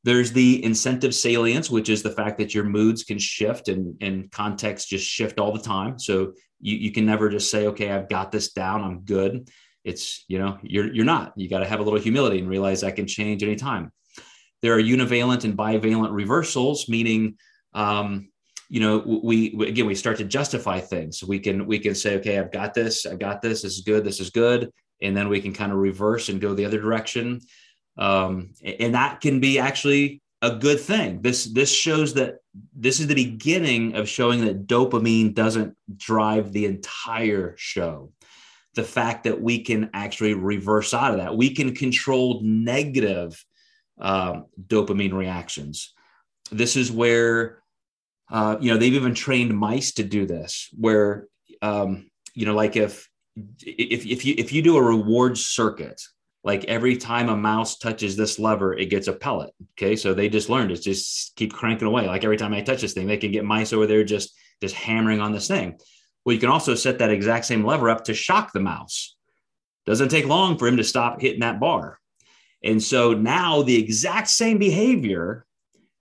There's 0.05 0.33
the 0.33 0.63
incentive 0.63 1.15
salience, 1.15 1.71
which 1.71 1.89
is 1.89 2.03
the 2.03 2.11
fact 2.11 2.39
that 2.39 2.55
your 2.55 2.65
moods 2.65 3.05
can 3.05 3.19
shift 3.19 3.69
and, 3.69 3.97
and 4.03 4.31
context 4.31 4.89
just 4.89 5.07
shift 5.07 5.39
all 5.39 5.53
the 5.53 5.59
time. 5.63 5.99
So 5.99 6.35
you, 6.61 6.77
you 6.77 6.93
can 6.93 7.07
never 7.07 7.31
just 7.31 7.51
say, 7.51 7.67
okay, 7.69 7.91
I've 7.91 8.09
got 8.09 8.31
this 8.31 8.53
down, 8.53 8.83
I'm 8.83 9.01
good. 9.01 9.49
It's, 9.83 10.25
you 10.29 10.39
know, 10.39 10.59
you're, 10.63 10.93
you're 10.93 11.05
not. 11.05 11.33
You 11.37 11.49
got 11.49 11.61
to 11.61 11.67
have 11.67 11.81
a 11.81 11.83
little 11.83 11.99
humility 11.99 12.39
and 12.39 12.49
realize 12.49 12.83
that 12.83 12.97
can 12.97 13.07
change 13.07 13.43
anytime. 13.43 13.93
There 14.65 14.75
are 14.75 14.83
univalent 14.83 15.45
and 15.45 15.57
bivalent 15.57 16.13
reversals, 16.13 16.89
meaning, 16.89 17.37
um, 17.75 18.31
you 18.71 18.81
know, 18.81 18.99
we, 19.23 19.53
we 19.55 19.69
again 19.69 19.87
we 19.87 19.95
start 19.95 20.17
to 20.17 20.25
justify 20.25 20.81
things. 20.81 21.23
We 21.23 21.39
can 21.39 21.67
we 21.67 21.79
can 21.79 21.95
say, 21.95 22.17
okay, 22.17 22.39
I've 22.39 22.51
got 22.51 22.73
this, 22.73 23.05
I've 23.05 23.19
got 23.19 23.43
this. 23.43 23.61
This 23.63 23.75
is 23.75 23.83
good. 23.83 24.05
This 24.05 24.21
is 24.21 24.31
good 24.31 24.73
and 25.05 25.17
then 25.17 25.29
we 25.29 25.41
can 25.41 25.53
kind 25.53 25.73
of 25.73 25.79
reverse 25.79 26.29
and 26.29 26.41
go 26.41 26.55
the 26.55 26.65
other 26.65 26.81
direction. 26.81 27.41
Um, 27.97 28.55
and 28.65 28.95
that 28.95 29.21
can 29.21 29.41
be 29.41 29.59
actually 29.59 30.23
a 30.43 30.57
good 30.57 30.81
thing. 30.81 31.23
This 31.23 31.45
this 31.53 31.73
shows 31.73 32.15
that 32.15 32.37
this 32.75 33.01
is 33.01 33.07
the 33.07 33.15
beginning 33.15 33.95
of 33.95 34.09
showing 34.09 34.45
that 34.45 34.67
dopamine 34.67 35.35
doesn't 35.35 35.77
drive 35.97 36.53
the 36.53 36.67
entire 36.67 37.55
show. 37.57 38.13
The 38.75 38.83
fact 38.83 39.25
that 39.25 39.41
we 39.41 39.63
can 39.63 39.91
actually 39.95 40.35
reverse 40.35 40.93
out 40.93 41.13
of 41.13 41.19
that, 41.19 41.37
we 41.37 41.55
can 41.55 41.75
control 41.75 42.41
negative 42.43 43.43
um, 44.01 44.47
dopamine 44.61 45.13
reactions. 45.13 45.93
This 46.51 46.77
is 46.77 46.91
where 46.91 47.63
uh, 48.31 48.57
you 48.61 48.73
know 48.73 48.79
they've 48.79 48.95
even 48.95 49.15
trained 49.15 49.57
mice 49.57 49.93
to 49.93 50.05
do 50.05 50.27
this, 50.27 50.69
where 50.79 51.27
um, 51.63 52.11
you 52.35 52.47
know, 52.47 52.55
like 52.55 52.77
if 52.77 53.09
if, 53.37 54.07
if 54.07 54.25
you 54.25 54.35
if 54.39 54.53
you 54.53 54.63
do 54.63 54.77
a 54.77 54.83
reward 54.83 55.39
circuit 55.39 56.01
like 56.45 56.65
every 56.67 56.97
time 56.97 57.31
a 57.31 57.37
mouse 57.37 57.79
touches 57.79 58.17
this 58.17 58.39
lever, 58.39 58.75
it 58.75 58.91
gets 58.91 59.09
a 59.09 59.15
pellet. 59.15 59.51
Okay. 59.73 59.97
So 59.97 60.13
they 60.13 60.29
just 60.29 60.51
learned 60.51 60.69
to 60.69 60.77
just 60.77 61.35
keep 61.37 61.55
cranking 61.55 61.89
away. 61.89 62.07
Like 62.07 62.23
every 62.23 62.37
time 62.37 62.53
I 62.53 62.61
touch 62.61 62.83
this 62.83 62.93
thing, 62.93 63.07
they 63.07 63.17
can 63.17 63.33
get 63.33 63.47
mice 63.47 63.73
over 63.73 63.87
there 63.87 64.05
just, 64.05 64.37
just 64.61 64.75
hammering 64.75 65.21
on 65.21 65.33
this 65.33 65.49
thing. 65.49 65.79
Well, 66.25 66.35
you 66.35 66.41
can 66.41 66.51
also 66.51 66.75
set 66.75 66.99
that 66.99 67.11
exact 67.11 67.47
same 67.47 67.65
lever 67.65 67.89
up 67.89 68.05
to 68.05 68.15
shock 68.15 68.53
the 68.53 68.61
mouse. 68.61 69.17
Doesn't 69.87 70.11
take 70.11 70.27
long 70.27 70.59
for 70.59 70.69
him 70.69 70.77
to 70.77 70.85
stop 70.85 71.21
hitting 71.21 71.41
that 71.41 71.61
bar. 71.61 71.99
And 72.65 72.83
so 72.83 73.13
now 73.13 73.63
the 73.63 73.79
exact 73.79 74.29
same 74.29 74.59
behavior, 74.59 75.47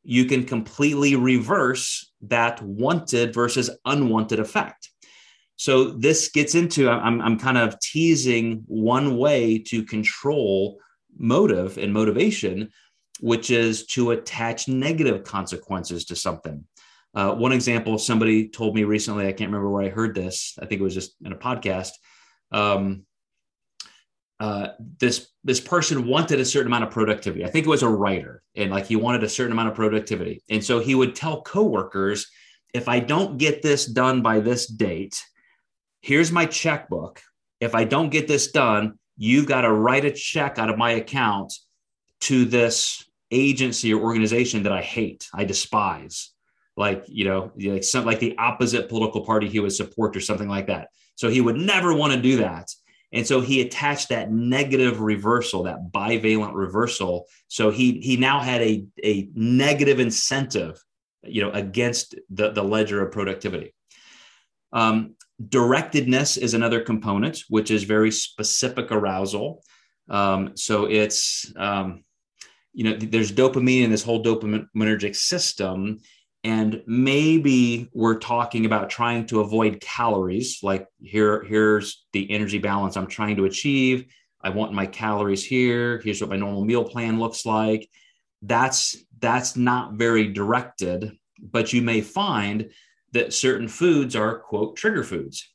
you 0.04 0.26
can 0.26 0.46
completely 0.46 1.16
reverse 1.16 2.12
that 2.22 2.62
wanted 2.62 3.34
versus 3.34 3.70
unwanted 3.86 4.40
effect. 4.40 4.90
So 5.56 5.92
this 5.92 6.30
gets 6.30 6.56
into 6.56 6.90
I'm, 6.90 7.22
I'm 7.22 7.38
kind 7.38 7.58
of 7.58 7.80
teasing 7.80 8.64
one 8.68 9.18
way 9.18 9.60
to 9.68 9.84
control 9.84 10.80
motive 11.18 11.78
and 11.78 11.94
motivation, 11.94 12.70
which 13.20 13.52
is 13.52 13.86
to 13.88 14.12
attach 14.12 14.68
negative 14.68 15.24
consequences 15.24 16.06
to 16.06 16.16
something. 16.16 16.66
Uh, 17.14 17.36
one 17.36 17.52
example, 17.52 18.00
somebody 18.00 18.48
told 18.48 18.74
me 18.74 18.84
recently, 18.84 19.28
I 19.28 19.32
can't 19.32 19.52
remember 19.52 19.70
where 19.70 19.84
I 19.84 19.90
heard 19.90 20.16
this. 20.16 20.58
I 20.60 20.66
think 20.66 20.82
it 20.82 20.84
was 20.84 20.96
just 20.96 21.16
in 21.24 21.32
a 21.32 21.38
podcast. 21.38 21.92
Um, 22.52 23.06
uh, 24.44 24.74
this 25.00 25.28
this 25.46 25.62
person 25.62 26.06
wanted 26.06 26.38
a 26.42 26.44
certain 26.44 26.68
amount 26.68 26.84
of 26.84 26.92
productivity. 26.92 27.46
I 27.46 27.50
think 27.50 27.66
it 27.66 27.70
was 27.70 27.82
a 27.82 27.88
writer, 27.88 28.44
and 28.58 28.72
like 28.72 28.88
he 28.88 28.98
wanted 28.98 29.24
a 29.24 29.30
certain 29.30 29.54
amount 29.54 29.70
of 29.70 29.76
productivity, 29.76 30.44
and 30.50 30.62
so 30.62 30.80
he 30.80 30.96
would 30.96 31.16
tell 31.16 31.42
coworkers, 31.44 32.30
if 32.74 32.90
I 32.90 33.00
don't 33.00 33.38
get 33.38 33.62
this 33.62 33.86
done 33.86 34.22
by 34.22 34.42
this 34.42 34.68
date, 34.68 35.16
here's 36.02 36.30
my 36.30 36.46
checkbook. 36.46 37.22
If 37.62 37.74
I 37.74 37.86
don't 37.86 38.10
get 38.10 38.28
this 38.28 38.52
done, 38.52 39.00
you've 39.16 39.46
got 39.46 39.62
to 39.62 39.72
write 39.72 40.04
a 40.04 40.12
check 40.12 40.60
out 40.60 40.70
of 40.70 40.78
my 40.78 40.92
account 40.92 41.54
to 42.28 42.44
this 42.44 43.02
agency 43.32 43.94
or 43.94 44.04
organization 44.04 44.64
that 44.64 44.74
I 44.74 44.82
hate, 44.82 45.26
I 45.34 45.46
despise. 45.46 46.32
Like, 46.76 47.06
you 47.08 47.24
know, 47.24 47.54
like 47.56 47.86
some 47.86 48.04
like 48.04 48.20
the 48.20 48.38
opposite 48.38 48.90
political 48.90 49.24
party 49.24 49.48
he 49.48 49.62
would 49.62 49.72
support 49.72 50.18
or 50.18 50.22
something 50.22 50.50
like 50.50 50.68
that. 50.68 50.90
So 51.16 51.30
he 51.30 51.40
would 51.40 51.56
never 51.56 51.94
want 51.94 52.12
to 52.12 52.22
do 52.22 52.38
that. 52.38 52.68
And 53.14 53.28
so 53.28 53.42
he 53.42 53.62
attached 53.62 54.10
that 54.10 54.32
negative 54.32 55.00
reversal, 55.00 55.64
that 55.64 55.92
bivalent 55.92 56.56
reversal. 56.56 57.28
So 57.48 57.70
he 57.70 58.00
he 58.00 58.18
now 58.18 58.40
had 58.40 58.62
a, 58.62 58.86
a 59.04 59.30
negative 59.36 60.00
incentive, 60.00 60.82
you 61.22 61.44
know, 61.44 61.52
against 61.52 62.16
the, 62.32 62.52
the 62.52 62.64
ledger 62.64 63.06
of 63.06 63.12
productivity. 63.12 63.74
Um, 64.72 65.16
directedness 65.40 66.38
is 66.38 66.56
another 66.56 66.82
component, 66.82 67.44
which 67.50 67.70
is 67.70 67.84
very 67.84 68.12
specific 68.12 68.92
arousal. 68.92 69.64
Um, 70.10 70.58
so 70.58 70.86
it's, 70.86 71.54
um, 71.56 72.04
you 72.74 72.84
know, 72.84 72.98
there's 72.98 73.32
dopamine 73.32 73.84
in 73.84 73.92
this 73.92 74.04
whole 74.04 74.24
dopaminergic 74.24 75.16
system. 75.16 76.00
And 76.44 76.84
maybe 76.86 77.90
we're 77.94 78.20
talking 78.20 78.66
about 78.66 78.90
trying 78.90 79.26
to 79.28 79.40
avoid 79.40 79.80
calories. 79.80 80.60
Like 80.62 80.88
here, 81.02 81.44
here's 81.44 82.06
the 82.12 82.30
energy 82.32 82.58
balance 82.58 82.98
I'm 82.98 83.08
trying 83.08 83.38
to 83.38 83.46
achieve. 83.46 84.06
I 84.42 84.50
want 84.50 84.74
my 84.74 84.86
calories 84.86 85.46
here. 85.46 86.02
Here's 86.04 86.20
what 86.20 86.30
my 86.30 86.36
normal 86.36 86.66
meal 86.66 86.84
plan 86.84 87.20
looks 87.20 87.46
like. 87.46 87.90
That's 88.42 88.98
that's 89.20 89.56
not 89.56 89.94
very 89.94 90.34
directed, 90.34 91.18
but 91.40 91.72
you 91.72 91.82
may 91.82 92.02
find 92.02 92.70
that 93.14 93.34
certain 93.34 93.68
foods 93.68 94.16
are 94.16 94.40
quote 94.40 94.76
trigger 94.76 95.04
foods 95.04 95.54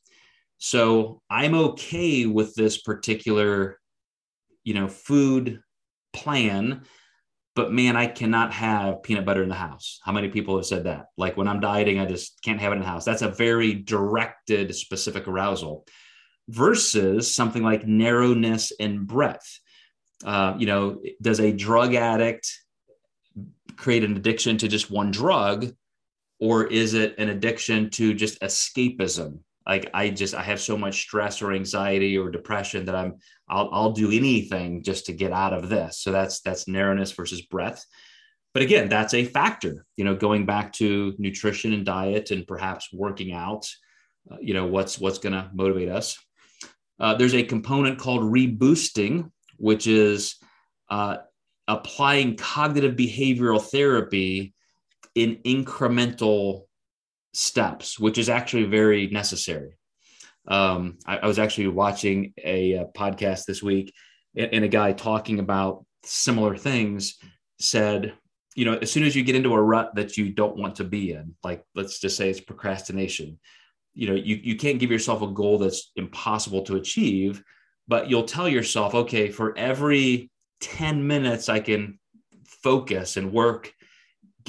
so 0.57 1.21
i'm 1.29 1.53
okay 1.53 2.25
with 2.25 2.55
this 2.55 2.81
particular 2.81 3.79
you 4.63 4.73
know 4.73 4.87
food 4.87 5.61
plan 6.13 6.81
but 7.59 7.73
man 7.73 7.97
i 7.97 8.07
cannot 8.07 8.53
have 8.53 9.03
peanut 9.03 9.25
butter 9.25 9.43
in 9.43 9.49
the 9.49 9.55
house. 9.55 9.99
How 10.01 10.13
many 10.13 10.29
people 10.29 10.55
have 10.55 10.65
said 10.65 10.85
that? 10.85 11.07
Like 11.17 11.35
when 11.35 11.49
i'm 11.49 11.59
dieting 11.59 11.99
i 11.99 12.05
just 12.05 12.41
can't 12.41 12.61
have 12.61 12.71
it 12.71 12.75
in 12.75 12.81
the 12.81 12.87
house. 12.87 13.03
That's 13.03 13.21
a 13.21 13.27
very 13.27 13.73
directed 13.73 14.73
specific 14.73 15.27
arousal 15.27 15.85
versus 16.47 17.35
something 17.35 17.61
like 17.61 17.85
narrowness 17.85 18.71
and 18.79 19.05
breadth. 19.05 19.59
Uh, 20.23 20.55
you 20.57 20.67
know 20.67 21.01
does 21.21 21.41
a 21.41 21.51
drug 21.51 21.95
addict 21.95 22.49
create 23.75 24.05
an 24.05 24.15
addiction 24.15 24.57
to 24.59 24.69
just 24.69 24.89
one 24.89 25.11
drug 25.11 25.73
or 26.39 26.65
is 26.65 26.93
it 26.93 27.15
an 27.17 27.27
addiction 27.27 27.89
to 27.89 28.13
just 28.13 28.39
escapism 28.39 29.39
like 29.69 29.89
i 29.93 30.09
just 30.09 30.33
i 30.33 30.41
have 30.41 30.59
so 30.59 30.75
much 30.75 31.01
stress 31.01 31.41
or 31.43 31.53
anxiety 31.53 32.17
or 32.17 32.31
depression 32.31 32.85
that 32.85 32.95
i'm 32.95 33.13
i'll, 33.47 33.69
I'll 33.71 33.91
do 33.91 34.11
anything 34.11 34.81
just 34.83 35.05
to 35.05 35.13
get 35.13 35.31
out 35.31 35.53
of 35.53 35.69
this. 35.69 35.99
So 35.99 36.11
that's 36.11 36.41
that's 36.41 36.67
narrowness 36.67 37.11
versus 37.11 37.41
breadth. 37.43 37.85
But 38.53 38.63
again 38.63 38.89
that's 38.89 39.13
a 39.13 39.23
factor 39.23 39.85
you 39.95 40.05
know 40.05 40.15
going 40.15 40.45
back 40.45 40.73
to 40.73 41.13
nutrition 41.19 41.73
and 41.73 41.85
diet 41.85 42.31
and 42.31 42.47
perhaps 42.47 42.89
working 42.91 43.31
out 43.31 43.69
uh, 44.29 44.37
you 44.41 44.53
know 44.53 44.65
what's 44.65 44.99
what's 44.99 45.19
going 45.19 45.33
to 45.33 45.49
motivate 45.53 45.89
us. 45.89 46.17
Uh, 46.99 47.13
there's 47.13 47.35
a 47.35 47.43
component 47.43 47.99
called 47.99 48.21
reboosting 48.21 49.31
which 49.57 49.85
is 49.87 50.35
uh, 50.89 51.17
applying 51.67 52.35
cognitive 52.35 52.95
behavioral 52.95 53.61
therapy 53.61 54.53
in 55.15 55.35
incremental 55.45 56.63
steps, 57.39 57.97
which 57.97 58.17
is 58.17 58.29
actually 58.29 58.65
very 58.65 59.07
necessary. 59.07 59.77
Um, 60.47 60.97
I, 61.05 61.17
I, 61.19 61.27
was 61.27 61.39
actually 61.39 61.67
watching 61.67 62.33
a, 62.43 62.73
a, 62.73 62.85
podcast 62.85 63.45
this 63.45 63.63
week, 63.63 63.93
and, 64.35 64.53
and 64.53 64.65
a 64.65 64.67
guy 64.67 64.93
talking 64.93 65.39
about 65.39 65.85
similar 66.03 66.57
things 66.57 67.17
said, 67.59 68.13
you 68.55 68.65
know, 68.65 68.73
as 68.73 68.91
soon 68.91 69.03
as 69.03 69.15
you 69.15 69.23
get 69.23 69.35
into 69.35 69.53
a 69.53 69.61
rut 69.61 69.95
that 69.95 70.17
you 70.17 70.31
don't 70.31 70.57
want 70.57 70.75
to 70.75 70.83
be 70.83 71.11
in, 71.11 71.35
like 71.43 71.63
let's 71.75 71.99
just 71.99 72.17
say 72.17 72.29
it's 72.29 72.41
procrastination, 72.41 73.39
you 73.93 74.07
know, 74.07 74.15
you, 74.15 74.39
you 74.41 74.55
can't 74.55 74.79
give 74.79 74.91
yourself 74.91 75.21
a 75.21 75.27
goal 75.27 75.59
that's 75.59 75.91
impossible 75.95 76.63
to 76.63 76.75
achieve, 76.75 77.43
but 77.87 78.09
you'll 78.09 78.23
tell 78.23 78.49
yourself, 78.49 78.95
okay, 78.95 79.29
for 79.29 79.57
every 79.57 80.29
10 80.61 81.05
minutes 81.05 81.47
I 81.47 81.59
can 81.59 81.99
focus 82.45 83.17
and 83.17 83.31
work 83.31 83.73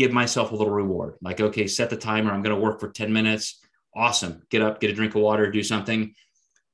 give 0.01 0.13
myself 0.13 0.51
a 0.51 0.57
little 0.57 0.73
reward. 0.73 1.17
Like, 1.21 1.43
okay, 1.43 1.67
set 1.67 1.91
the 1.91 1.97
timer. 1.97 2.33
I'm 2.33 2.43
going 2.43 2.57
to 2.57 2.61
work 2.61 2.81
for 2.81 2.91
10 2.91 3.13
minutes. 3.13 3.61
Awesome. 3.95 4.43
Get 4.49 4.63
up, 4.63 4.81
get 4.81 4.91
a 4.91 4.95
drink 4.95 5.15
of 5.15 5.21
water, 5.21 5.51
do 5.51 5.63
something. 5.63 6.15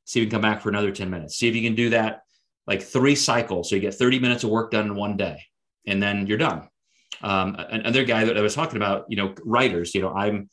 See 0.04 0.20
if 0.20 0.24
you 0.24 0.30
can 0.30 0.36
come 0.36 0.48
back 0.48 0.62
for 0.62 0.68
another 0.68 0.92
10 0.92 1.10
minutes. 1.10 1.36
See 1.36 1.48
if 1.48 1.56
you 1.56 1.62
can 1.62 1.74
do 1.74 1.90
that 1.90 2.20
like 2.68 2.82
three 2.82 3.16
cycles. 3.16 3.68
So 3.68 3.74
you 3.74 3.80
get 3.80 3.94
30 3.94 4.20
minutes 4.20 4.44
of 4.44 4.50
work 4.50 4.70
done 4.70 4.86
in 4.86 4.94
one 4.94 5.16
day 5.16 5.42
and 5.88 6.00
then 6.00 6.28
you're 6.28 6.38
done. 6.38 6.68
Um, 7.20 7.56
another 7.58 8.04
guy 8.04 8.24
that 8.24 8.38
I 8.38 8.42
was 8.42 8.54
talking 8.54 8.76
about, 8.76 9.06
you 9.08 9.16
know, 9.16 9.34
writers, 9.44 9.92
you 9.92 10.02
know, 10.02 10.12
I'm, 10.12 10.48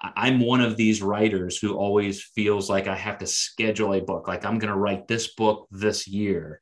I'm 0.00 0.38
one 0.38 0.60
of 0.60 0.76
these 0.76 1.02
writers 1.02 1.58
who 1.58 1.76
always 1.76 2.22
feels 2.22 2.70
like 2.70 2.86
I 2.86 2.94
have 2.94 3.18
to 3.18 3.26
schedule 3.26 3.94
a 3.94 4.00
book. 4.00 4.28
Like 4.28 4.44
I'm 4.44 4.60
going 4.60 4.72
to 4.72 4.78
write 4.78 5.08
this 5.08 5.34
book 5.34 5.66
this 5.72 6.06
year 6.06 6.60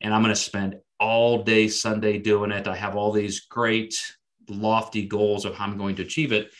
and 0.00 0.14
I'm 0.14 0.22
going 0.22 0.34
to 0.34 0.40
spend 0.40 0.76
all 0.98 1.42
day 1.42 1.68
Sunday 1.68 2.16
doing 2.18 2.52
it. 2.52 2.68
I 2.68 2.76
have 2.76 2.96
all 2.96 3.12
these 3.12 3.40
great 3.40 3.94
lofty 4.48 5.06
goals 5.06 5.44
of 5.44 5.54
how 5.54 5.64
I'm 5.64 5.78
going 5.78 5.96
to 5.96 6.02
achieve 6.02 6.32
it. 6.32 6.50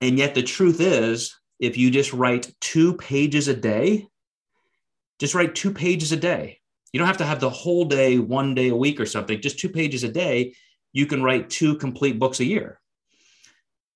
And 0.00 0.18
yet 0.18 0.34
the 0.34 0.42
truth 0.42 0.80
is, 0.80 1.34
if 1.58 1.76
you 1.76 1.90
just 1.90 2.12
write 2.12 2.52
two 2.60 2.94
pages 2.94 3.48
a 3.48 3.54
day, 3.54 4.06
just 5.18 5.34
write 5.34 5.54
two 5.54 5.72
pages 5.72 6.12
a 6.12 6.16
day. 6.16 6.60
You 6.92 6.98
don't 6.98 7.06
have 7.06 7.16
to 7.18 7.24
have 7.24 7.40
the 7.40 7.50
whole 7.50 7.84
day, 7.84 8.18
one 8.18 8.54
day 8.54 8.68
a 8.68 8.76
week 8.76 9.00
or 9.00 9.06
something, 9.06 9.40
just 9.40 9.58
two 9.58 9.68
pages 9.68 10.04
a 10.04 10.08
day. 10.08 10.54
You 10.92 11.06
can 11.06 11.22
write 11.22 11.50
two 11.50 11.76
complete 11.76 12.18
books 12.18 12.40
a 12.40 12.44
year. 12.44 12.80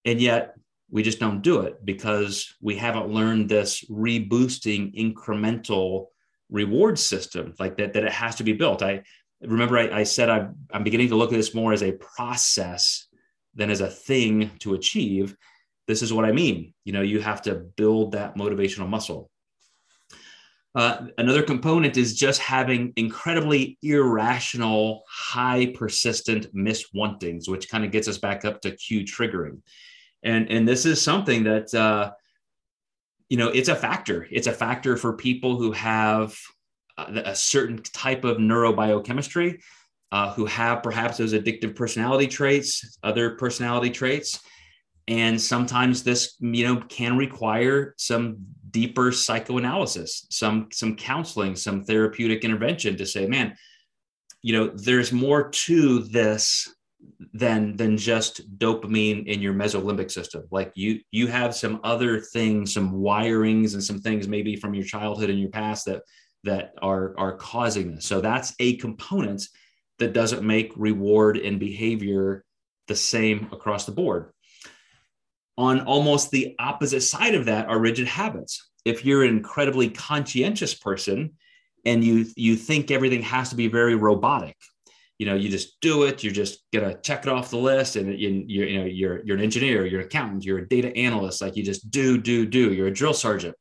And 0.05 0.21
yet 0.21 0.55
we 0.91 1.03
just 1.03 1.21
don't 1.21 1.43
do 1.43 1.61
it 1.61 1.85
because 1.85 2.55
we 2.61 2.77
haven't 2.77 3.09
learned 3.09 3.49
this 3.49 3.85
reboosting 3.91 4.95
incremental 4.95 6.07
reward 6.51 6.99
system 6.99 7.55
like 7.59 7.77
that, 7.77 7.93
that 7.93 8.05
it 8.05 8.13
has 8.13 8.37
to 8.37 8.45
be 8.45 8.53
built. 8.53 8.83
I, 8.83 9.03
remember 9.43 9.79
I, 9.79 10.01
I 10.01 10.03
said 10.03 10.29
I'm, 10.29 10.57
I'm 10.73 10.85
beginning 10.85 11.09
to 11.09 11.17
look 11.17 11.33
at 11.33 11.37
this 11.37 11.55
more 11.55 11.73
as 11.73 11.83
a 11.83 11.93
process 11.93 13.07
than 13.55 13.71
as 13.71 13.81
a 13.81 13.89
thing 13.89 14.51
to 14.61 14.75
achieve. 14.75 15.37
This 15.87 16.03
is 16.03 16.13
what 16.13 16.25
I 16.25 16.33
mean. 16.33 16.73
You 16.85 16.93
know, 16.93 17.03
you 17.03 17.21
have 17.21 17.43
to 17.43 17.55
build 17.55 18.13
that 18.13 18.37
motivational 18.37 18.89
muscle. 18.89 19.31
Uh, 20.73 21.09
another 21.19 21.43
component 21.43 21.97
is 21.97 22.17
just 22.17 22.41
having 22.41 22.93
incredibly 22.95 23.77
irrational, 23.83 25.03
high 25.09 25.73
persistent 25.75 26.55
miswantings, 26.55 27.49
which 27.49 27.69
kind 27.69 27.85
of 27.85 27.91
gets 27.91 28.07
us 28.07 28.19
back 28.19 28.45
up 28.45 28.61
to 28.61 28.71
cue 28.71 29.01
triggering. 29.01 29.61
And, 30.23 30.49
and 30.49 30.69
this 30.69 30.87
is 30.87 31.03
something 31.03 31.45
that, 31.45 31.75
uh, 31.75 32.13
you 33.29 33.37
know, 33.37 33.49
it's 33.49 33.69
a 33.69 33.75
factor. 33.75 34.29
It's 34.31 34.47
a 34.47 34.53
factor 34.53 34.97
for 34.97 35.15
people 35.15 35.57
who 35.57 35.73
have 35.73 36.39
a 36.99 37.35
certain 37.35 37.83
type 37.83 38.25
of 38.25 38.39
neurobiochemistry, 38.39 39.61
uh, 40.13 40.33
who 40.33 40.45
have 40.47 40.83
perhaps 40.83 41.19
those 41.19 41.33
addictive 41.33 41.75
personality 41.77 42.27
traits, 42.27 42.99
other 43.03 43.31
personality 43.37 43.91
traits. 43.91 44.41
And 45.09 45.41
sometimes 45.41 46.03
this, 46.03 46.37
you 46.41 46.65
know, 46.67 46.83
can 46.89 47.17
require 47.17 47.95
some 47.97 48.39
deeper 48.71 49.13
psychoanalysis, 49.13 50.27
some 50.31 50.69
some 50.73 50.97
counseling, 50.97 51.57
some 51.57 51.85
therapeutic 51.85 52.45
intervention 52.45 52.97
to 52.97 53.07
say, 53.07 53.27
man, 53.27 53.57
you 54.43 54.53
know, 54.53 54.71
there's 54.75 55.13
more 55.13 55.49
to 55.51 56.01
this 56.01 56.73
than 57.33 57.77
than 57.77 57.97
just 57.97 58.59
dopamine 58.59 59.27
in 59.27 59.41
your 59.41 59.55
mesolimbic 59.55 60.11
system 60.11 60.43
like 60.51 60.71
you 60.75 61.01
you 61.11 61.27
have 61.27 61.55
some 61.55 61.81
other 61.83 62.21
things 62.21 62.75
some 62.75 62.93
wirings 62.93 63.73
and 63.73 63.83
some 63.83 63.99
things 63.99 64.29
maybe 64.29 64.55
from 64.57 64.75
your 64.75 64.85
childhood 64.85 65.31
and 65.31 65.41
your 65.41 65.49
past 65.49 65.87
that 65.87 66.03
that 66.45 66.75
are 66.81 67.15
are 67.19 67.37
causing 67.37 67.95
this. 67.95 68.07
So 68.07 68.21
that's 68.21 68.55
a 68.59 68.77
component 68.77 69.43
that 69.99 70.13
doesn't 70.13 70.43
make 70.43 70.73
reward 70.77 71.37
and 71.37 71.61
behavior 71.61 72.45
the 72.89 72.97
same 72.97 73.49
across 73.53 73.85
the 73.85 73.93
board. 73.93 74.33
On 75.59 75.81
almost 75.81 76.31
the 76.31 76.57
opposite 76.59 77.03
side 77.03 77.35
of 77.35 77.47
that 77.47 77.69
are 77.69 77.79
rigid 77.79 78.09
habits. 78.09 78.71
If 78.85 79.05
you're 79.05 79.25
an 79.25 79.37
incredibly 79.37 79.91
conscientious 79.91 80.75
person 80.75 81.33
and 81.85 82.03
you 82.03 82.27
you 82.37 82.57
think 82.57 82.91
everything 82.91 83.23
has 83.23 83.51
to 83.51 83.57
be 83.57 83.69
very 83.69 83.95
robotic 83.95 84.57
you 85.21 85.27
know 85.27 85.35
you 85.35 85.51
just 85.51 85.79
do 85.81 86.05
it 86.05 86.25
you're 86.25 86.33
just 86.33 86.65
gonna 86.73 86.99
check 87.03 87.25
it 87.25 87.29
off 87.29 87.51
the 87.51 87.57
list 87.57 87.97
and 87.97 88.19
you, 88.19 88.43
you're 88.49 88.67
you 88.67 88.79
know 88.79 88.87
you're 88.87 89.25
you're 89.25 89.37
an 89.37 89.43
engineer 89.43 89.85
you're 89.85 90.01
an 90.01 90.07
accountant 90.07 90.45
you're 90.45 90.59
a 90.59 90.69
data 90.69 90.97
analyst 90.97 91.43
like 91.43 91.57
you 91.57 91.63
just 91.63 91.91
do 91.91 92.19
do 92.19 92.47
do 92.47 92.73
you're 92.73 92.89
a 92.89 92.93
drill 92.93 93.13
sergeant. 93.13 93.55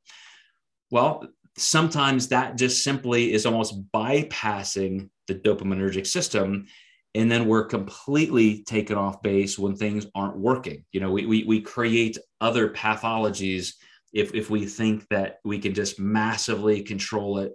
Well 0.89 1.27
sometimes 1.59 2.29
that 2.29 2.57
just 2.57 2.83
simply 2.83 3.33
is 3.33 3.45
almost 3.45 3.91
bypassing 3.91 5.09
the 5.27 5.35
dopaminergic 5.35 6.07
system. 6.07 6.67
And 7.15 7.31
then 7.31 7.47
we're 7.47 7.65
completely 7.65 8.63
taken 8.63 8.97
off 8.97 9.21
base 9.23 9.57
when 9.57 9.75
things 9.75 10.05
aren't 10.13 10.37
working. 10.37 10.85
You 10.91 11.01
know 11.01 11.11
we, 11.11 11.25
we, 11.25 11.43
we 11.43 11.61
create 11.61 12.17
other 12.39 12.69
pathologies 12.69 13.73
if, 14.13 14.33
if 14.33 14.49
we 14.49 14.65
think 14.65 15.07
that 15.09 15.39
we 15.43 15.59
can 15.59 15.73
just 15.73 15.99
massively 15.99 16.81
control 16.81 17.39
it 17.39 17.53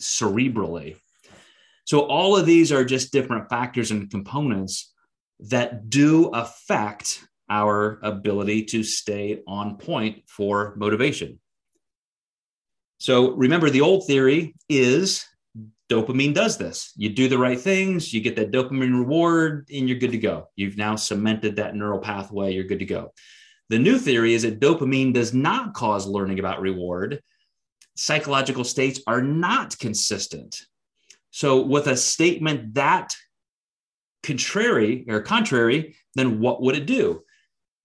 cerebrally. 0.00 0.96
So 1.84 2.00
all 2.00 2.36
of 2.36 2.46
these 2.46 2.72
are 2.72 2.84
just 2.84 3.12
different 3.12 3.48
factors 3.48 3.90
and 3.90 4.10
components 4.10 4.92
that 5.40 5.90
do 5.90 6.28
affect 6.28 7.24
our 7.48 7.98
ability 8.02 8.64
to 8.64 8.84
stay 8.84 9.40
on 9.46 9.76
point 9.76 10.22
for 10.26 10.74
motivation. 10.76 11.40
So 13.00 13.30
remember, 13.32 13.70
the 13.70 13.80
old 13.80 14.06
theory 14.06 14.54
is 14.68 15.26
dopamine 15.90 16.34
does 16.34 16.58
this. 16.58 16.92
You 16.96 17.08
do 17.08 17.28
the 17.28 17.38
right 17.38 17.58
things, 17.58 18.12
you 18.12 18.20
get 18.20 18.36
that 18.36 18.52
dopamine 18.52 18.96
reward, 18.96 19.66
and 19.74 19.88
you're 19.88 19.98
good 19.98 20.12
to 20.12 20.18
go. 20.18 20.48
You've 20.54 20.76
now 20.76 20.96
cemented 20.96 21.56
that 21.56 21.74
neural 21.74 21.98
pathway, 21.98 22.52
you're 22.52 22.64
good 22.64 22.78
to 22.78 22.84
go. 22.84 23.12
The 23.70 23.78
new 23.78 23.98
theory 23.98 24.34
is 24.34 24.42
that 24.42 24.60
dopamine 24.60 25.14
does 25.14 25.32
not 25.32 25.72
cause 25.72 26.06
learning 26.06 26.38
about 26.38 26.60
reward. 26.60 27.20
Psychological 27.96 28.64
states 28.64 29.00
are 29.06 29.22
not 29.22 29.78
consistent. 29.78 30.60
So, 31.30 31.62
with 31.62 31.86
a 31.86 31.96
statement 31.96 32.74
that 32.74 33.16
contrary 34.22 35.06
or 35.08 35.22
contrary, 35.22 35.96
then 36.16 36.40
what 36.40 36.60
would 36.60 36.76
it 36.76 36.86
do? 36.86 37.22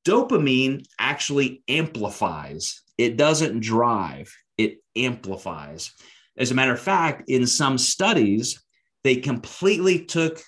Dopamine 0.05 0.85
actually 0.99 1.63
amplifies. 1.69 2.81
It 2.97 3.15
doesn't 3.15 3.61
drive, 3.61 4.35
it 4.57 4.77
amplifies. 4.95 5.91
As 6.37 6.51
a 6.51 6.55
matter 6.55 6.73
of 6.73 6.79
fact, 6.79 7.29
in 7.29 7.47
some 7.47 7.77
studies, 7.77 8.61
they 9.03 9.17
completely 9.17 10.05
took 10.05 10.41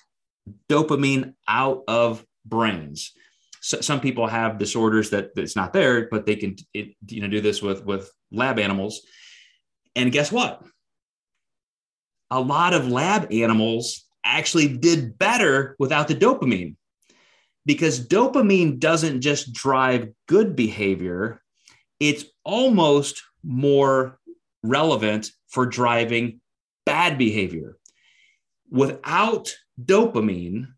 dopamine 0.68 1.34
out 1.46 1.82
of 1.88 2.24
brains. 2.44 3.12
So 3.60 3.80
some 3.80 4.00
people 4.00 4.26
have 4.26 4.58
disorders 4.58 5.10
that 5.10 5.30
it's 5.36 5.56
not 5.56 5.72
there, 5.72 6.08
but 6.10 6.26
they 6.26 6.36
can 6.36 6.56
it, 6.72 6.94
you 7.06 7.20
know 7.20 7.28
do 7.28 7.40
this 7.40 7.62
with 7.62 7.84
with 7.84 8.10
lab 8.30 8.58
animals. 8.58 9.02
And 9.96 10.12
guess 10.12 10.30
what? 10.30 10.62
a 12.30 12.40
lot 12.40 12.74
of 12.74 12.88
lab 12.88 13.32
animals 13.32 14.04
actually 14.24 14.68
did 14.68 15.18
better 15.18 15.76
without 15.78 16.08
the 16.08 16.14
dopamine 16.14 16.76
because 17.64 18.06
dopamine 18.06 18.78
doesn't 18.78 19.20
just 19.20 19.52
drive 19.52 20.08
good 20.26 20.56
behavior, 20.56 21.42
it's 22.00 22.24
almost 22.44 23.22
more 23.42 24.18
relevant 24.62 25.30
for 25.48 25.66
driving 25.66 26.40
bad 26.84 27.18
behavior. 27.18 27.76
Without 28.70 29.54
dopamine, 29.82 30.68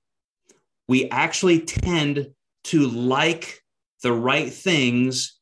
we 0.89 1.09
actually 1.11 1.61
tend 1.61 2.31
to 2.65 2.87
like 2.87 3.61
the 4.03 4.13
right 4.13 4.53
things 4.53 5.39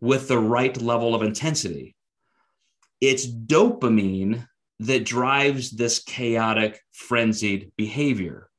with 0.00 0.28
the 0.28 0.38
right 0.38 0.80
level 0.80 1.14
of 1.14 1.22
intensity. 1.22 1.94
It's 3.00 3.26
dopamine 3.26 4.46
that 4.80 5.04
drives 5.04 5.70
this 5.70 6.02
chaotic 6.02 6.80
frenzied 6.92 7.72
behavior 7.76 8.50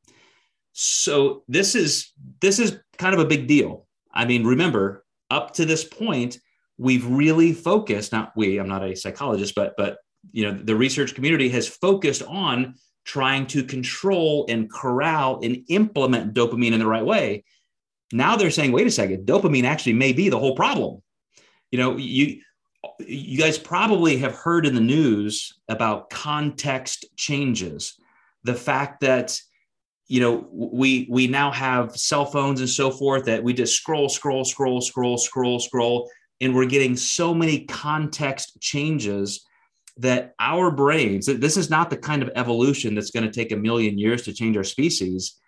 so 0.73 1.43
this 1.47 1.75
is 1.75 2.11
this 2.39 2.59
is 2.59 2.79
kind 2.97 3.13
of 3.13 3.19
a 3.19 3.25
big 3.25 3.47
deal 3.47 3.87
i 4.13 4.25
mean 4.25 4.45
remember 4.45 5.03
up 5.29 5.53
to 5.53 5.65
this 5.65 5.83
point 5.83 6.39
we've 6.81 7.05
really 7.05 7.53
focused 7.53 8.11
not 8.11 8.31
we 8.35 8.57
i'm 8.57 8.67
not 8.67 8.83
a 8.83 8.95
psychologist 8.95 9.53
but 9.55 9.73
but 9.77 9.97
you 10.31 10.43
know 10.43 10.57
the 10.63 10.75
research 10.75 11.15
community 11.15 11.49
has 11.49 11.67
focused 11.67 12.23
on 12.23 12.75
trying 13.03 13.47
to 13.47 13.63
control 13.63 14.45
and 14.49 14.71
corral 14.71 15.39
and 15.43 15.63
implement 15.69 16.33
dopamine 16.33 16.73
in 16.73 16.79
the 16.79 16.87
right 16.87 17.05
way. 17.05 17.43
Now 18.13 18.35
they're 18.35 18.51
saying 18.51 18.71
wait 18.71 18.87
a 18.87 18.91
second 18.91 19.25
dopamine 19.25 19.63
actually 19.63 19.93
may 19.93 20.13
be 20.13 20.29
the 20.29 20.39
whole 20.39 20.55
problem. 20.55 21.01
You 21.71 21.79
know 21.79 21.97
you 21.97 22.41
you 22.99 23.37
guys 23.37 23.57
probably 23.57 24.17
have 24.17 24.33
heard 24.33 24.65
in 24.65 24.75
the 24.75 24.81
news 24.81 25.53
about 25.69 26.09
context 26.09 27.05
changes. 27.15 27.95
The 28.43 28.55
fact 28.55 29.01
that 29.01 29.39
you 30.07 30.19
know 30.19 30.47
we 30.51 31.07
we 31.09 31.27
now 31.27 31.51
have 31.51 31.95
cell 31.95 32.25
phones 32.25 32.59
and 32.59 32.69
so 32.69 32.91
forth 32.91 33.25
that 33.25 33.43
we 33.43 33.53
just 33.53 33.75
scroll 33.75 34.09
scroll 34.09 34.43
scroll 34.43 34.81
scroll 34.81 35.17
scroll 35.17 35.59
scroll 35.59 36.09
and 36.41 36.53
we're 36.53 36.65
getting 36.65 36.97
so 36.97 37.33
many 37.33 37.65
context 37.65 38.59
changes 38.59 39.45
that 39.97 40.33
our 40.39 40.71
brains 40.71 41.25
this 41.27 41.57
is 41.57 41.69
not 41.69 41.89
the 41.89 41.97
kind 41.97 42.21
of 42.21 42.31
evolution 42.35 42.95
that's 42.95 43.11
going 43.11 43.25
to 43.25 43.31
take 43.31 43.51
a 43.51 43.57
million 43.57 43.97
years 43.97 44.23
to 44.23 44.33
change 44.33 44.57
our 44.57 44.63
species 44.63 45.39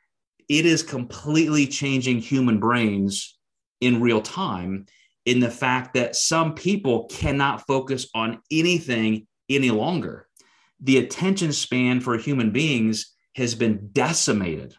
it 0.50 0.66
is 0.66 0.84
completely 0.84 1.68
changing 1.68 2.20
human 2.20 2.60
brains 2.60 3.38
in 3.82 4.02
real 4.02 4.22
time 4.22 4.86
in 5.26 5.40
the 5.40 5.50
fact 5.50 5.94
that 5.94 6.16
some 6.16 6.54
people 6.54 7.06
cannot 7.06 7.66
focus 7.66 8.08
on 8.14 8.42
anything 8.52 9.28
any 9.50 9.72
longer. 9.72 10.28
The 10.82 10.98
attention 10.98 11.54
span 11.54 12.02
for 12.02 12.18
human 12.18 12.52
beings 12.52 13.14
has 13.36 13.56
been 13.56 13.90
decimated. 13.94 14.76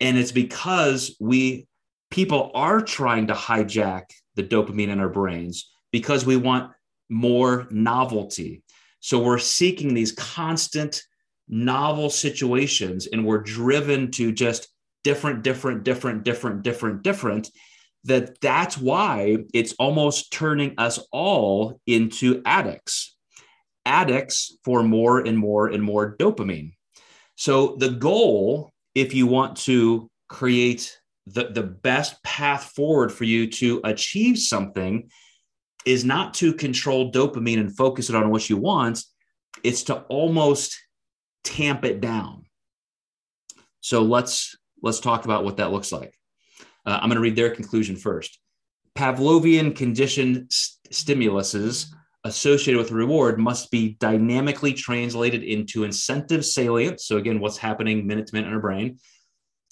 And 0.00 0.18
it's 0.18 0.32
because 0.32 1.16
we 1.20 1.68
people 2.10 2.50
are 2.54 2.80
trying 2.80 3.28
to 3.28 3.34
hijack 3.34 4.04
the 4.36 4.42
dopamine 4.42 4.88
in 4.88 5.00
our 5.00 5.08
brains 5.08 5.70
because 5.92 6.26
we 6.26 6.36
want 6.36 6.72
more 7.08 7.66
novelty. 7.70 8.62
So 9.00 9.22
we're 9.22 9.38
seeking 9.38 9.94
these 9.94 10.12
constant 10.12 11.02
novel 11.48 12.10
situations 12.10 13.06
and 13.06 13.24
we're 13.24 13.42
driven 13.42 14.10
to 14.12 14.32
just 14.32 14.68
different, 15.02 15.42
different, 15.42 15.84
different, 15.84 16.24
different, 16.24 16.62
different, 16.62 17.02
different 17.02 17.50
that 18.04 18.40
that's 18.40 18.76
why 18.78 19.38
it's 19.52 19.72
almost 19.74 20.30
turning 20.30 20.74
us 20.78 20.98
all 21.10 21.80
into 21.86 22.42
addicts 22.44 23.16
addicts 23.86 24.56
for 24.64 24.82
more 24.82 25.20
and 25.20 25.36
more 25.36 25.68
and 25.68 25.82
more 25.82 26.16
dopamine 26.16 26.72
so 27.36 27.76
the 27.78 27.90
goal 27.90 28.70
if 28.94 29.12
you 29.12 29.26
want 29.26 29.56
to 29.56 30.08
create 30.28 30.98
the, 31.26 31.48
the 31.48 31.62
best 31.62 32.22
path 32.22 32.72
forward 32.74 33.10
for 33.10 33.24
you 33.24 33.50
to 33.50 33.80
achieve 33.84 34.38
something 34.38 35.10
is 35.86 36.04
not 36.04 36.34
to 36.34 36.52
control 36.52 37.12
dopamine 37.12 37.60
and 37.60 37.76
focus 37.76 38.10
it 38.10 38.16
on 38.16 38.30
what 38.30 38.48
you 38.50 38.56
want 38.56 39.02
it's 39.62 39.84
to 39.84 39.94
almost 40.02 40.78
tamp 41.44 41.84
it 41.84 42.00
down 42.00 42.44
so 43.80 44.02
let's 44.02 44.56
let's 44.82 45.00
talk 45.00 45.24
about 45.24 45.44
what 45.44 45.58
that 45.58 45.72
looks 45.72 45.92
like 45.92 46.14
uh, 46.86 46.98
I'm 47.00 47.08
going 47.08 47.16
to 47.16 47.20
read 47.20 47.36
their 47.36 47.50
conclusion 47.50 47.96
first. 47.96 48.38
Pavlovian 48.96 49.74
conditioned 49.74 50.46
st- 50.50 50.94
stimuluses 50.94 51.86
associated 52.24 52.78
with 52.78 52.90
reward 52.90 53.38
must 53.38 53.70
be 53.70 53.96
dynamically 54.00 54.72
translated 54.72 55.42
into 55.42 55.84
incentive 55.84 56.44
salience. 56.44 57.06
So, 57.06 57.16
again, 57.16 57.40
what's 57.40 57.58
happening 57.58 58.06
minute 58.06 58.26
to 58.28 58.34
minute 58.34 58.48
in 58.48 58.54
our 58.54 58.60
brain. 58.60 58.98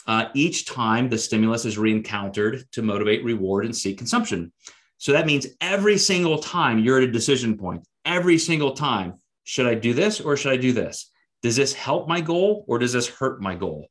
Uh, 0.07 0.27
each 0.35 0.67
time 0.67 1.09
the 1.09 1.19
stimulus 1.19 1.65
is 1.65 1.79
re-encountered 1.79 2.65
to 2.73 2.83
motivate 2.83 3.25
reward 3.25 3.65
and 3.65 3.77
seek 3.77 3.99
consumption. 3.99 4.53
So 4.99 5.13
that 5.13 5.27
means 5.27 5.47
every 5.61 5.99
single 5.99 6.39
time 6.39 6.79
you're 6.79 6.99
at 6.99 7.09
a 7.09 7.13
decision 7.13 7.57
point, 7.57 7.87
every 8.05 8.39
single 8.39 8.73
time, 8.73 9.15
should 9.45 9.67
I 9.67 9.75
do 9.75 9.95
this 9.95 10.21
or 10.21 10.37
should 10.37 10.53
I 10.53 10.57
do 10.57 10.73
this? 10.73 11.11
Does 11.43 11.57
this 11.57 11.73
help 11.73 12.09
my 12.09 12.21
goal 12.21 12.65
or 12.69 12.79
does 12.79 12.93
this 12.93 13.09
hurt 13.09 13.41
my 13.41 13.55
goal? 13.55 13.89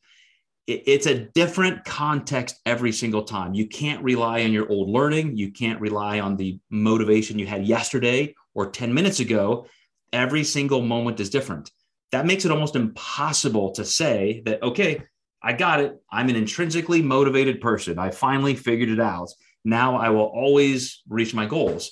it's 0.68 1.08
a 1.08 1.26
different 1.34 1.84
context 1.84 2.60
every 2.66 2.92
single 2.92 3.24
time. 3.24 3.54
You 3.54 3.68
can't 3.68 4.04
rely 4.04 4.44
on 4.44 4.54
your 4.54 4.70
old 4.70 4.90
learning. 4.90 5.36
You 5.36 5.52
can't 5.52 5.82
rely 5.82 6.20
on 6.20 6.38
the 6.38 6.60
motivation 6.70 7.40
you 7.40 7.48
had 7.48 7.66
yesterday 7.66 8.36
or 8.54 8.70
10 8.70 8.94
minutes 8.94 9.20
ago. 9.20 9.66
Every 10.14 10.44
single 10.44 10.82
moment 10.82 11.20
is 11.20 11.30
different. 11.30 11.72
that 12.12 12.26
makes 12.26 12.44
it 12.44 12.52
almost 12.52 12.76
impossible 12.76 13.72
to 13.72 13.86
say 13.86 14.42
that, 14.46 14.62
okay, 14.62 15.02
I 15.44 15.54
got 15.54 15.80
it. 15.80 16.00
I'm 16.12 16.30
an 16.30 16.36
intrinsically 16.36 17.02
motivated 17.02 17.62
person. 17.62 17.98
I 17.98 18.12
finally 18.12 18.56
figured 18.56 18.90
it 18.90 19.00
out. 19.00 19.30
Now 19.66 19.98
I 19.98 20.10
will 20.10 20.26
always 20.26 21.02
reach 21.10 21.34
my 21.34 21.46
goals. 21.46 21.92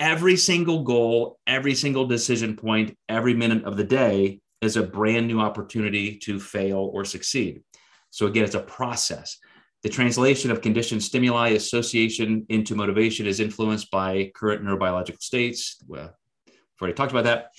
Every 0.00 0.36
single 0.36 0.82
goal, 0.82 1.38
every 1.46 1.74
single 1.74 2.06
decision 2.06 2.56
point, 2.56 2.96
every 3.08 3.34
minute 3.34 3.64
of 3.64 3.76
the 3.76 3.84
day 3.84 4.40
is 4.60 4.76
a 4.76 4.82
brand 4.82 5.26
new 5.28 5.40
opportunity 5.40 6.16
to 6.18 6.40
fail 6.40 6.90
or 6.92 7.04
succeed. 7.04 7.62
So, 8.10 8.26
again, 8.26 8.44
it's 8.44 8.54
a 8.54 8.60
process. 8.60 9.38
The 9.82 9.88
translation 9.90 10.50
of 10.50 10.62
conditioned 10.62 11.02
stimuli 11.02 11.50
association 11.50 12.46
into 12.48 12.74
motivation 12.74 13.26
is 13.26 13.40
influenced 13.40 13.90
by 13.90 14.32
current 14.34 14.62
neurobiological 14.64 15.20
states. 15.20 15.76
Well, 15.86 16.16
I've 16.48 16.54
already 16.80 16.94
talked 16.94 17.12
about 17.12 17.24
that. 17.24 17.50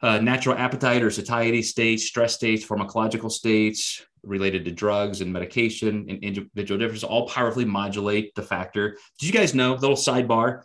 Uh, 0.00 0.18
natural 0.20 0.56
appetite 0.56 1.02
or 1.02 1.10
satiety 1.10 1.60
states, 1.60 2.04
stress 2.04 2.34
states, 2.34 2.64
pharmacological 2.64 3.30
states 3.30 4.00
related 4.22 4.64
to 4.64 4.70
drugs 4.70 5.20
and 5.20 5.32
medication 5.32 6.06
and 6.08 6.22
individual 6.22 6.78
differences 6.78 7.02
all 7.02 7.26
powerfully 7.26 7.64
modulate 7.64 8.32
the 8.36 8.42
factor. 8.42 8.96
Did 9.18 9.26
you 9.26 9.32
guys 9.32 9.54
know, 9.54 9.74
little 9.74 9.96
sidebar, 9.96 10.62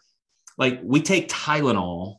like 0.57 0.79
we 0.83 1.01
take 1.01 1.29
Tylenol 1.29 2.17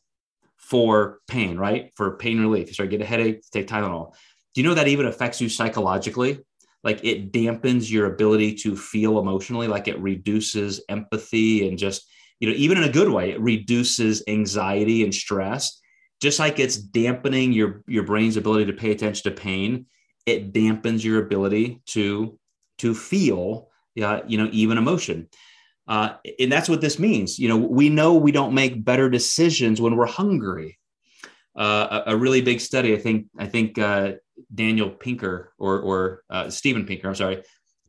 for 0.56 1.20
pain, 1.28 1.56
right? 1.56 1.92
For 1.94 2.16
pain 2.16 2.40
relief. 2.40 2.68
You 2.68 2.74
start 2.74 2.90
to 2.90 2.96
get 2.96 3.04
a 3.04 3.08
headache, 3.08 3.42
take 3.52 3.68
Tylenol. 3.68 4.12
Do 4.54 4.60
you 4.60 4.66
know 4.66 4.74
that 4.74 4.88
even 4.88 5.06
affects 5.06 5.40
you 5.40 5.48
psychologically? 5.48 6.40
Like 6.82 7.04
it 7.04 7.32
dampens 7.32 7.90
your 7.90 8.06
ability 8.06 8.54
to 8.56 8.76
feel 8.76 9.18
emotionally, 9.18 9.68
like 9.68 9.88
it 9.88 9.98
reduces 10.00 10.82
empathy 10.88 11.68
and 11.68 11.78
just, 11.78 12.06
you 12.40 12.48
know, 12.48 12.54
even 12.56 12.78
in 12.78 12.84
a 12.84 12.92
good 12.92 13.08
way, 13.08 13.30
it 13.30 13.40
reduces 13.40 14.22
anxiety 14.26 15.04
and 15.04 15.14
stress. 15.14 15.80
Just 16.24 16.38
like 16.38 16.58
it's 16.58 16.78
dampening 16.78 17.52
your 17.52 17.82
your 17.86 18.02
brain's 18.02 18.38
ability 18.38 18.64
to 18.64 18.72
pay 18.72 18.92
attention 18.92 19.30
to 19.30 19.38
pain, 19.38 19.84
it 20.24 20.54
dampens 20.54 21.04
your 21.04 21.22
ability 21.22 21.82
to 21.88 22.38
to 22.78 22.94
feel, 22.94 23.68
uh, 24.02 24.20
you 24.26 24.38
know, 24.38 24.48
even 24.50 24.78
emotion. 24.78 25.28
Uh, 25.86 26.14
and 26.40 26.50
that's 26.50 26.66
what 26.66 26.80
this 26.80 26.98
means. 26.98 27.38
You 27.38 27.48
know, 27.48 27.58
we 27.58 27.90
know 27.90 28.14
we 28.14 28.32
don't 28.32 28.54
make 28.54 28.82
better 28.82 29.10
decisions 29.10 29.82
when 29.82 29.96
we're 29.96 30.06
hungry. 30.06 30.78
Uh, 31.54 32.00
a, 32.06 32.12
a, 32.12 32.16
really 32.16 32.40
big 32.40 32.58
study, 32.58 32.94
I 32.94 32.98
think, 32.98 33.26
I 33.38 33.46
think 33.46 33.78
uh, 33.78 34.12
Daniel 34.52 34.88
Pinker 34.88 35.52
or, 35.58 35.78
or 35.78 36.22
uh, 36.30 36.48
Steven 36.48 36.86
Pinker, 36.86 37.06
I'm 37.06 37.14
sorry, 37.14 37.42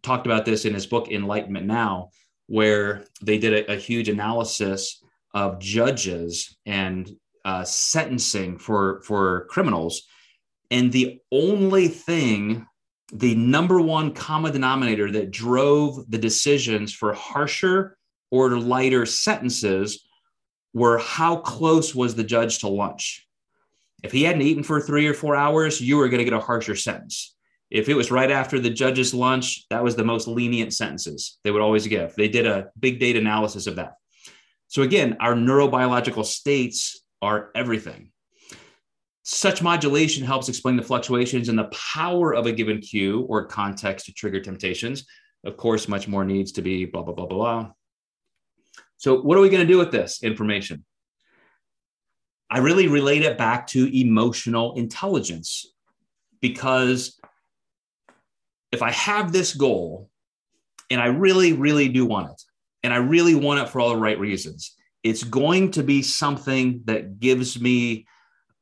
talked 0.04 0.28
about 0.28 0.44
this 0.44 0.66
in 0.66 0.74
his 0.74 0.86
book 0.86 1.10
Enlightenment 1.10 1.66
Now, 1.66 2.10
where 2.48 3.06
they 3.24 3.38
did 3.38 3.54
a, 3.54 3.72
a 3.72 3.78
huge 3.78 4.10
analysis 4.10 5.02
of 5.34 5.60
judges 5.60 6.58
and 6.66 7.10
uh, 7.46 7.64
sentencing 7.64 8.58
for 8.58 9.02
for 9.04 9.46
criminals, 9.46 10.04
and 10.72 10.92
the 10.92 11.20
only 11.32 11.88
thing 11.88 12.66
the 13.14 13.36
number 13.36 13.80
one 13.80 14.14
common 14.14 14.52
denominator 14.52 15.12
that 15.12 15.32
drove 15.32 16.10
the 16.10 16.18
decisions 16.18 16.92
for 16.92 17.14
harsher 17.14 17.98
or 18.32 18.58
lighter 18.58 19.06
sentences 19.06 20.06
were 20.74 20.98
how 20.98 21.38
close 21.38 21.94
was 21.94 22.16
the 22.16 22.24
judge 22.24 22.60
to 22.60 22.68
lunch. 22.68 23.28
If 24.04 24.12
he 24.12 24.24
hadn't 24.24 24.42
eaten 24.42 24.64
for 24.64 24.82
three 24.82 25.08
or 25.08 25.14
four 25.14 25.36
hours, 25.36 25.80
you 25.80 25.98
were 25.98 26.10
going 26.10 26.18
to 26.18 26.26
get 26.26 26.34
a 26.34 26.40
harsher 26.40 26.76
sentence. 26.76 27.36
If 27.70 27.90
it 27.90 27.94
was 27.94 28.12
right 28.12 28.30
after 28.30 28.60
the 28.60 28.70
judge's 28.70 29.14
lunch, 29.14 29.66
that 29.70 29.84
was 29.84 29.96
the 29.96 30.04
most 30.04 30.28
lenient 30.28 30.74
sentences 30.74 31.38
they 31.44 31.52
would 31.52 31.62
always 31.62 31.88
give. 31.88 32.14
They 32.16 32.28
did 32.28 32.46
a 32.46 32.70
big 32.80 33.00
data 33.00 33.20
analysis 33.20 33.68
of 33.68 33.78
that. 33.78 33.94
So, 34.68 34.82
again, 34.82 35.18
our 35.20 35.34
neurobiological 35.34 36.26
states 36.26 37.05
are 37.22 37.52
everything. 37.56 38.12
Such 39.24 39.62
modulation 39.62 40.24
helps 40.24 40.50
explain 40.50 40.76
the 40.76 40.84
fluctuations 40.84 41.50
in 41.50 41.56
the 41.56 41.72
power 41.96 42.36
of 42.36 42.46
a 42.46 42.52
given 42.52 42.80
cue 42.80 43.22
or 43.22 43.46
context 43.46 44.06
to 44.06 44.14
trigger 44.14 44.40
temptations. 44.40 45.08
Of 45.44 45.58
course, 45.58 45.88
much 45.88 46.08
more 46.08 46.24
needs 46.24 46.52
to 46.54 46.62
be 46.62 46.86
blah, 46.86 47.02
blah, 47.02 47.14
blah, 47.14 47.26
blah, 47.26 47.38
blah. 47.38 47.72
So, 48.98 49.22
what 49.22 49.38
are 49.38 49.42
we 49.42 49.50
going 49.50 49.66
to 49.66 49.72
do 49.72 49.80
with 49.80 49.92
this 49.92 50.22
information? 50.24 50.86
I 52.50 52.60
really 52.60 52.88
relate 52.88 53.24
it 53.24 53.38
back 53.38 53.68
to 53.68 54.00
emotional 54.00 54.76
intelligence 54.76 55.74
because 56.40 57.20
if 58.72 58.84
I 58.84 58.92
have 58.92 59.32
this 59.32 59.54
goal 59.56 60.10
and 60.92 61.02
I 61.02 61.08
really, 61.08 61.54
really 61.54 61.90
do 61.90 62.06
want 62.06 62.30
it, 62.30 62.42
and 62.84 62.94
I 62.94 62.98
really 62.98 63.34
want 63.34 63.60
it 63.62 63.70
for 63.70 63.80
all 63.80 63.90
the 63.90 63.98
right 63.98 64.20
reasons, 64.20 64.75
it's 65.06 65.24
going 65.24 65.70
to 65.70 65.84
be 65.84 66.02
something 66.02 66.82
that 66.86 67.20
gives 67.20 67.62
me 67.62 68.08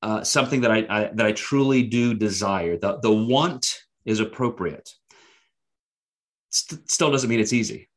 uh, 0.01 0.21
something 0.21 0.59
that 0.59 0.71
I, 0.71 0.85
I, 0.89 1.11
that 1.13 1.25
I 1.25 1.31
truly 1.31 1.83
do 1.83 2.13
desire. 2.13 2.77
The 2.77 2.99
the 2.99 3.11
want 3.11 3.73
is 4.03 4.19
appropriate. 4.19 4.89
St- 6.49 6.91
still 6.91 7.11
doesn't 7.11 7.29
mean 7.29 7.39
it's 7.39 7.53
easy. 7.53 7.89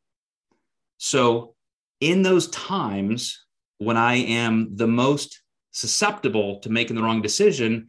So 0.99 1.57
in 2.01 2.23
those 2.23 2.47
times 2.49 3.45
when 3.79 3.97
I 3.97 4.15
am 4.15 4.77
the 4.77 4.87
most 4.87 5.43
susceptible 5.73 6.61
to 6.61 6.71
making 6.71 6.95
the 6.95 7.03
wrong 7.03 7.23
decision, 7.23 7.89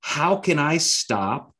how 0.00 0.36
can 0.36 0.58
I 0.58 0.78
stop, 0.78 1.54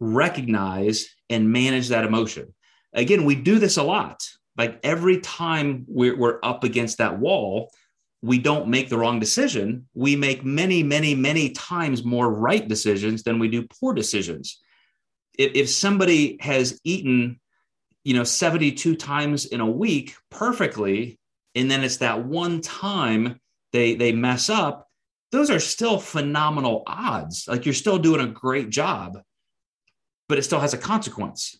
recognize, 0.00 1.08
and 1.30 1.52
manage 1.52 1.88
that 1.88 2.04
emotion? 2.04 2.52
Again, 2.92 3.24
we 3.24 3.36
do 3.36 3.60
this 3.60 3.76
a 3.76 3.84
lot. 3.84 4.20
Like 4.60 4.78
every 4.82 5.20
time 5.20 5.86
we're, 5.88 6.14
we're 6.14 6.38
up 6.42 6.64
against 6.64 6.98
that 6.98 7.18
wall, 7.18 7.72
we 8.20 8.36
don't 8.36 8.68
make 8.68 8.90
the 8.90 8.98
wrong 8.98 9.18
decision. 9.18 9.88
We 9.94 10.16
make 10.16 10.44
many, 10.44 10.82
many, 10.82 11.14
many 11.14 11.52
times 11.52 12.04
more 12.04 12.30
right 12.30 12.68
decisions 12.68 13.22
than 13.22 13.38
we 13.38 13.48
do 13.48 13.66
poor 13.66 13.94
decisions. 13.94 14.60
If, 15.38 15.52
if 15.54 15.70
somebody 15.70 16.36
has 16.42 16.78
eaten, 16.84 17.40
you 18.04 18.12
know, 18.12 18.22
72 18.22 18.96
times 18.96 19.46
in 19.46 19.62
a 19.62 19.66
week 19.66 20.14
perfectly, 20.30 21.18
and 21.54 21.70
then 21.70 21.82
it's 21.82 21.96
that 21.96 22.26
one 22.26 22.60
time 22.60 23.40
they 23.72 23.94
they 23.94 24.12
mess 24.12 24.50
up, 24.50 24.90
those 25.32 25.50
are 25.50 25.58
still 25.58 25.98
phenomenal 25.98 26.82
odds. 26.86 27.48
Like 27.48 27.64
you're 27.64 27.72
still 27.72 27.98
doing 27.98 28.20
a 28.20 28.30
great 28.30 28.68
job, 28.68 29.22
but 30.28 30.36
it 30.36 30.42
still 30.42 30.60
has 30.60 30.74
a 30.74 30.78
consequence. 30.78 31.58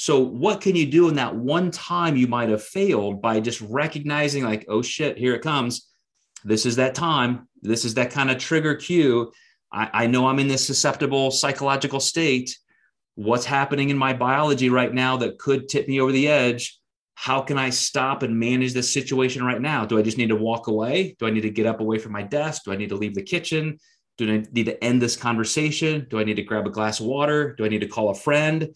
So, 0.00 0.20
what 0.20 0.60
can 0.60 0.76
you 0.76 0.86
do 0.86 1.08
in 1.08 1.16
that 1.16 1.34
one 1.34 1.72
time 1.72 2.16
you 2.16 2.28
might 2.28 2.50
have 2.50 2.62
failed 2.62 3.20
by 3.20 3.40
just 3.40 3.60
recognizing, 3.62 4.44
like, 4.44 4.64
oh 4.68 4.80
shit, 4.80 5.18
here 5.18 5.34
it 5.34 5.42
comes? 5.42 5.88
this 6.44 6.66
is 6.66 6.76
that 6.76 6.94
time. 6.94 7.48
This 7.62 7.84
is 7.84 7.94
that 7.94 8.10
kind 8.10 8.30
of 8.30 8.38
trigger 8.38 8.74
cue. 8.74 9.32
I, 9.72 9.90
I 9.92 10.06
know 10.06 10.26
I'm 10.26 10.38
in 10.38 10.48
this 10.48 10.66
susceptible 10.66 11.30
psychological 11.30 12.00
state. 12.00 12.56
What's 13.14 13.44
happening 13.44 13.90
in 13.90 13.98
my 13.98 14.12
biology 14.12 14.70
right 14.70 14.92
now 14.92 15.16
that 15.16 15.38
could 15.38 15.68
tip 15.68 15.88
me 15.88 16.00
over 16.00 16.12
the 16.12 16.28
edge? 16.28 16.78
How 17.14 17.40
can 17.40 17.58
I 17.58 17.70
stop 17.70 18.22
and 18.22 18.38
manage 18.38 18.72
this 18.72 18.92
situation 18.92 19.42
right 19.42 19.60
now? 19.60 19.84
Do 19.84 19.98
I 19.98 20.02
just 20.02 20.18
need 20.18 20.28
to 20.28 20.36
walk 20.36 20.68
away? 20.68 21.16
Do 21.18 21.26
I 21.26 21.30
need 21.30 21.40
to 21.40 21.50
get 21.50 21.66
up 21.66 21.80
away 21.80 21.98
from 21.98 22.12
my 22.12 22.22
desk? 22.22 22.62
Do 22.64 22.72
I 22.72 22.76
need 22.76 22.90
to 22.90 22.96
leave 22.96 23.16
the 23.16 23.22
kitchen? 23.22 23.78
Do 24.16 24.32
I 24.32 24.44
need 24.52 24.66
to 24.66 24.82
end 24.84 25.02
this 25.02 25.16
conversation? 25.16 26.06
Do 26.08 26.20
I 26.20 26.24
need 26.24 26.36
to 26.36 26.42
grab 26.42 26.66
a 26.66 26.70
glass 26.70 27.00
of 27.00 27.06
water? 27.06 27.54
Do 27.56 27.64
I 27.64 27.68
need 27.68 27.80
to 27.80 27.88
call 27.88 28.10
a 28.10 28.14
friend? 28.14 28.68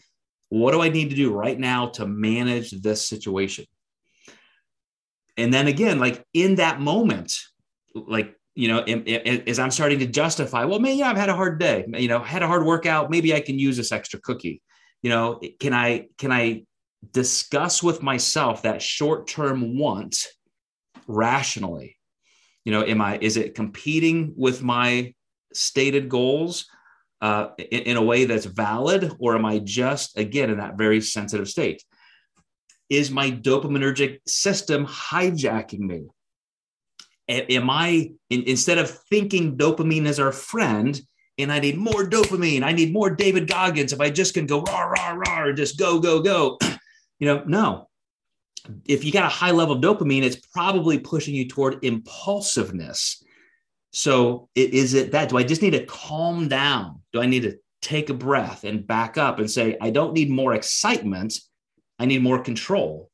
What 0.52 0.72
do 0.72 0.82
I 0.82 0.90
need 0.90 1.08
to 1.08 1.16
do 1.16 1.32
right 1.32 1.58
now 1.58 1.86
to 1.96 2.06
manage 2.06 2.72
this 2.72 3.08
situation? 3.08 3.64
And 5.38 5.52
then 5.52 5.66
again, 5.66 5.98
like 5.98 6.22
in 6.34 6.56
that 6.56 6.78
moment, 6.78 7.32
like 7.94 8.36
you 8.54 8.68
know 8.68 8.80
as 8.80 9.58
i'm 9.58 9.70
starting 9.70 9.98
to 9.98 10.06
justify 10.06 10.66
well 10.66 10.78
maybe 10.78 11.02
i've 11.02 11.16
had 11.16 11.30
a 11.30 11.34
hard 11.34 11.58
day 11.58 11.86
you 11.96 12.06
know 12.06 12.18
had 12.18 12.42
a 12.42 12.46
hard 12.46 12.66
workout 12.66 13.10
maybe 13.10 13.32
i 13.32 13.40
can 13.40 13.58
use 13.58 13.78
this 13.78 13.92
extra 13.92 14.20
cookie. 14.20 14.60
You 15.00 15.08
know 15.08 15.40
can 15.58 15.72
i 15.72 16.08
can 16.18 16.30
i 16.30 16.64
discuss 17.12 17.82
with 17.82 18.02
myself 18.02 18.62
that 18.62 18.82
short-term 18.82 19.78
want 19.78 20.26
rationally? 21.06 21.96
You 22.66 22.72
know 22.72 22.84
am 22.84 23.00
i 23.00 23.16
is 23.18 23.38
it 23.38 23.54
competing 23.54 24.34
with 24.36 24.62
my 24.62 25.14
stated 25.54 26.10
goals 26.10 26.66
uh, 27.22 27.48
in, 27.56 27.82
in 27.82 27.96
a 27.96 28.02
way 28.02 28.26
that's 28.26 28.44
valid 28.44 29.12
or 29.18 29.34
am 29.34 29.46
i 29.46 29.58
just 29.58 30.18
again 30.18 30.50
in 30.50 30.58
that 30.58 30.76
very 30.76 31.00
sensitive 31.00 31.48
state 31.48 31.82
is 32.90 33.10
my 33.10 33.30
dopaminergic 33.30 34.18
system 34.26 34.86
hijacking 34.86 35.80
me 35.80 36.08
am 37.28 37.70
I 37.70 38.12
in, 38.30 38.42
instead 38.44 38.78
of 38.78 38.90
thinking 39.10 39.56
dopamine 39.56 40.06
is 40.06 40.20
our 40.20 40.32
friend, 40.32 41.00
and 41.38 41.52
I 41.52 41.60
need 41.60 41.78
more 41.78 42.08
dopamine, 42.08 42.62
I 42.62 42.72
need 42.72 42.92
more 42.92 43.10
David 43.10 43.48
Goggins. 43.48 43.92
If 43.92 44.00
I 44.00 44.10
just 44.10 44.34
can 44.34 44.46
go 44.46 44.62
rah 44.62 44.82
rah 44.82 45.12
rah, 45.12 45.52
just 45.52 45.78
go 45.78 45.98
go 45.98 46.20
go, 46.20 46.58
you 47.18 47.26
know, 47.26 47.42
no. 47.46 47.88
If 48.86 49.04
you 49.04 49.10
got 49.10 49.24
a 49.24 49.28
high 49.28 49.50
level 49.50 49.74
of 49.74 49.82
dopamine, 49.82 50.22
it's 50.22 50.36
probably 50.52 50.98
pushing 50.98 51.34
you 51.34 51.48
toward 51.48 51.84
impulsiveness. 51.84 53.22
So 53.92 54.48
is 54.54 54.94
it 54.94 55.12
that? 55.12 55.28
Do 55.28 55.36
I 55.36 55.42
just 55.42 55.62
need 55.62 55.72
to 55.72 55.84
calm 55.84 56.48
down? 56.48 57.02
Do 57.12 57.20
I 57.20 57.26
need 57.26 57.42
to 57.42 57.58
take 57.80 58.10
a 58.10 58.14
breath 58.14 58.64
and 58.64 58.86
back 58.86 59.18
up 59.18 59.38
and 59.38 59.50
say, 59.50 59.76
I 59.80 59.90
don't 59.90 60.14
need 60.14 60.30
more 60.30 60.54
excitement. 60.54 61.38
I 61.98 62.06
need 62.06 62.22
more 62.22 62.42
control 62.42 63.10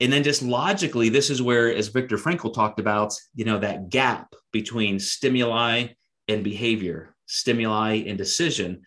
and 0.00 0.12
then 0.12 0.22
just 0.22 0.42
logically 0.42 1.08
this 1.08 1.30
is 1.30 1.40
where 1.40 1.74
as 1.74 1.88
viktor 1.88 2.18
frankl 2.18 2.52
talked 2.52 2.78
about 2.78 3.14
you 3.34 3.46
know 3.46 3.58
that 3.58 3.88
gap 3.88 4.34
between 4.52 4.98
stimuli 4.98 5.86
and 6.28 6.44
behavior 6.44 7.16
stimuli 7.26 8.04
and 8.06 8.16
decision. 8.16 8.82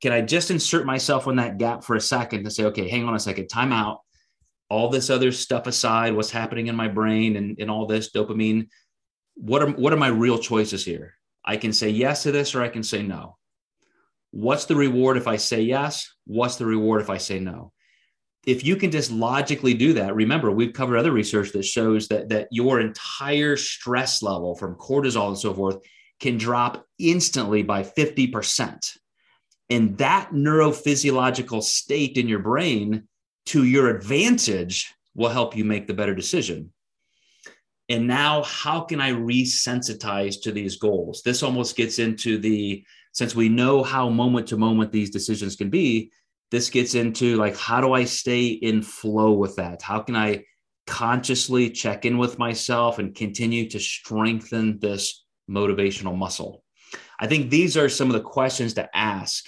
Can 0.00 0.12
I 0.12 0.20
just 0.20 0.50
insert 0.50 0.86
myself 0.86 1.26
in 1.26 1.36
that 1.36 1.58
gap 1.58 1.84
for 1.84 1.96
a 1.96 2.00
second 2.00 2.44
to 2.44 2.50
say, 2.50 2.64
okay, 2.64 2.88
hang 2.88 3.04
on 3.04 3.14
a 3.14 3.20
second, 3.20 3.48
time 3.48 3.72
out. 3.72 4.00
All 4.68 4.88
this 4.88 5.10
other 5.10 5.32
stuff 5.32 5.66
aside, 5.66 6.14
what's 6.14 6.30
happening 6.30 6.66
in 6.66 6.76
my 6.76 6.88
brain 6.88 7.36
and, 7.36 7.56
and 7.60 7.70
all 7.70 7.86
this 7.86 8.10
dopamine, 8.10 8.68
what 9.34 9.62
are 9.62 9.70
what 9.70 9.92
are 9.92 9.98
my 9.98 10.08
real 10.08 10.38
choices 10.38 10.84
here? 10.84 11.14
I 11.44 11.56
can 11.56 11.72
say 11.72 11.88
yes 11.88 12.22
to 12.22 12.32
this 12.32 12.54
or 12.54 12.62
I 12.62 12.68
can 12.68 12.82
say 12.82 13.02
no. 13.02 13.36
What's 14.30 14.64
the 14.64 14.76
reward 14.76 15.16
if 15.16 15.26
I 15.26 15.36
say 15.36 15.62
yes? 15.62 16.10
What's 16.26 16.56
the 16.56 16.66
reward 16.66 17.02
if 17.02 17.10
I 17.10 17.18
say 17.18 17.38
no? 17.38 17.72
If 18.46 18.64
you 18.64 18.76
can 18.76 18.90
just 18.90 19.12
logically 19.12 19.74
do 19.74 19.92
that, 19.94 20.14
remember 20.14 20.50
we've 20.50 20.72
covered 20.72 20.96
other 20.96 21.12
research 21.12 21.52
that 21.52 21.64
shows 21.64 22.08
that 22.08 22.28
that 22.30 22.48
your 22.50 22.80
entire 22.80 23.56
stress 23.56 24.22
level 24.22 24.54
from 24.56 24.76
cortisol 24.76 25.28
and 25.28 25.38
so 25.38 25.54
forth 25.54 25.78
can 26.20 26.38
drop 26.38 26.84
instantly 26.98 27.62
by 27.62 27.82
50%. 27.82 28.96
And 29.70 29.98
that 29.98 30.30
neurophysiological 30.32 31.62
state 31.62 32.16
in 32.16 32.28
your 32.28 32.38
brain 32.38 33.08
to 33.46 33.64
your 33.64 33.88
advantage 33.88 34.94
will 35.14 35.30
help 35.30 35.56
you 35.56 35.64
make 35.64 35.86
the 35.86 35.94
better 35.94 36.14
decision. 36.14 36.71
And 37.88 38.06
now, 38.06 38.42
how 38.44 38.80
can 38.80 39.00
I 39.00 39.12
resensitize 39.12 40.40
to 40.42 40.52
these 40.52 40.76
goals? 40.76 41.22
This 41.24 41.42
almost 41.42 41.76
gets 41.76 41.98
into 41.98 42.38
the 42.38 42.84
since 43.12 43.34
we 43.34 43.48
know 43.48 43.82
how 43.82 44.08
moment 44.08 44.48
to 44.48 44.56
moment 44.56 44.90
these 44.90 45.10
decisions 45.10 45.54
can 45.54 45.68
be, 45.68 46.10
this 46.50 46.70
gets 46.70 46.94
into 46.94 47.36
like, 47.36 47.56
how 47.56 47.80
do 47.80 47.92
I 47.92 48.04
stay 48.04 48.46
in 48.46 48.82
flow 48.82 49.32
with 49.32 49.56
that? 49.56 49.82
How 49.82 50.00
can 50.00 50.16
I 50.16 50.44
consciously 50.86 51.70
check 51.70 52.04
in 52.04 52.18
with 52.18 52.38
myself 52.38 52.98
and 52.98 53.14
continue 53.14 53.68
to 53.70 53.78
strengthen 53.78 54.78
this 54.78 55.24
motivational 55.48 56.16
muscle? 56.16 56.64
I 57.18 57.26
think 57.26 57.50
these 57.50 57.76
are 57.76 57.88
some 57.88 58.08
of 58.08 58.14
the 58.14 58.20
questions 58.20 58.74
to 58.74 58.88
ask 58.96 59.46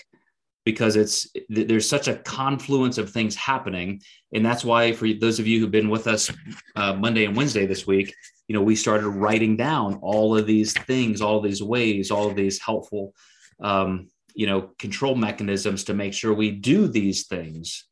because 0.64 0.96
it's 0.96 1.28
there's 1.48 1.88
such 1.88 2.08
a 2.08 2.16
confluence 2.16 2.98
of 2.98 3.10
things 3.10 3.36
happening. 3.36 4.00
And 4.32 4.44
that's 4.44 4.64
why 4.64 4.92
for 4.92 5.12
those 5.12 5.38
of 5.38 5.46
you 5.46 5.60
who've 5.60 5.70
been 5.70 5.90
with 5.90 6.06
us 6.06 6.30
uh, 6.76 6.94
monday 6.94 7.24
and 7.24 7.36
wednesday 7.36 7.66
this 7.66 7.86
week 7.86 8.14
you 8.48 8.54
know 8.54 8.62
we 8.62 8.76
started 8.76 9.08
writing 9.08 9.56
down 9.56 9.98
all 10.02 10.36
of 10.36 10.46
these 10.46 10.72
things 10.72 11.20
all 11.20 11.40
these 11.40 11.62
ways 11.62 12.10
all 12.10 12.28
of 12.28 12.36
these 12.36 12.58
helpful 12.58 13.14
um, 13.60 14.08
you 14.34 14.46
know 14.46 14.70
control 14.78 15.14
mechanisms 15.14 15.84
to 15.84 15.94
make 15.94 16.12
sure 16.12 16.34
we 16.34 16.50
do 16.50 16.88
these 16.88 17.26
things. 17.26 17.86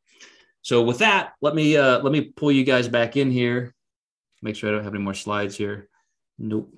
So 0.62 0.82
with 0.82 0.98
that 0.98 1.32
let 1.40 1.54
me 1.54 1.76
uh, 1.76 2.00
let 2.00 2.12
me 2.12 2.22
pull 2.22 2.52
you 2.52 2.64
guys 2.64 2.88
back 2.88 3.16
in 3.16 3.30
here. 3.30 3.74
Make 4.42 4.56
sure 4.56 4.70
i 4.70 4.72
don't 4.72 4.84
have 4.84 4.94
any 4.94 5.04
more 5.04 5.14
slides 5.14 5.56
here. 5.56 5.88
Nope 6.38 6.74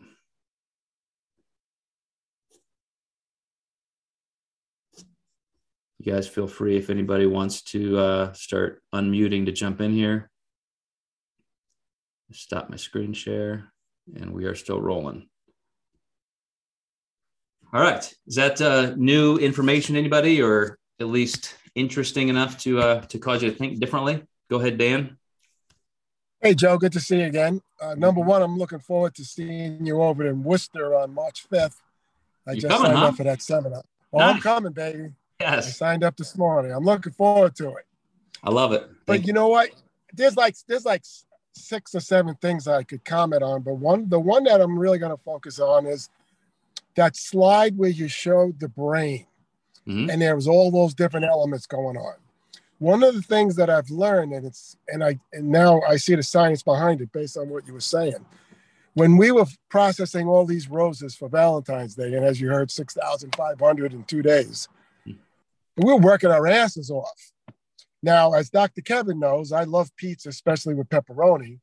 you 6.04 6.12
guys 6.12 6.28
feel 6.28 6.46
free 6.46 6.76
if 6.76 6.90
anybody 6.90 7.26
wants 7.26 7.62
to 7.62 7.98
uh, 7.98 8.32
start 8.32 8.82
unmuting 8.94 9.46
to 9.46 9.52
jump 9.52 9.80
in 9.80 9.92
here 9.92 10.30
stop 12.32 12.68
my 12.68 12.76
screen 12.76 13.12
share 13.12 13.72
and 14.16 14.32
we 14.32 14.44
are 14.44 14.56
still 14.56 14.80
rolling 14.80 15.28
all 17.74 17.80
right. 17.80 18.14
Is 18.28 18.36
that 18.36 18.60
uh, 18.60 18.94
new 18.96 19.36
information, 19.36 19.96
anybody, 19.96 20.40
or 20.40 20.78
at 21.00 21.08
least 21.08 21.56
interesting 21.74 22.28
enough 22.28 22.56
to 22.58 22.78
uh, 22.78 23.00
to 23.06 23.18
cause 23.18 23.42
you 23.42 23.50
to 23.50 23.56
think 23.56 23.80
differently? 23.80 24.22
Go 24.48 24.60
ahead, 24.60 24.78
Dan. 24.78 25.18
Hey, 26.40 26.54
Joe. 26.54 26.78
Good 26.78 26.92
to 26.92 27.00
see 27.00 27.18
you 27.18 27.24
again. 27.24 27.60
Uh, 27.80 27.96
number 27.96 28.20
one, 28.20 28.42
I'm 28.42 28.56
looking 28.56 28.78
forward 28.78 29.16
to 29.16 29.24
seeing 29.24 29.84
you 29.84 30.00
over 30.00 30.24
in 30.24 30.44
Worcester 30.44 30.94
on 30.94 31.12
March 31.12 31.48
5th. 31.50 31.74
I 32.46 32.52
You're 32.52 32.60
just 32.60 32.68
coming, 32.68 32.86
signed 32.86 32.98
huh? 32.98 33.06
up 33.06 33.16
for 33.16 33.24
that 33.24 33.42
seminar. 33.42 33.82
Well, 34.12 34.24
nice. 34.24 34.36
I'm 34.36 34.40
coming, 34.40 34.72
baby. 34.72 35.10
Yes. 35.40 35.66
I 35.66 35.70
signed 35.70 36.04
up 36.04 36.16
this 36.16 36.36
morning. 36.36 36.72
I'm 36.72 36.84
looking 36.84 37.12
forward 37.12 37.56
to 37.56 37.70
it. 37.70 37.86
I 38.42 38.50
love 38.50 38.72
it. 38.72 38.82
Thank 38.82 39.06
but 39.06 39.26
you 39.26 39.32
know 39.32 39.48
what? 39.48 39.70
There's 40.12 40.36
like 40.36 40.56
there's 40.68 40.84
like 40.84 41.02
six 41.54 41.94
or 41.94 42.00
seven 42.00 42.34
things 42.36 42.68
I 42.68 42.82
could 42.82 43.04
comment 43.04 43.42
on, 43.42 43.62
but 43.62 43.74
one 43.74 44.08
the 44.08 44.20
one 44.20 44.44
that 44.44 44.60
I'm 44.60 44.78
really 44.78 44.98
going 44.98 45.16
to 45.16 45.22
focus 45.22 45.58
on 45.58 45.86
is 45.86 46.08
that 46.94 47.16
slide 47.16 47.76
where 47.76 47.90
you 47.90 48.06
showed 48.08 48.60
the 48.60 48.68
brain 48.68 49.26
mm-hmm. 49.86 50.10
and 50.10 50.20
there 50.20 50.36
was 50.36 50.48
all 50.48 50.70
those 50.70 50.94
different 50.94 51.26
elements 51.26 51.66
going 51.66 51.96
on. 51.96 52.14
One 52.78 53.02
of 53.02 53.14
the 53.14 53.22
things 53.22 53.56
that 53.56 53.70
I've 53.70 53.90
learned, 53.90 54.32
and 54.32 54.46
it's 54.46 54.76
and 54.88 55.02
I 55.02 55.18
and 55.32 55.48
now 55.48 55.80
I 55.88 55.96
see 55.96 56.14
the 56.14 56.22
science 56.22 56.62
behind 56.62 57.00
it 57.00 57.12
based 57.12 57.36
on 57.36 57.48
what 57.48 57.66
you 57.66 57.72
were 57.72 57.80
saying. 57.80 58.24
When 58.94 59.16
we 59.16 59.32
were 59.32 59.46
processing 59.70 60.28
all 60.28 60.44
these 60.44 60.68
roses 60.68 61.16
for 61.16 61.28
Valentine's 61.28 61.96
Day, 61.96 62.14
and 62.14 62.24
as 62.24 62.40
you 62.40 62.48
heard, 62.48 62.70
6,500 62.70 63.92
in 63.92 64.04
two 64.04 64.22
days, 64.22 64.68
were 65.76 65.96
working 65.96 66.30
our 66.30 66.46
asses 66.46 66.90
off. 66.90 67.32
Now, 68.02 68.34
as 68.34 68.50
Dr. 68.50 68.82
Kevin 68.82 69.18
knows, 69.18 69.50
I 69.50 69.64
love 69.64 69.90
pizza, 69.96 70.28
especially 70.28 70.74
with 70.74 70.88
pepperoni. 70.88 71.60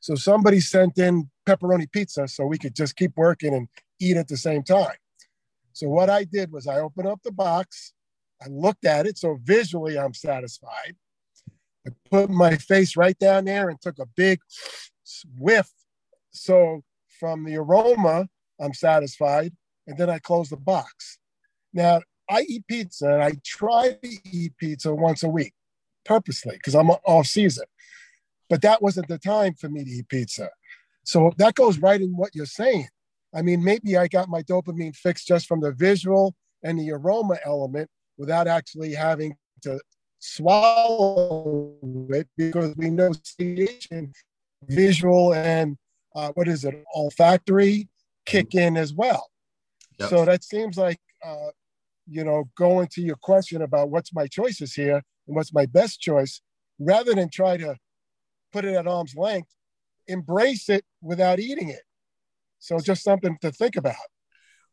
So 0.00 0.14
somebody 0.14 0.60
sent 0.60 0.98
in 0.98 1.30
pepperoni 1.46 1.90
pizza 1.90 2.28
so 2.28 2.46
we 2.46 2.58
could 2.58 2.74
just 2.74 2.94
keep 2.94 3.16
working 3.16 3.54
and 3.54 3.68
eat 3.98 4.16
at 4.16 4.28
the 4.28 4.36
same 4.36 4.62
time. 4.62 4.96
So 5.72 5.88
what 5.88 6.10
I 6.10 6.24
did 6.24 6.52
was 6.52 6.66
I 6.66 6.80
opened 6.80 7.08
up 7.08 7.20
the 7.22 7.32
box, 7.32 7.92
I 8.42 8.48
looked 8.48 8.84
at 8.84 9.06
it, 9.06 9.18
so 9.18 9.38
visually 9.42 9.98
I'm 9.98 10.14
satisfied. 10.14 10.96
I 11.86 11.90
put 12.10 12.30
my 12.30 12.56
face 12.56 12.96
right 12.96 13.18
down 13.18 13.46
there 13.46 13.68
and 13.68 13.80
took 13.80 13.98
a 13.98 14.06
big 14.16 14.40
whiff. 15.38 15.70
So 16.30 16.82
from 17.18 17.44
the 17.44 17.56
aroma, 17.56 18.28
I'm 18.60 18.74
satisfied, 18.74 19.52
and 19.86 19.96
then 19.96 20.10
I 20.10 20.18
closed 20.18 20.52
the 20.52 20.56
box. 20.56 21.18
Now 21.72 22.02
I 22.30 22.42
eat 22.42 22.66
pizza, 22.66 23.12
and 23.12 23.22
I 23.22 23.32
try 23.44 23.92
to 24.02 24.08
eat 24.30 24.52
pizza 24.58 24.94
once 24.94 25.22
a 25.22 25.28
week, 25.28 25.54
purposely, 26.04 26.56
because 26.56 26.74
I'm 26.74 26.90
off 26.90 27.26
season. 27.26 27.64
But 28.48 28.62
that 28.62 28.82
wasn't 28.82 29.08
the 29.08 29.18
time 29.18 29.54
for 29.54 29.68
me 29.68 29.84
to 29.84 29.90
eat 29.90 30.08
pizza. 30.08 30.50
So 31.04 31.32
that 31.38 31.54
goes 31.54 31.78
right 31.78 32.00
in 32.00 32.16
what 32.16 32.34
you're 32.34 32.46
saying. 32.46 32.88
I 33.34 33.42
mean, 33.42 33.62
maybe 33.62 33.96
I 33.96 34.08
got 34.08 34.28
my 34.28 34.42
dopamine 34.42 34.96
fix 34.96 35.24
just 35.24 35.46
from 35.46 35.60
the 35.60 35.72
visual 35.72 36.34
and 36.62 36.78
the 36.78 36.92
aroma 36.92 37.36
element 37.44 37.88
without 38.16 38.46
actually 38.46 38.94
having 38.94 39.34
to 39.62 39.78
swallow 40.18 41.74
it 42.10 42.28
because 42.36 42.74
we 42.76 42.90
know 42.90 43.12
satiation, 43.22 44.12
visual 44.64 45.34
and 45.34 45.76
uh, 46.14 46.30
what 46.34 46.48
is 46.48 46.64
it, 46.64 46.82
olfactory 46.94 47.88
kick 48.26 48.54
in 48.54 48.76
as 48.76 48.92
well. 48.92 49.30
Yep. 49.98 50.10
So 50.10 50.24
that 50.24 50.42
seems 50.44 50.76
like, 50.76 50.98
uh, 51.24 51.50
you 52.10 52.24
know, 52.24 52.48
going 52.56 52.88
to 52.92 53.02
your 53.02 53.16
question 53.16 53.62
about 53.62 53.90
what's 53.90 54.12
my 54.14 54.26
choices 54.26 54.74
here 54.74 55.02
and 55.26 55.36
what's 55.36 55.52
my 55.52 55.66
best 55.66 56.00
choice, 56.00 56.40
rather 56.78 57.14
than 57.14 57.28
try 57.30 57.56
to 57.56 57.76
put 58.52 58.64
it 58.64 58.74
at 58.74 58.86
arm's 58.86 59.14
length, 59.16 59.50
embrace 60.06 60.68
it 60.68 60.84
without 61.02 61.38
eating 61.38 61.68
it. 61.68 61.82
So 62.58 62.78
just 62.78 63.04
something 63.04 63.36
to 63.42 63.52
think 63.52 63.76
about. 63.76 63.94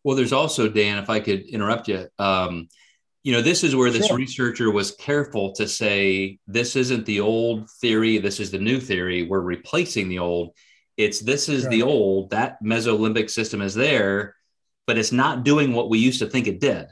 Well, 0.03 0.15
there's 0.15 0.33
also 0.33 0.69
Dan, 0.69 0.97
if 0.97 1.09
I 1.09 1.19
could 1.19 1.41
interrupt 1.41 1.87
you. 1.87 2.07
Um, 2.19 2.67
you 3.23 3.31
know, 3.33 3.41
this 3.41 3.63
is 3.63 3.75
where 3.75 3.89
this 3.89 4.07
sure. 4.07 4.17
researcher 4.17 4.69
was 4.69 4.91
careful 4.91 5.51
to 5.53 5.67
say 5.67 6.37
this 6.45 6.75
isn't 6.75 7.07
the 7.07 7.21
old 7.21 7.69
theory, 7.81 8.19
this 8.19 8.39
is 8.39 8.51
the 8.51 8.59
new 8.59 8.79
theory. 8.79 9.23
We're 9.23 9.41
replacing 9.41 10.09
the 10.09 10.19
old. 10.19 10.51
It's 10.95 11.19
this 11.19 11.49
is 11.49 11.67
the 11.67 11.81
old. 11.81 12.29
That 12.29 12.63
mesolimbic 12.63 13.31
system 13.31 13.61
is 13.61 13.73
there, 13.73 14.35
but 14.85 14.99
it's 14.99 15.11
not 15.11 15.43
doing 15.43 15.73
what 15.73 15.89
we 15.89 15.97
used 15.97 16.19
to 16.19 16.27
think 16.27 16.47
it 16.47 16.59
did. 16.59 16.85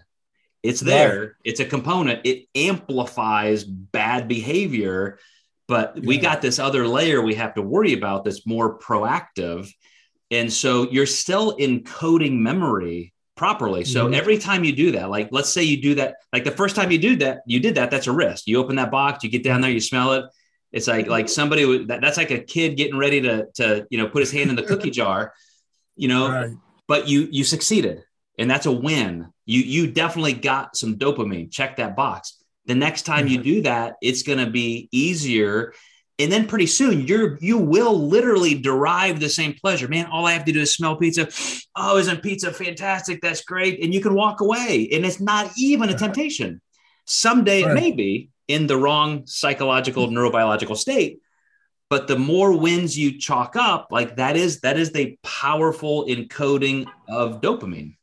It's 0.63 0.79
there. 0.79 1.19
Right. 1.19 1.29
It's 1.43 1.59
a 1.59 1.65
component. 1.65 2.21
It 2.25 2.47
amplifies 2.55 3.63
bad 3.63 4.27
behavior, 4.27 5.19
but 5.67 5.97
yeah. 5.97 6.03
we 6.05 6.17
got 6.17 6.41
this 6.41 6.57
other 6.57 6.87
layer 6.87 7.21
we 7.21 7.35
have 7.35 7.53
to 7.55 7.61
worry 7.61 7.93
about 7.93 8.23
that's 8.23 8.47
more 8.47 8.79
proactive 8.79 9.69
and 10.33 10.51
so 10.51 10.89
you're 10.89 11.05
still 11.05 11.55
encoding 11.57 12.39
memory 12.39 13.13
properly. 13.35 13.83
So 13.83 14.05
mm-hmm. 14.05 14.15
every 14.15 14.37
time 14.37 14.63
you 14.63 14.73
do 14.73 14.91
that, 14.93 15.09
like 15.09 15.29
let's 15.31 15.49
say 15.49 15.63
you 15.63 15.81
do 15.81 15.95
that, 15.95 16.15
like 16.31 16.43
the 16.43 16.51
first 16.51 16.75
time 16.75 16.91
you 16.91 16.97
do 16.97 17.15
that, 17.17 17.41
you 17.45 17.59
did 17.59 17.75
that, 17.75 17.91
that's 17.91 18.07
a 18.07 18.11
risk. 18.11 18.47
You 18.47 18.57
open 18.57 18.75
that 18.77 18.91
box, 18.91 19.23
you 19.23 19.29
get 19.29 19.43
down 19.43 19.61
there, 19.61 19.71
you 19.71 19.79
smell 19.79 20.13
it. 20.13 20.25
It's 20.71 20.87
like 20.87 21.07
like 21.07 21.29
somebody 21.29 21.65
would, 21.65 21.87
that, 21.89 22.01
that's 22.01 22.17
like 22.17 22.31
a 22.31 22.39
kid 22.39 22.77
getting 22.77 22.97
ready 22.97 23.21
to 23.21 23.47
to 23.55 23.85
you 23.91 23.99
know 23.99 24.07
put 24.07 24.21
his 24.21 24.31
hand 24.31 24.49
in 24.49 24.55
the 24.55 24.63
cookie 24.63 24.89
jar, 24.89 25.33
you 25.95 26.07
know. 26.07 26.29
Right. 26.29 26.51
But 26.87 27.07
you 27.07 27.27
you 27.31 27.43
succeeded, 27.43 28.03
and 28.37 28.49
that's 28.49 28.65
a 28.65 28.71
win. 28.71 29.31
You 29.45 29.61
you 29.61 29.91
definitely 29.91 30.33
got 30.33 30.75
some 30.75 30.97
dopamine. 30.97 31.51
Check 31.51 31.77
that 31.77 31.95
box. 31.95 32.37
The 32.65 32.75
next 32.75 33.03
time 33.03 33.25
mm-hmm. 33.25 33.33
you 33.35 33.43
do 33.43 33.61
that, 33.63 33.95
it's 34.01 34.23
going 34.23 34.39
to 34.39 34.49
be 34.49 34.87
easier 34.91 35.73
and 36.19 36.31
then 36.31 36.47
pretty 36.47 36.67
soon 36.67 37.07
you're 37.07 37.37
you 37.41 37.57
will 37.57 38.07
literally 38.07 38.55
derive 38.55 39.19
the 39.19 39.29
same 39.29 39.53
pleasure 39.53 39.87
man 39.87 40.05
all 40.07 40.25
i 40.25 40.31
have 40.31 40.45
to 40.45 40.51
do 40.51 40.61
is 40.61 40.73
smell 40.73 40.95
pizza 40.95 41.27
oh 41.75 41.97
isn't 41.97 42.21
pizza 42.21 42.51
fantastic 42.51 43.21
that's 43.21 43.43
great 43.43 43.83
and 43.83 43.93
you 43.93 44.01
can 44.01 44.13
walk 44.13 44.41
away 44.41 44.89
and 44.91 45.05
it's 45.05 45.19
not 45.19 45.51
even 45.57 45.89
a 45.89 45.97
temptation 45.97 46.61
someday 47.05 47.63
right. 47.63 47.71
it 47.71 47.75
may 47.75 47.91
be 47.91 48.29
in 48.47 48.67
the 48.67 48.77
wrong 48.77 49.25
psychological 49.25 50.07
neurobiological 50.07 50.77
state 50.77 51.19
but 51.89 52.07
the 52.07 52.17
more 52.17 52.57
wins 52.57 52.97
you 52.97 53.19
chalk 53.19 53.55
up 53.55 53.87
like 53.91 54.15
that 54.17 54.35
is 54.35 54.61
that 54.61 54.77
is 54.77 54.91
the 54.91 55.17
powerful 55.23 56.05
encoding 56.05 56.85
of 57.07 57.41
dopamine 57.41 57.95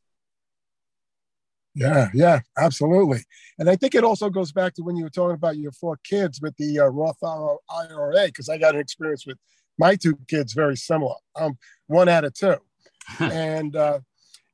Yeah, 1.73 2.09
yeah, 2.13 2.39
absolutely. 2.57 3.23
And 3.57 3.69
I 3.69 3.75
think 3.75 3.95
it 3.95 4.03
also 4.03 4.29
goes 4.29 4.51
back 4.51 4.73
to 4.75 4.83
when 4.83 4.97
you 4.97 5.03
were 5.03 5.09
talking 5.09 5.35
about 5.35 5.57
your 5.57 5.71
four 5.71 5.97
kids 6.03 6.41
with 6.41 6.55
the 6.57 6.79
uh, 6.79 6.85
Roth 6.85 7.23
IRA, 7.23 8.25
because 8.25 8.49
I 8.49 8.57
got 8.57 8.75
an 8.75 8.81
experience 8.81 9.25
with 9.25 9.37
my 9.77 9.95
two 9.95 10.17
kids 10.27 10.53
very 10.53 10.75
similar. 10.75 11.15
Um, 11.35 11.57
one 11.87 12.09
out 12.09 12.25
of 12.25 12.33
two. 12.33 12.57
and 13.19 13.75
uh, 13.75 13.99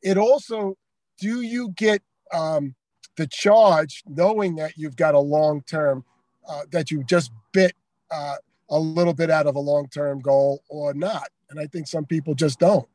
it 0.04 0.18
also, 0.18 0.78
do 1.20 1.42
you 1.42 1.70
get 1.76 2.02
um, 2.34 2.76
the 3.18 3.28
charge 3.28 4.04
knowing 4.08 4.56
that 4.58 4.74
you've 4.78 4.96
got 4.96 5.16
a 5.16 5.20
long 5.20 5.62
term, 5.64 6.06
uh, 6.48 6.62
that 6.72 6.92
you 6.92 7.04
just 7.04 7.32
bit 7.52 7.74
uh, 8.12 8.36
a 8.70 8.80
little 8.80 9.14
bit 9.14 9.32
out 9.32 9.48
of 9.48 9.56
a 9.56 9.60
long 9.60 9.88
term 9.90 10.20
goal 10.20 10.62
or 10.70 10.94
not? 10.94 11.30
And 11.50 11.60
I 11.60 11.66
think 11.66 11.88
some 11.88 12.06
people 12.06 12.36
just 12.36 12.60
don't. 12.60 12.88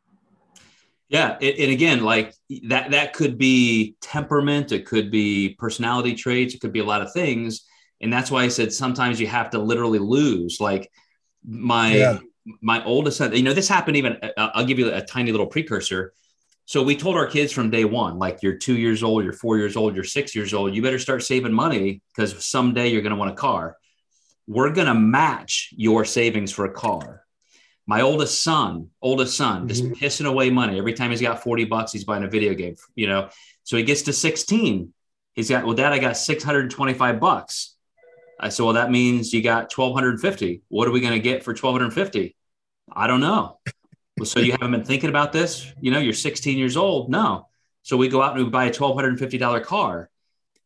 Yeah, 1.13 1.37
and 1.43 1.71
again, 1.71 2.03
like 2.03 2.35
that 2.69 2.93
that 2.93 3.13
could 3.13 3.37
be 3.37 3.97
temperament, 4.01 4.73
it 4.73 4.87
could 4.87 5.11
be 5.11 5.51
personality 5.59 6.15
traits, 6.15 6.55
it 6.55 6.63
could 6.63 6.73
be 6.73 6.79
a 6.79 6.85
lot 6.85 7.03
of 7.03 7.13
things, 7.13 7.67
and 8.01 8.11
that's 8.11 8.31
why 8.31 8.45
I 8.45 8.49
said 8.49 8.73
sometimes 8.73 9.21
you 9.21 9.27
have 9.27 9.51
to 9.51 9.59
literally 9.59 9.99
lose. 9.99 10.59
Like 10.59 10.91
my 11.47 11.95
yeah. 11.95 12.19
my 12.63 12.83
oldest 12.85 13.19
son, 13.19 13.37
you 13.37 13.43
know, 13.43 13.53
this 13.53 13.69
happened 13.69 13.99
even. 13.99 14.17
Uh, 14.23 14.49
I'll 14.55 14.65
give 14.65 14.79
you 14.79 14.91
a 14.91 15.03
tiny 15.03 15.33
little 15.33 15.47
precursor. 15.47 16.15
So 16.65 16.83
we 16.83 16.97
told 16.97 17.17
our 17.17 17.27
kids 17.27 17.53
from 17.53 17.69
day 17.69 17.85
one, 17.85 18.19
like 18.19 18.39
you're 18.43 18.57
two 18.57 18.79
years 18.79 19.03
old, 19.03 19.23
you're 19.23 19.35
four 19.35 19.59
years 19.59 19.77
old, 19.77 19.95
you're 19.95 20.05
six 20.05 20.35
years 20.35 20.55
old, 20.55 20.75
you 20.75 20.81
better 20.81 20.99
start 20.99 21.23
saving 21.23 21.53
money 21.53 22.01
because 22.17 22.43
someday 22.43 22.89
you're 22.89 23.03
going 23.03 23.11
to 23.11 23.19
want 23.19 23.33
a 23.33 23.35
car. 23.35 23.77
We're 24.47 24.73
going 24.73 24.87
to 24.87 24.95
match 24.95 25.75
your 25.77 26.07
savings 26.07 26.53
for 26.53 26.65
a 26.65 26.73
car 26.73 27.22
my 27.87 28.01
oldest 28.01 28.43
son, 28.43 28.89
oldest 29.01 29.37
son, 29.37 29.67
mm-hmm. 29.67 29.69
just 29.69 29.85
pissing 29.85 30.27
away 30.27 30.51
money 30.51 30.79
every 30.79 30.93
time 30.93 31.11
he's 31.11 31.21
got 31.21 31.43
40 31.43 31.65
bucks, 31.65 31.93
he's 31.93 32.05
buying 32.05 32.25
a 32.25 32.29
video 32.29 32.55
game, 32.55 32.77
you 32.95 33.07
know. 33.07 33.29
So 33.65 33.77
he 33.77 33.83
gets 33.83 34.03
to 34.03 34.13
16. 34.13 34.93
He's 35.35 35.49
got, 35.49 35.65
well, 35.65 35.75
dad, 35.75 35.93
I 35.93 35.99
got 35.99 36.17
625 36.17 37.21
bucks. 37.21 37.77
I 38.39 38.49
said, 38.49 38.65
well, 38.65 38.75
that 38.75 38.91
means 38.91 39.33
you 39.33 39.43
got 39.43 39.77
1250. 39.77 40.63
What 40.69 40.89
are 40.89 40.91
we 40.91 41.01
going 41.01 41.13
to 41.13 41.21
get 41.21 41.45
for 41.45 41.51
1250? 41.51 42.37
I 42.93 43.07
don't 43.07 43.21
know. 43.21 43.59
well, 44.19 44.27
so 44.27 44.41
you 44.41 44.53
haven't 44.53 44.73
been 44.73 44.85
thinking 44.85 45.11
about 45.11 45.33
this? 45.33 45.73
You 45.81 45.93
know, 45.93 46.01
you're 46.01 46.13
16 46.13 46.59
years 46.59 46.77
old. 46.77 47.09
No. 47.09 47.49
So 47.83 47.97
we 47.97 48.09
go 48.09 48.21
out 48.21 48.37
and 48.37 48.45
we 48.45 48.51
buy 48.51 48.67
a 48.67 48.71
$1,250 48.71 49.65
car. 49.65 50.11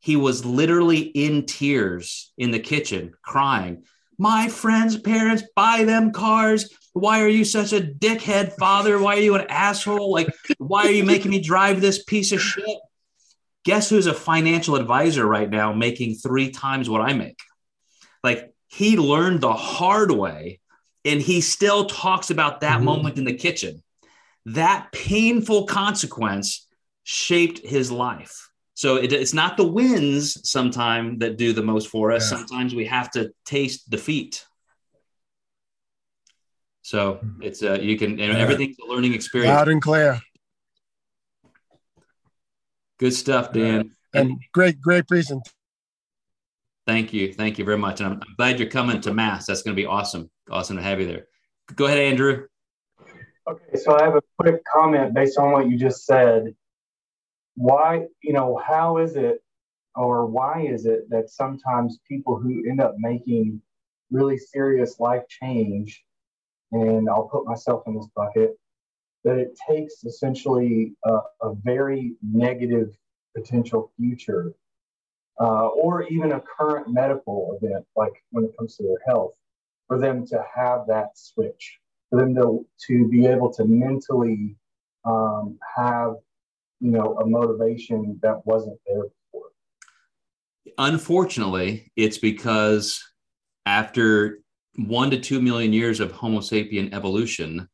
He 0.00 0.16
was 0.16 0.44
literally 0.44 1.00
in 1.00 1.46
tears 1.46 2.32
in 2.38 2.50
the 2.50 2.58
kitchen 2.58 3.12
crying. 3.22 3.84
My 4.18 4.48
friends' 4.48 4.96
parents 4.96 5.44
buy 5.54 5.84
them 5.84 6.12
cars 6.12 6.68
why 6.96 7.20
are 7.20 7.28
you 7.28 7.44
such 7.44 7.74
a 7.74 7.80
dickhead 7.82 8.54
father? 8.54 8.98
Why 8.98 9.16
are 9.16 9.20
you 9.20 9.34
an 9.34 9.44
asshole? 9.50 10.10
Like, 10.10 10.34
why 10.56 10.86
are 10.86 10.90
you 10.90 11.04
making 11.04 11.30
me 11.30 11.42
drive 11.42 11.82
this 11.82 12.02
piece 12.02 12.32
of 12.32 12.40
shit? 12.40 12.78
Guess 13.66 13.90
who's 13.90 14.06
a 14.06 14.14
financial 14.14 14.76
advisor 14.76 15.26
right 15.26 15.50
now 15.50 15.74
making 15.74 16.14
three 16.14 16.50
times 16.50 16.88
what 16.88 17.02
I 17.02 17.12
make? 17.12 17.38
Like, 18.24 18.54
he 18.68 18.96
learned 18.96 19.42
the 19.42 19.52
hard 19.52 20.10
way 20.10 20.60
and 21.04 21.20
he 21.20 21.42
still 21.42 21.84
talks 21.84 22.30
about 22.30 22.62
that 22.62 22.76
mm-hmm. 22.76 22.86
moment 22.86 23.18
in 23.18 23.24
the 23.24 23.34
kitchen. 23.34 23.82
That 24.46 24.90
painful 24.90 25.66
consequence 25.66 26.66
shaped 27.04 27.58
his 27.58 27.92
life. 27.92 28.45
So 28.76 28.96
it, 28.96 29.10
it's 29.10 29.32
not 29.32 29.56
the 29.56 29.66
wins 29.66 30.48
sometimes 30.48 31.20
that 31.20 31.38
do 31.38 31.54
the 31.54 31.62
most 31.62 31.88
for 31.88 32.12
us. 32.12 32.30
Yeah. 32.30 32.36
Sometimes 32.36 32.74
we 32.74 32.84
have 32.84 33.10
to 33.12 33.32
taste 33.46 33.88
defeat. 33.88 34.44
So 36.82 37.18
it's 37.40 37.62
uh, 37.62 37.78
you 37.80 37.96
can 37.96 38.20
and 38.20 38.36
everything's 38.36 38.76
a 38.78 38.86
learning 38.86 39.14
experience. 39.14 39.56
Loud 39.56 39.68
and 39.68 39.80
clear. 39.80 40.20
Good 42.98 43.14
stuff, 43.14 43.52
Dan. 43.54 43.92
And, 44.12 44.30
and 44.30 44.40
great, 44.52 44.78
great 44.80 45.08
presentation. 45.08 45.42
Thank 46.86 47.14
you, 47.14 47.32
thank 47.32 47.58
you 47.58 47.64
very 47.64 47.78
much, 47.78 48.00
and 48.00 48.12
I'm, 48.12 48.20
I'm 48.20 48.34
glad 48.36 48.60
you're 48.60 48.68
coming 48.68 49.00
to 49.00 49.12
Mass. 49.12 49.46
That's 49.46 49.62
going 49.62 49.74
to 49.74 49.82
be 49.82 49.86
awesome. 49.86 50.30
Awesome 50.50 50.76
to 50.76 50.82
have 50.82 51.00
you 51.00 51.06
there. 51.06 51.26
Go 51.74 51.86
ahead, 51.86 51.98
Andrew. 51.98 52.46
Okay, 53.48 53.76
so 53.76 53.98
I 53.98 54.04
have 54.04 54.16
a 54.16 54.22
quick 54.38 54.62
comment 54.72 55.14
based 55.14 55.38
on 55.38 55.50
what 55.50 55.68
you 55.68 55.78
just 55.78 56.04
said. 56.04 56.54
Why, 57.56 58.06
you 58.22 58.32
know, 58.32 58.60
how 58.64 58.98
is 58.98 59.16
it 59.16 59.42
or 59.94 60.26
why 60.26 60.60
is 60.62 60.86
it 60.86 61.08
that 61.10 61.30
sometimes 61.30 61.98
people 62.06 62.38
who 62.38 62.62
end 62.68 62.80
up 62.80 62.94
making 62.98 63.60
really 64.10 64.38
serious 64.38 65.00
life 65.00 65.22
change 65.28 66.04
and 66.72 67.08
I'll 67.08 67.28
put 67.28 67.46
myself 67.46 67.82
in 67.86 67.94
this 67.96 68.08
bucket, 68.14 68.58
that 69.24 69.38
it 69.38 69.58
takes 69.68 70.04
essentially 70.04 70.94
a, 71.04 71.18
a 71.42 71.54
very 71.64 72.14
negative 72.22 72.90
potential 73.34 73.92
future 73.96 74.54
uh, 75.40 75.68
or 75.68 76.04
even 76.04 76.32
a 76.32 76.40
current 76.40 76.92
medical 76.92 77.58
event, 77.60 77.84
like 77.96 78.12
when 78.30 78.44
it 78.44 78.56
comes 78.58 78.76
to 78.76 78.82
their 78.82 78.98
health, 79.06 79.34
for 79.86 79.98
them 79.98 80.26
to 80.26 80.44
have 80.54 80.86
that 80.86 81.10
switch, 81.14 81.78
for 82.10 82.18
them 82.20 82.34
to, 82.34 82.66
to 82.86 83.08
be 83.08 83.26
able 83.26 83.52
to 83.52 83.64
mentally 83.64 84.56
um, 85.04 85.58
have, 85.76 86.14
you 86.80 86.90
know, 86.90 87.16
a 87.18 87.26
motivation 87.26 88.18
that 88.22 88.44
wasn't 88.46 88.78
there 88.86 89.04
before. 89.04 89.50
Unfortunately, 90.78 91.90
it's 91.96 92.18
because 92.18 93.02
after 93.64 94.40
one 94.76 95.10
to 95.10 95.18
two 95.18 95.40
million 95.40 95.72
years 95.72 96.00
of 96.00 96.12
Homo 96.12 96.40
sapien 96.40 96.92
evolution, 96.92 97.68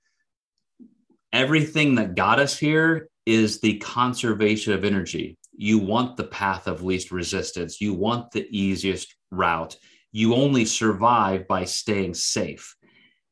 everything 1.33 1.97
that 1.97 2.15
got 2.15 2.39
us 2.39 2.57
here 2.57 3.09
is 3.27 3.61
the 3.61 3.79
conservation 3.79 4.73
of 4.73 4.85
energy. 4.85 5.37
You 5.53 5.79
want 5.79 6.17
the 6.17 6.25
path 6.25 6.67
of 6.67 6.83
least 6.83 7.11
resistance, 7.11 7.81
you 7.81 7.95
want 7.95 8.31
the 8.31 8.47
easiest 8.51 9.15
route. 9.31 9.77
You 10.13 10.35
only 10.35 10.65
survive 10.65 11.49
by 11.49 11.65
staying 11.65 12.15
safe. 12.15 12.77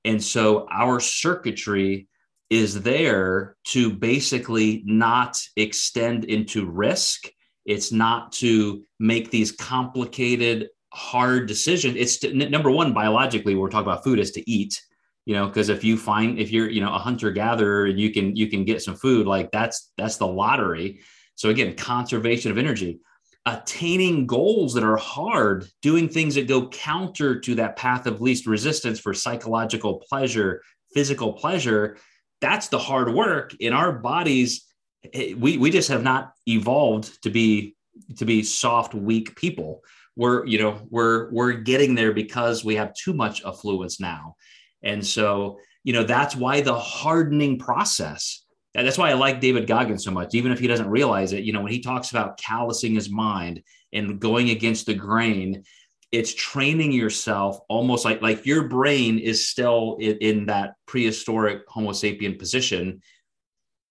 And 0.04 0.22
so 0.22 0.66
our 0.70 0.98
circuitry 0.98 2.08
is 2.51 2.82
there 2.82 3.57
to 3.64 3.92
basically 3.92 4.82
not 4.84 5.40
extend 5.57 6.24
into 6.24 6.68
risk. 6.68 7.28
It's 7.64 7.92
not 7.92 8.32
to 8.32 8.82
make 8.98 9.30
these 9.30 9.53
complicated 9.53 10.68
hard 10.92 11.46
decisions. 11.46 11.94
It's 11.96 12.18
to, 12.18 12.34
number 12.34 12.70
one, 12.70 12.92
biologically, 12.92 13.55
we're 13.55 13.70
talking 13.70 13.86
about 13.86 14.03
food 14.03 14.18
is 14.18 14.32
to 14.32 14.51
eat, 14.51 14.82
you 15.24 15.34
know, 15.34 15.46
because 15.46 15.68
if 15.68 15.84
you 15.84 15.96
find, 15.96 16.40
if 16.40 16.51
you're, 16.51 16.68
you 16.68 16.80
know, 16.80 16.92
a 16.92 16.98
hunter 16.98 17.30
gatherer 17.30 17.86
and 17.86 18.01
you 18.01 18.11
can, 18.11 18.34
you 18.34 18.48
can 18.48 18.64
get 18.64 18.82
some 18.82 18.96
food, 18.96 19.28
like 19.28 19.53
that's, 19.53 19.92
that's 19.96 20.16
the 20.16 20.26
lottery. 20.26 21.01
So 21.36 21.51
again, 21.51 21.76
conservation 21.76 22.51
of 22.51 22.59
energy, 22.59 22.98
attaining 23.46 24.26
goals 24.26 24.74
that 24.74 24.82
are 24.82 24.96
hard, 24.96 25.68
doing 25.82 26.09
things 26.09 26.34
that 26.34 26.48
go 26.48 26.68
counter 26.68 27.38
to 27.38 27.55
that 27.55 27.76
path 27.76 28.07
of 28.07 28.20
least 28.20 28.46
resistance 28.46 28.98
for 28.98 29.14
psychological 29.14 30.03
pleasure, 30.09 30.62
physical 30.92 31.32
pleasure. 31.34 31.96
That's 32.41 32.68
the 32.68 32.78
hard 32.78 33.12
work 33.12 33.55
in 33.61 33.72
our 33.72 33.93
bodies. 33.93 34.66
We, 35.14 35.59
we 35.59 35.70
just 35.70 35.88
have 35.88 36.03
not 36.03 36.32
evolved 36.47 37.22
to 37.22 37.30
be, 37.30 37.76
to 38.18 38.24
be 38.24 38.43
soft, 38.43 38.95
weak 38.95 39.36
people. 39.36 39.82
We're 40.16 40.45
you 40.45 40.59
know 40.59 40.86
we're 40.91 41.30
we're 41.30 41.53
getting 41.53 41.95
there 41.95 42.12
because 42.12 42.64
we 42.64 42.74
have 42.74 42.93
too 42.95 43.14
much 43.14 43.45
affluence 43.45 44.01
now. 44.01 44.34
And 44.82 45.07
so 45.07 45.59
you 45.84 45.93
know 45.93 46.05
that's 46.05 46.36
why 46.36 46.61
the 46.61 46.78
hardening 46.78 47.59
process 47.59 48.45
that's 48.74 48.99
why 48.99 49.11
i 49.11 49.14
like 49.14 49.41
david 49.41 49.66
goggins 49.66 50.05
so 50.05 50.11
much 50.11 50.34
even 50.34 50.53
if 50.53 50.59
he 50.59 50.66
doesn't 50.66 50.88
realize 50.88 51.32
it. 51.32 51.45
You 51.45 51.53
know 51.53 51.61
when 51.61 51.72
he 51.72 51.80
talks 51.80 52.11
about 52.11 52.38
callousing 52.38 52.95
his 52.95 53.11
mind 53.11 53.62
and 53.93 54.20
going 54.20 54.51
against 54.51 54.86
the 54.86 54.95
grain 54.95 55.64
it's 56.12 56.34
training 56.34 56.92
yourself 56.92 57.61
almost 57.68 58.04
like 58.04 58.20
like 58.20 58.44
your 58.44 58.68
brain 58.68 59.18
is 59.18 59.48
still 59.48 59.96
in, 60.00 60.16
in 60.18 60.46
that 60.46 60.74
prehistoric 60.86 61.62
homo 61.68 61.90
sapien 61.90 62.38
position 62.38 63.00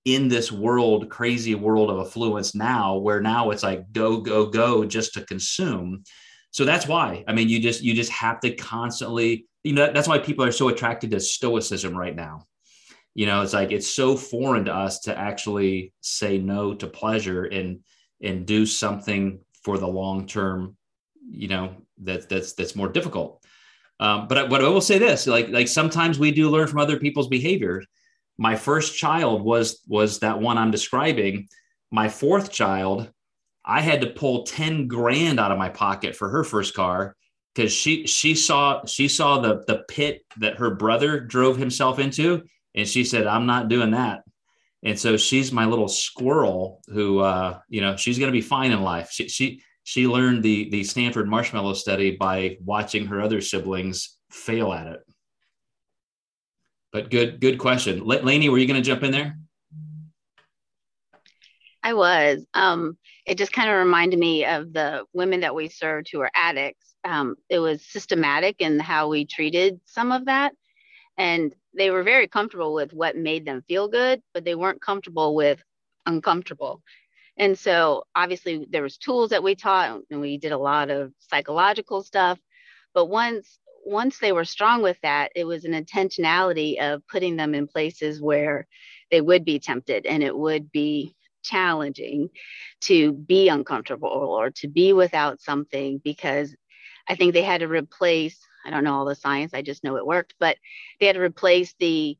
in 0.06 0.28
this 0.28 0.52
world, 0.52 1.10
crazy 1.10 1.56
world 1.56 1.90
of 1.90 2.00
affluence 2.00 2.56
now, 2.56 2.98
where 2.98 3.22
now 3.22 3.52
it's 3.52 3.64
like 3.64 3.92
go, 3.92 4.22
go, 4.22 4.46
go 4.46 4.86
just 4.86 5.14
to 5.14 5.26
consume. 5.26 6.04
So 6.52 6.66
that's 6.66 6.88
why. 6.88 7.24
I 7.28 7.34
mean, 7.34 7.50
you 7.50 7.60
just 7.60 7.82
you 7.82 7.94
just 7.94 8.12
have 8.12 8.40
to 8.42 8.56
constantly, 8.56 9.46
you 9.64 9.74
know, 9.74 9.92
that's 9.92 10.08
why 10.08 10.20
people 10.20 10.46
are 10.46 10.52
so 10.52 10.70
attracted 10.70 11.12
to 11.12 11.20
stoicism 11.20 11.96
right 11.96 12.16
now. 12.16 12.48
You 13.14 13.26
know, 13.26 13.42
it's 13.42 13.54
like 13.54 13.72
it's 13.72 13.94
so 13.94 14.16
foreign 14.16 14.66
to 14.66 14.74
us 14.74 15.02
to 15.02 15.18
actually 15.18 15.94
say 16.02 16.38
no 16.38 16.74
to 16.76 16.88
pleasure 16.88 17.44
and 17.44 17.82
and 18.22 18.46
do 18.46 18.66
something 18.66 19.40
for 19.64 19.78
the 19.78 19.88
long 19.88 20.26
term, 20.26 20.76
you 21.30 21.50
know, 21.50 21.76
that 22.04 22.30
that's 22.30 22.54
that's 22.54 22.76
more 22.76 22.90
difficult. 22.90 23.44
Um, 24.00 24.28
but 24.28 24.38
I, 24.38 24.48
but 24.48 24.64
I 24.64 24.70
will 24.70 24.82
say 24.82 24.98
this: 24.98 25.28
like 25.28 25.50
like 25.50 25.68
sometimes 25.68 26.20
we 26.20 26.32
do 26.32 26.50
learn 26.50 26.68
from 26.68 26.80
other 26.80 26.98
people's 27.00 27.28
behavior 27.28 27.84
my 28.40 28.56
first 28.56 28.98
child 28.98 29.44
was 29.44 29.82
was 29.88 30.20
that 30.20 30.40
one 30.40 30.58
i'm 30.58 30.72
describing 30.72 31.48
my 31.92 32.08
fourth 32.10 32.52
child 32.52 33.12
i 33.66 33.82
had 33.82 34.02
to 34.02 34.08
pull 34.08 34.44
10 34.44 34.88
grand 34.88 35.40
out 35.40 35.52
of 35.52 35.58
my 35.58 35.70
pocket 35.70 36.16
for 36.16 36.30
her 36.30 36.44
first 36.44 36.74
car 36.74 37.16
because 37.54 37.72
she 37.72 38.08
she 38.08 38.34
saw 38.34 38.84
she 38.86 39.08
saw 39.08 39.40
the 39.40 39.64
the 39.68 39.84
pit 39.90 40.24
that 40.38 40.58
her 40.58 40.74
brother 40.74 41.20
drove 41.20 41.58
himself 41.58 42.00
into 42.00 42.42
and 42.76 42.88
she 42.88 43.04
said 43.04 43.28
i'm 43.28 43.46
not 43.46 43.68
doing 43.68 43.92
that 43.92 44.24
And 44.84 44.98
so 44.98 45.18
she's 45.18 45.52
my 45.52 45.66
little 45.66 45.90
squirrel 45.90 46.82
who, 46.88 47.20
uh, 47.20 47.60
you 47.68 47.82
know, 47.82 47.98
she's 47.98 48.18
going 48.18 48.32
to 48.32 48.38
be 48.38 48.42
fine 48.42 48.72
in 48.72 48.82
life. 48.82 49.12
She, 49.12 49.28
she, 49.28 49.62
she 49.90 50.06
learned 50.06 50.44
the, 50.44 50.70
the 50.70 50.84
Stanford 50.84 51.28
marshmallow 51.28 51.74
study 51.74 52.16
by 52.16 52.60
watching 52.64 53.08
her 53.08 53.20
other 53.20 53.42
siblings 53.42 54.18
fail 54.30 54.72
at 54.72 54.86
it. 54.86 55.00
But 56.94 57.10
good, 57.10 57.42
good 57.42 57.58
question. 57.58 58.06
Lainey, 58.06 58.50
were 58.50 58.60
you 58.60 58.68
going 58.68 58.80
to 58.80 58.88
jump 58.88 59.02
in 59.02 59.10
there? 59.10 59.40
I 61.82 61.96
was. 61.96 62.46
Um, 62.54 63.00
it 63.26 63.40
just 63.40 63.52
kind 63.52 63.68
of 63.68 63.78
reminded 63.78 64.20
me 64.20 64.46
of 64.46 64.74
the 64.74 65.06
women 65.12 65.40
that 65.40 65.56
we 65.56 65.70
served 65.70 66.10
who 66.12 66.20
are 66.20 66.30
addicts. 66.36 66.94
Um, 67.04 67.36
it 67.50 67.58
was 67.58 67.84
systematic 67.84 68.58
in 68.60 68.80
how 68.80 69.08
we 69.08 69.26
treated 69.26 69.82
some 69.86 70.12
of 70.12 70.26
that. 70.26 70.54
And 71.18 71.52
they 71.76 71.90
were 71.90 72.04
very 72.04 72.28
comfortable 72.28 72.76
with 72.76 72.94
what 72.94 73.18
made 73.18 73.44
them 73.44 73.64
feel 73.68 73.88
good, 73.88 74.22
but 74.36 74.46
they 74.46 74.54
weren't 74.54 74.84
comfortable 74.84 75.34
with 75.34 75.64
uncomfortable. 76.06 76.84
And 77.40 77.58
so 77.58 78.04
obviously 78.14 78.68
there 78.70 78.84
was 78.84 78.98
tools 78.98 79.30
that 79.30 79.44
we 79.44 79.56
taught 79.56 80.02
and 80.12 80.22
we 80.22 80.38
did 80.38 80.52
a 80.52 80.58
lot 80.58 80.90
of 80.90 81.14
psychological 81.20 82.04
stuff. 82.04 82.38
But 82.94 83.06
once 83.06 83.60
once 83.86 84.20
they 84.20 84.34
were 84.34 84.46
strong 84.46 84.84
with 84.84 85.00
that, 85.02 85.32
it 85.36 85.46
was 85.46 85.64
an 85.64 85.72
intentionality 85.72 86.80
of 86.80 87.08
putting 87.08 87.38
them 87.38 87.56
in 87.56 87.66
places 87.66 88.22
where 88.22 88.68
they 89.10 89.22
would 89.22 89.46
be 89.46 89.58
tempted 89.58 90.06
and 90.06 90.22
it 90.22 90.38
would 90.38 90.70
be 90.72 91.16
challenging 91.44 92.30
to 92.82 93.14
be 93.14 93.48
uncomfortable 93.48 94.10
or 94.10 94.52
to 94.52 94.68
be 94.68 94.92
without 94.92 95.42
something 95.42 96.00
because 96.04 96.54
I 97.08 97.16
think 97.16 97.34
they 97.34 97.42
had 97.42 97.62
to 97.62 97.68
replace, 97.68 98.38
I 98.66 98.70
don't 98.70 98.84
know 98.84 98.96
all 98.96 99.06
the 99.06 99.16
science, 99.16 99.54
I 99.54 99.62
just 99.62 99.84
know 99.84 99.96
it 99.96 100.06
worked, 100.06 100.36
but 100.40 100.58
they 101.00 101.08
had 101.08 101.16
to 101.16 101.22
replace 101.22 101.74
the, 101.80 102.18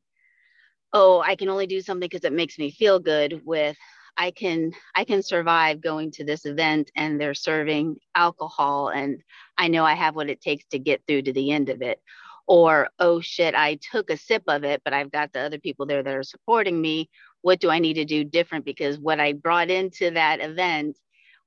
oh, 0.92 1.20
I 1.20 1.36
can 1.36 1.50
only 1.50 1.66
do 1.66 1.82
something 1.82 2.08
because 2.08 2.24
it 2.24 2.32
makes 2.32 2.58
me 2.58 2.70
feel 2.70 2.98
good 2.98 3.42
with 3.44 3.76
I 4.16 4.30
can 4.30 4.72
I 4.94 5.04
can 5.04 5.22
survive 5.22 5.80
going 5.80 6.10
to 6.12 6.24
this 6.24 6.46
event 6.46 6.90
and 6.96 7.20
they're 7.20 7.34
serving 7.34 7.96
alcohol 8.14 8.88
and 8.88 9.22
I 9.56 9.68
know 9.68 9.84
I 9.84 9.94
have 9.94 10.16
what 10.16 10.30
it 10.30 10.40
takes 10.40 10.64
to 10.66 10.78
get 10.78 11.02
through 11.06 11.22
to 11.22 11.32
the 11.32 11.50
end 11.50 11.68
of 11.68 11.82
it 11.82 12.00
or 12.46 12.88
oh 12.98 13.20
shit 13.20 13.54
I 13.54 13.78
took 13.92 14.10
a 14.10 14.16
sip 14.16 14.42
of 14.48 14.64
it 14.64 14.82
but 14.84 14.92
I've 14.92 15.12
got 15.12 15.32
the 15.32 15.40
other 15.40 15.58
people 15.58 15.86
there 15.86 16.02
that 16.02 16.14
are 16.14 16.22
supporting 16.22 16.80
me 16.80 17.08
what 17.42 17.60
do 17.60 17.70
I 17.70 17.78
need 17.78 17.94
to 17.94 18.04
do 18.04 18.24
different 18.24 18.64
because 18.64 18.98
what 18.98 19.20
I 19.20 19.32
brought 19.32 19.70
into 19.70 20.10
that 20.10 20.40
event 20.40 20.98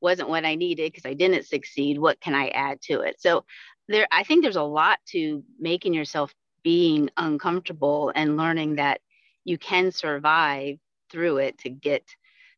wasn't 0.03 0.29
what 0.29 0.45
I 0.45 0.55
needed 0.55 0.91
because 0.91 1.09
I 1.09 1.13
didn't 1.13 1.47
succeed. 1.47 1.97
What 1.97 2.19
can 2.19 2.35
I 2.35 2.49
add 2.49 2.81
to 2.83 3.01
it? 3.01 3.19
So 3.19 3.45
there, 3.87 4.05
I 4.11 4.23
think 4.23 4.43
there's 4.43 4.57
a 4.57 4.61
lot 4.61 4.99
to 5.07 5.43
making 5.59 5.93
yourself 5.93 6.33
being 6.63 7.09
uncomfortable 7.17 8.11
and 8.13 8.37
learning 8.37 8.75
that 8.75 9.01
you 9.45 9.57
can 9.57 9.91
survive 9.91 10.77
through 11.09 11.37
it 11.37 11.57
to 11.59 11.69
get 11.69 12.03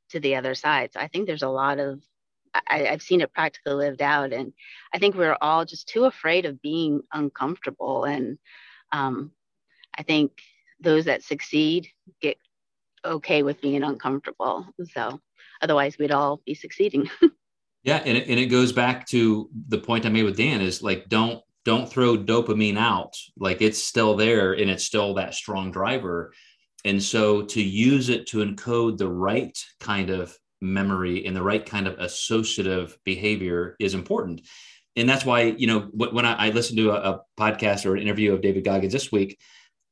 to 0.09 0.19
the 0.19 0.35
other 0.35 0.55
side. 0.55 0.91
So 0.93 0.99
I 0.99 1.07
think 1.07 1.27
there's 1.27 1.43
a 1.43 1.49
lot 1.49 1.79
of 1.79 2.01
I, 2.67 2.79
have 2.83 3.01
seen 3.01 3.21
it 3.21 3.33
practically 3.33 3.73
lived 3.73 4.01
out, 4.01 4.31
and 4.31 4.53
I 4.93 4.99
think 4.99 5.15
we're 5.15 5.37
all 5.41 5.65
just 5.65 5.89
too 5.89 6.05
afraid 6.05 6.45
of 6.45 6.61
being 6.61 7.01
uncomfortable. 7.11 8.05
And 8.05 8.37
um, 8.91 9.31
I 9.97 10.03
think 10.03 10.31
those 10.79 11.05
that 11.05 11.23
succeed 11.23 11.87
get 12.21 12.37
okay 13.03 13.43
with 13.43 13.61
being 13.61 13.83
uncomfortable. 13.83 14.67
So 14.93 15.19
otherwise 15.61 15.97
we'd 15.97 16.11
all 16.11 16.41
be 16.45 16.53
succeeding. 16.53 17.09
yeah. 17.83 18.01
And 18.05 18.17
it, 18.17 18.27
and 18.27 18.39
it 18.39 18.47
goes 18.47 18.71
back 18.71 19.07
to 19.07 19.49
the 19.67 19.77
point 19.77 20.05
I 20.05 20.09
made 20.09 20.23
with 20.23 20.37
Dan 20.37 20.61
is 20.61 20.81
like, 20.81 21.07
don't, 21.07 21.41
don't 21.63 21.89
throw 21.89 22.17
dopamine 22.17 22.77
out. 22.77 23.13
Like 23.37 23.61
it's 23.61 23.81
still 23.81 24.15
there 24.15 24.53
and 24.53 24.69
it's 24.69 24.83
still 24.83 25.15
that 25.15 25.33
strong 25.33 25.71
driver. 25.71 26.33
And 26.85 27.01
so 27.01 27.41
to 27.41 27.61
use 27.61 28.09
it 28.09 28.27
to 28.27 28.45
encode 28.45 28.97
the 28.97 29.09
right 29.09 29.57
kind 29.79 30.11
of 30.11 30.37
memory 30.61 31.25
and 31.25 31.35
the 31.35 31.41
right 31.41 31.65
kind 31.65 31.87
of 31.87 31.99
associative 31.99 32.97
behavior 33.03 33.75
is 33.79 33.95
important. 33.95 34.41
And 34.95 35.09
that's 35.09 35.25
why, 35.25 35.41
you 35.41 35.67
know, 35.67 35.89
when 35.93 36.25
I, 36.25 36.49
listened 36.49 36.77
to 36.77 36.91
a, 36.91 37.11
a 37.11 37.21
podcast 37.37 37.85
or 37.85 37.95
an 37.95 38.01
interview 38.01 38.33
of 38.33 38.41
David 38.41 38.63
Goggins 38.63 38.93
this 38.93 39.11
week, 39.11 39.37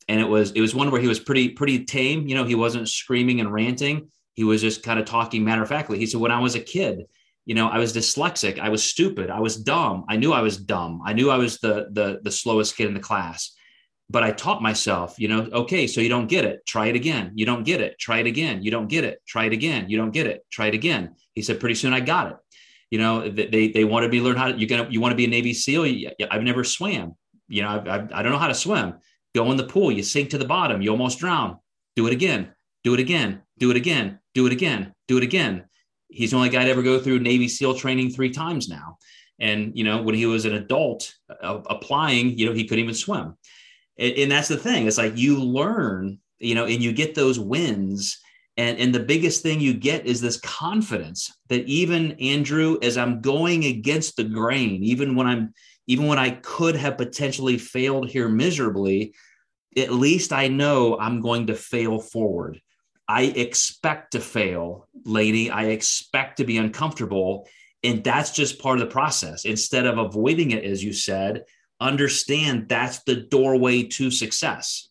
and 0.07 0.19
it 0.19 0.27
was 0.27 0.51
it 0.51 0.61
was 0.61 0.75
one 0.75 0.91
where 0.91 1.01
he 1.01 1.07
was 1.07 1.19
pretty 1.19 1.49
pretty 1.49 1.85
tame. 1.85 2.27
You 2.27 2.35
know, 2.35 2.43
he 2.43 2.55
wasn't 2.55 2.89
screaming 2.89 3.39
and 3.39 3.51
ranting. 3.51 4.09
He 4.33 4.43
was 4.43 4.61
just 4.61 4.83
kind 4.83 4.99
of 4.99 5.05
talking 5.05 5.43
matter 5.43 5.61
of 5.61 5.69
factly. 5.69 5.97
He 5.97 6.05
said, 6.05 6.21
"When 6.21 6.31
I 6.31 6.39
was 6.39 6.55
a 6.55 6.59
kid, 6.59 7.05
you 7.45 7.55
know, 7.55 7.69
I 7.69 7.79
was 7.79 7.93
dyslexic. 7.93 8.59
I 8.59 8.69
was 8.69 8.83
stupid. 8.83 9.29
I 9.29 9.39
was 9.39 9.57
dumb. 9.57 10.05
I 10.09 10.17
knew 10.17 10.33
I 10.33 10.41
was 10.41 10.57
dumb. 10.57 11.01
I 11.05 11.13
knew 11.13 11.29
I 11.29 11.37
was 11.37 11.59
the 11.59 11.87
the 11.91 12.19
the 12.21 12.31
slowest 12.31 12.75
kid 12.77 12.87
in 12.87 12.93
the 12.93 12.99
class." 12.99 13.53
But 14.09 14.23
I 14.23 14.31
taught 14.31 14.61
myself, 14.61 15.15
you 15.17 15.27
know, 15.27 15.49
okay, 15.51 15.87
so 15.87 16.01
you 16.01 16.09
don't 16.09 16.27
get 16.27 16.45
it, 16.45 16.65
try 16.67 16.87
it 16.87 16.95
again. 16.95 17.31
You 17.35 17.45
don't 17.45 17.63
get 17.63 17.81
it, 17.81 17.97
try 17.99 18.19
it 18.19 18.27
again. 18.27 18.61
You 18.61 18.69
don't 18.69 18.87
get 18.87 19.05
it, 19.05 19.19
try 19.27 19.45
it 19.45 19.53
again. 19.53 19.89
You 19.89 19.97
don't 19.97 20.11
get 20.11 20.27
it, 20.27 20.45
try 20.51 20.67
it 20.67 20.73
again. 20.73 21.15
He 21.33 21.41
said, 21.41 21.59
pretty 21.59 21.75
soon 21.75 21.93
I 21.93 21.99
got 21.99 22.31
it. 22.31 22.37
You 22.91 22.99
know, 22.99 23.27
they 23.27 23.69
they 23.69 23.85
wanted 23.85 24.11
me 24.11 24.19
to 24.19 24.23
learn 24.23 24.35
how 24.35 24.51
to. 24.51 24.57
You're 24.57 24.69
gonna 24.69 24.87
you 24.87 25.01
want 25.01 25.13
to 25.13 25.15
be 25.15 25.25
a 25.25 25.27
Navy 25.27 25.53
SEAL? 25.53 26.11
I've 26.29 26.43
never 26.43 26.63
swam. 26.63 27.15
You 27.47 27.63
know, 27.63 27.69
I, 27.69 27.97
I, 27.97 28.07
I 28.19 28.21
don't 28.21 28.31
know 28.31 28.37
how 28.37 28.47
to 28.47 28.53
swim 28.53 28.93
Go 29.35 29.49
in 29.49 29.57
the 29.57 29.63
pool, 29.63 29.91
you 29.91 30.03
sink 30.03 30.29
to 30.29 30.37
the 30.37 30.45
bottom, 30.45 30.81
you 30.81 30.91
almost 30.91 31.19
drown. 31.19 31.57
Do 31.95 32.05
it 32.05 32.13
again, 32.13 32.53
do 32.83 32.93
it 32.93 32.99
again, 32.99 33.41
do 33.57 33.71
it 33.71 33.77
again, 33.77 34.19
do 34.35 34.45
it 34.45 34.53
again, 34.53 34.93
do 35.07 35.17
it 35.17 35.23
again. 35.23 35.65
He's 36.09 36.31
the 36.31 36.37
only 36.37 36.49
guy 36.49 36.65
to 36.65 36.69
ever 36.69 36.83
go 36.83 36.99
through 36.99 37.19
Navy 37.19 37.47
SEAL 37.47 37.75
training 37.75 38.11
three 38.11 38.29
times 38.29 38.69
now. 38.69 38.97
And, 39.39 39.75
you 39.75 39.83
know, 39.83 40.03
when 40.03 40.13
he 40.13 40.27
was 40.27 40.45
an 40.45 40.53
adult 40.53 41.11
uh, 41.41 41.61
applying, 41.67 42.37
you 42.37 42.45
know, 42.45 42.53
he 42.53 42.65
couldn't 42.65 42.83
even 42.83 42.93
swim. 42.93 43.35
And, 43.97 44.13
and 44.13 44.31
that's 44.31 44.47
the 44.47 44.57
thing. 44.57 44.87
It's 44.87 44.97
like 44.97 45.17
you 45.17 45.39
learn, 45.39 46.19
you 46.39 46.55
know, 46.55 46.65
and 46.65 46.81
you 46.81 46.93
get 46.93 47.15
those 47.15 47.39
wins. 47.39 48.19
And, 48.57 48.77
and 48.77 48.93
the 48.93 48.99
biggest 48.99 49.41
thing 49.41 49.59
you 49.59 49.73
get 49.73 50.05
is 50.05 50.21
this 50.21 50.39
confidence 50.39 51.35
that 51.49 51.65
even 51.65 52.11
Andrew, 52.19 52.77
as 52.81 52.97
I'm 52.97 53.21
going 53.21 53.65
against 53.65 54.15
the 54.15 54.23
grain, 54.23 54.83
even 54.83 55.15
when 55.15 55.27
I'm 55.27 55.53
even 55.87 56.07
when 56.07 56.19
I 56.19 56.29
could 56.29 56.75
have 56.75 56.97
potentially 56.97 57.57
failed 57.57 58.09
here 58.09 58.29
miserably, 58.29 59.13
at 59.75 59.91
least 59.91 60.31
I 60.31 60.47
know 60.47 60.97
I'm 60.97 61.19
going 61.19 61.47
to 61.47 61.55
fail 61.55 61.99
forward. 61.99 62.61
I 63.07 63.23
expect 63.23 64.11
to 64.11 64.21
fail, 64.21 64.87
lady. 65.03 65.51
I 65.51 65.65
expect 65.65 66.37
to 66.37 66.45
be 66.45 66.57
uncomfortable. 66.57 67.49
And 67.83 68.01
that's 68.01 68.31
just 68.31 68.59
part 68.59 68.79
of 68.79 68.87
the 68.87 68.93
process. 68.93 69.43
Instead 69.43 69.85
of 69.85 69.97
avoiding 69.97 70.51
it, 70.51 70.63
as 70.63 70.81
you 70.81 70.93
said, 70.93 71.43
understand 71.79 72.69
that's 72.69 73.03
the 73.03 73.15
doorway 73.15 73.83
to 73.83 74.11
success. 74.11 74.89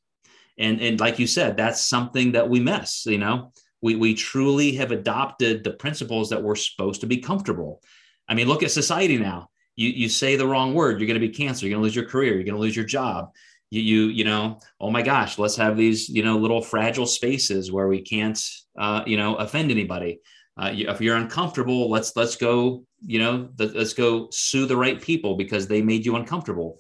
And, 0.59 0.81
and 0.81 1.01
like 1.01 1.19
you 1.19 1.27
said, 1.27 1.57
that's 1.57 1.85
something 1.85 2.33
that 2.33 2.49
we 2.49 2.61
miss. 2.61 3.07
You 3.07 3.19
know, 3.19 3.53
we, 3.81 3.97
we 3.97 4.15
truly 4.15 4.73
have 4.77 4.93
adopted 4.93 5.65
the 5.65 5.73
principles 5.73 6.31
that 6.31 6.43
we're 6.43 6.57
supposed 6.57 7.01
to 7.01 7.07
be 7.07 7.19
comfortable. 7.19 7.81
I 8.29 8.35
mean, 8.35 8.49
look 8.49 8.63
at 8.63 8.71
society 8.71 9.19
now 9.19 9.49
you 9.77 9.89
you 9.89 10.09
say 10.09 10.37
the 10.37 10.47
wrong 10.47 10.75
word, 10.75 10.99
you're 11.01 11.07
going 11.07 11.21
to 11.21 11.27
be 11.27 11.33
canceled. 11.33 11.63
You're 11.63 11.71
going 11.71 11.83
to 11.83 11.85
lose 11.85 11.97
your 11.97 12.07
career. 12.07 12.35
You're 12.35 12.45
going 12.45 12.55
to 12.55 12.61
lose 12.61 12.77
your 12.77 12.85
job. 12.85 13.31
You, 13.71 13.81
you 13.81 14.03
you 14.09 14.25
know, 14.25 14.61
oh 14.81 14.91
my 14.91 15.03
gosh, 15.03 15.39
let's 15.39 15.57
have 15.57 15.77
these 15.77 16.09
you 16.09 16.23
know 16.23 16.37
little 16.39 16.61
fragile 16.61 17.07
spaces 17.07 17.73
where 17.73 17.89
we 17.89 18.03
can't 18.03 18.39
uh, 18.79 19.03
you 19.07 19.17
know 19.17 19.37
offend 19.37 19.71
anybody. 19.71 20.21
Uh, 20.57 20.71
if 20.73 21.01
you're 21.01 21.17
uncomfortable, 21.17 21.91
let's 21.91 22.15
let's 22.17 22.37
go 22.37 22.85
you 23.05 23.19
know 23.19 23.49
let's 23.59 23.95
go 23.95 24.29
sue 24.31 24.67
the 24.67 24.77
right 24.77 25.01
people 25.01 25.37
because 25.37 25.67
they 25.67 25.83
made 25.83 26.05
you 26.07 26.17
uncomfortable. 26.17 26.79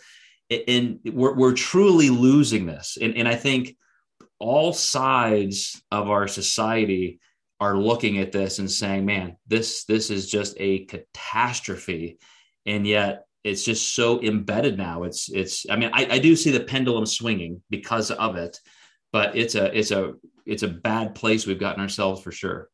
And 0.68 1.00
we're 1.04 1.34
we're 1.34 1.54
truly 1.54 2.10
losing 2.10 2.66
this. 2.66 2.98
And 3.00 3.16
and 3.16 3.26
I 3.26 3.36
think 3.36 3.76
all 4.38 4.72
sides 4.72 5.82
of 5.90 6.10
our 6.10 6.28
society 6.28 7.20
are 7.60 7.76
looking 7.76 8.18
at 8.18 8.32
this 8.32 8.58
and 8.58 8.70
saying, 8.70 9.04
man, 9.04 9.36
this 9.46 9.84
this 9.84 10.10
is 10.10 10.30
just 10.30 10.54
a 10.58 10.84
catastrophe 10.86 12.18
and 12.66 12.86
yet 12.86 13.26
it's 13.44 13.64
just 13.64 13.94
so 13.94 14.22
embedded 14.22 14.78
now. 14.78 15.02
It's 15.02 15.28
it's. 15.28 15.66
I 15.68 15.76
mean, 15.76 15.90
I, 15.92 16.06
I 16.12 16.18
do 16.18 16.36
see 16.36 16.50
the 16.50 16.60
pendulum 16.60 17.06
swinging 17.06 17.62
because 17.70 18.10
of 18.10 18.36
it, 18.36 18.58
but 19.12 19.36
it's 19.36 19.54
a 19.54 19.76
it's 19.76 19.90
a 19.90 20.14
it's 20.46 20.62
a 20.62 20.68
bad 20.68 21.14
place 21.14 21.46
we've 21.46 21.58
gotten 21.58 21.82
ourselves 21.82 22.22
for 22.22 22.30
sure. 22.30 22.68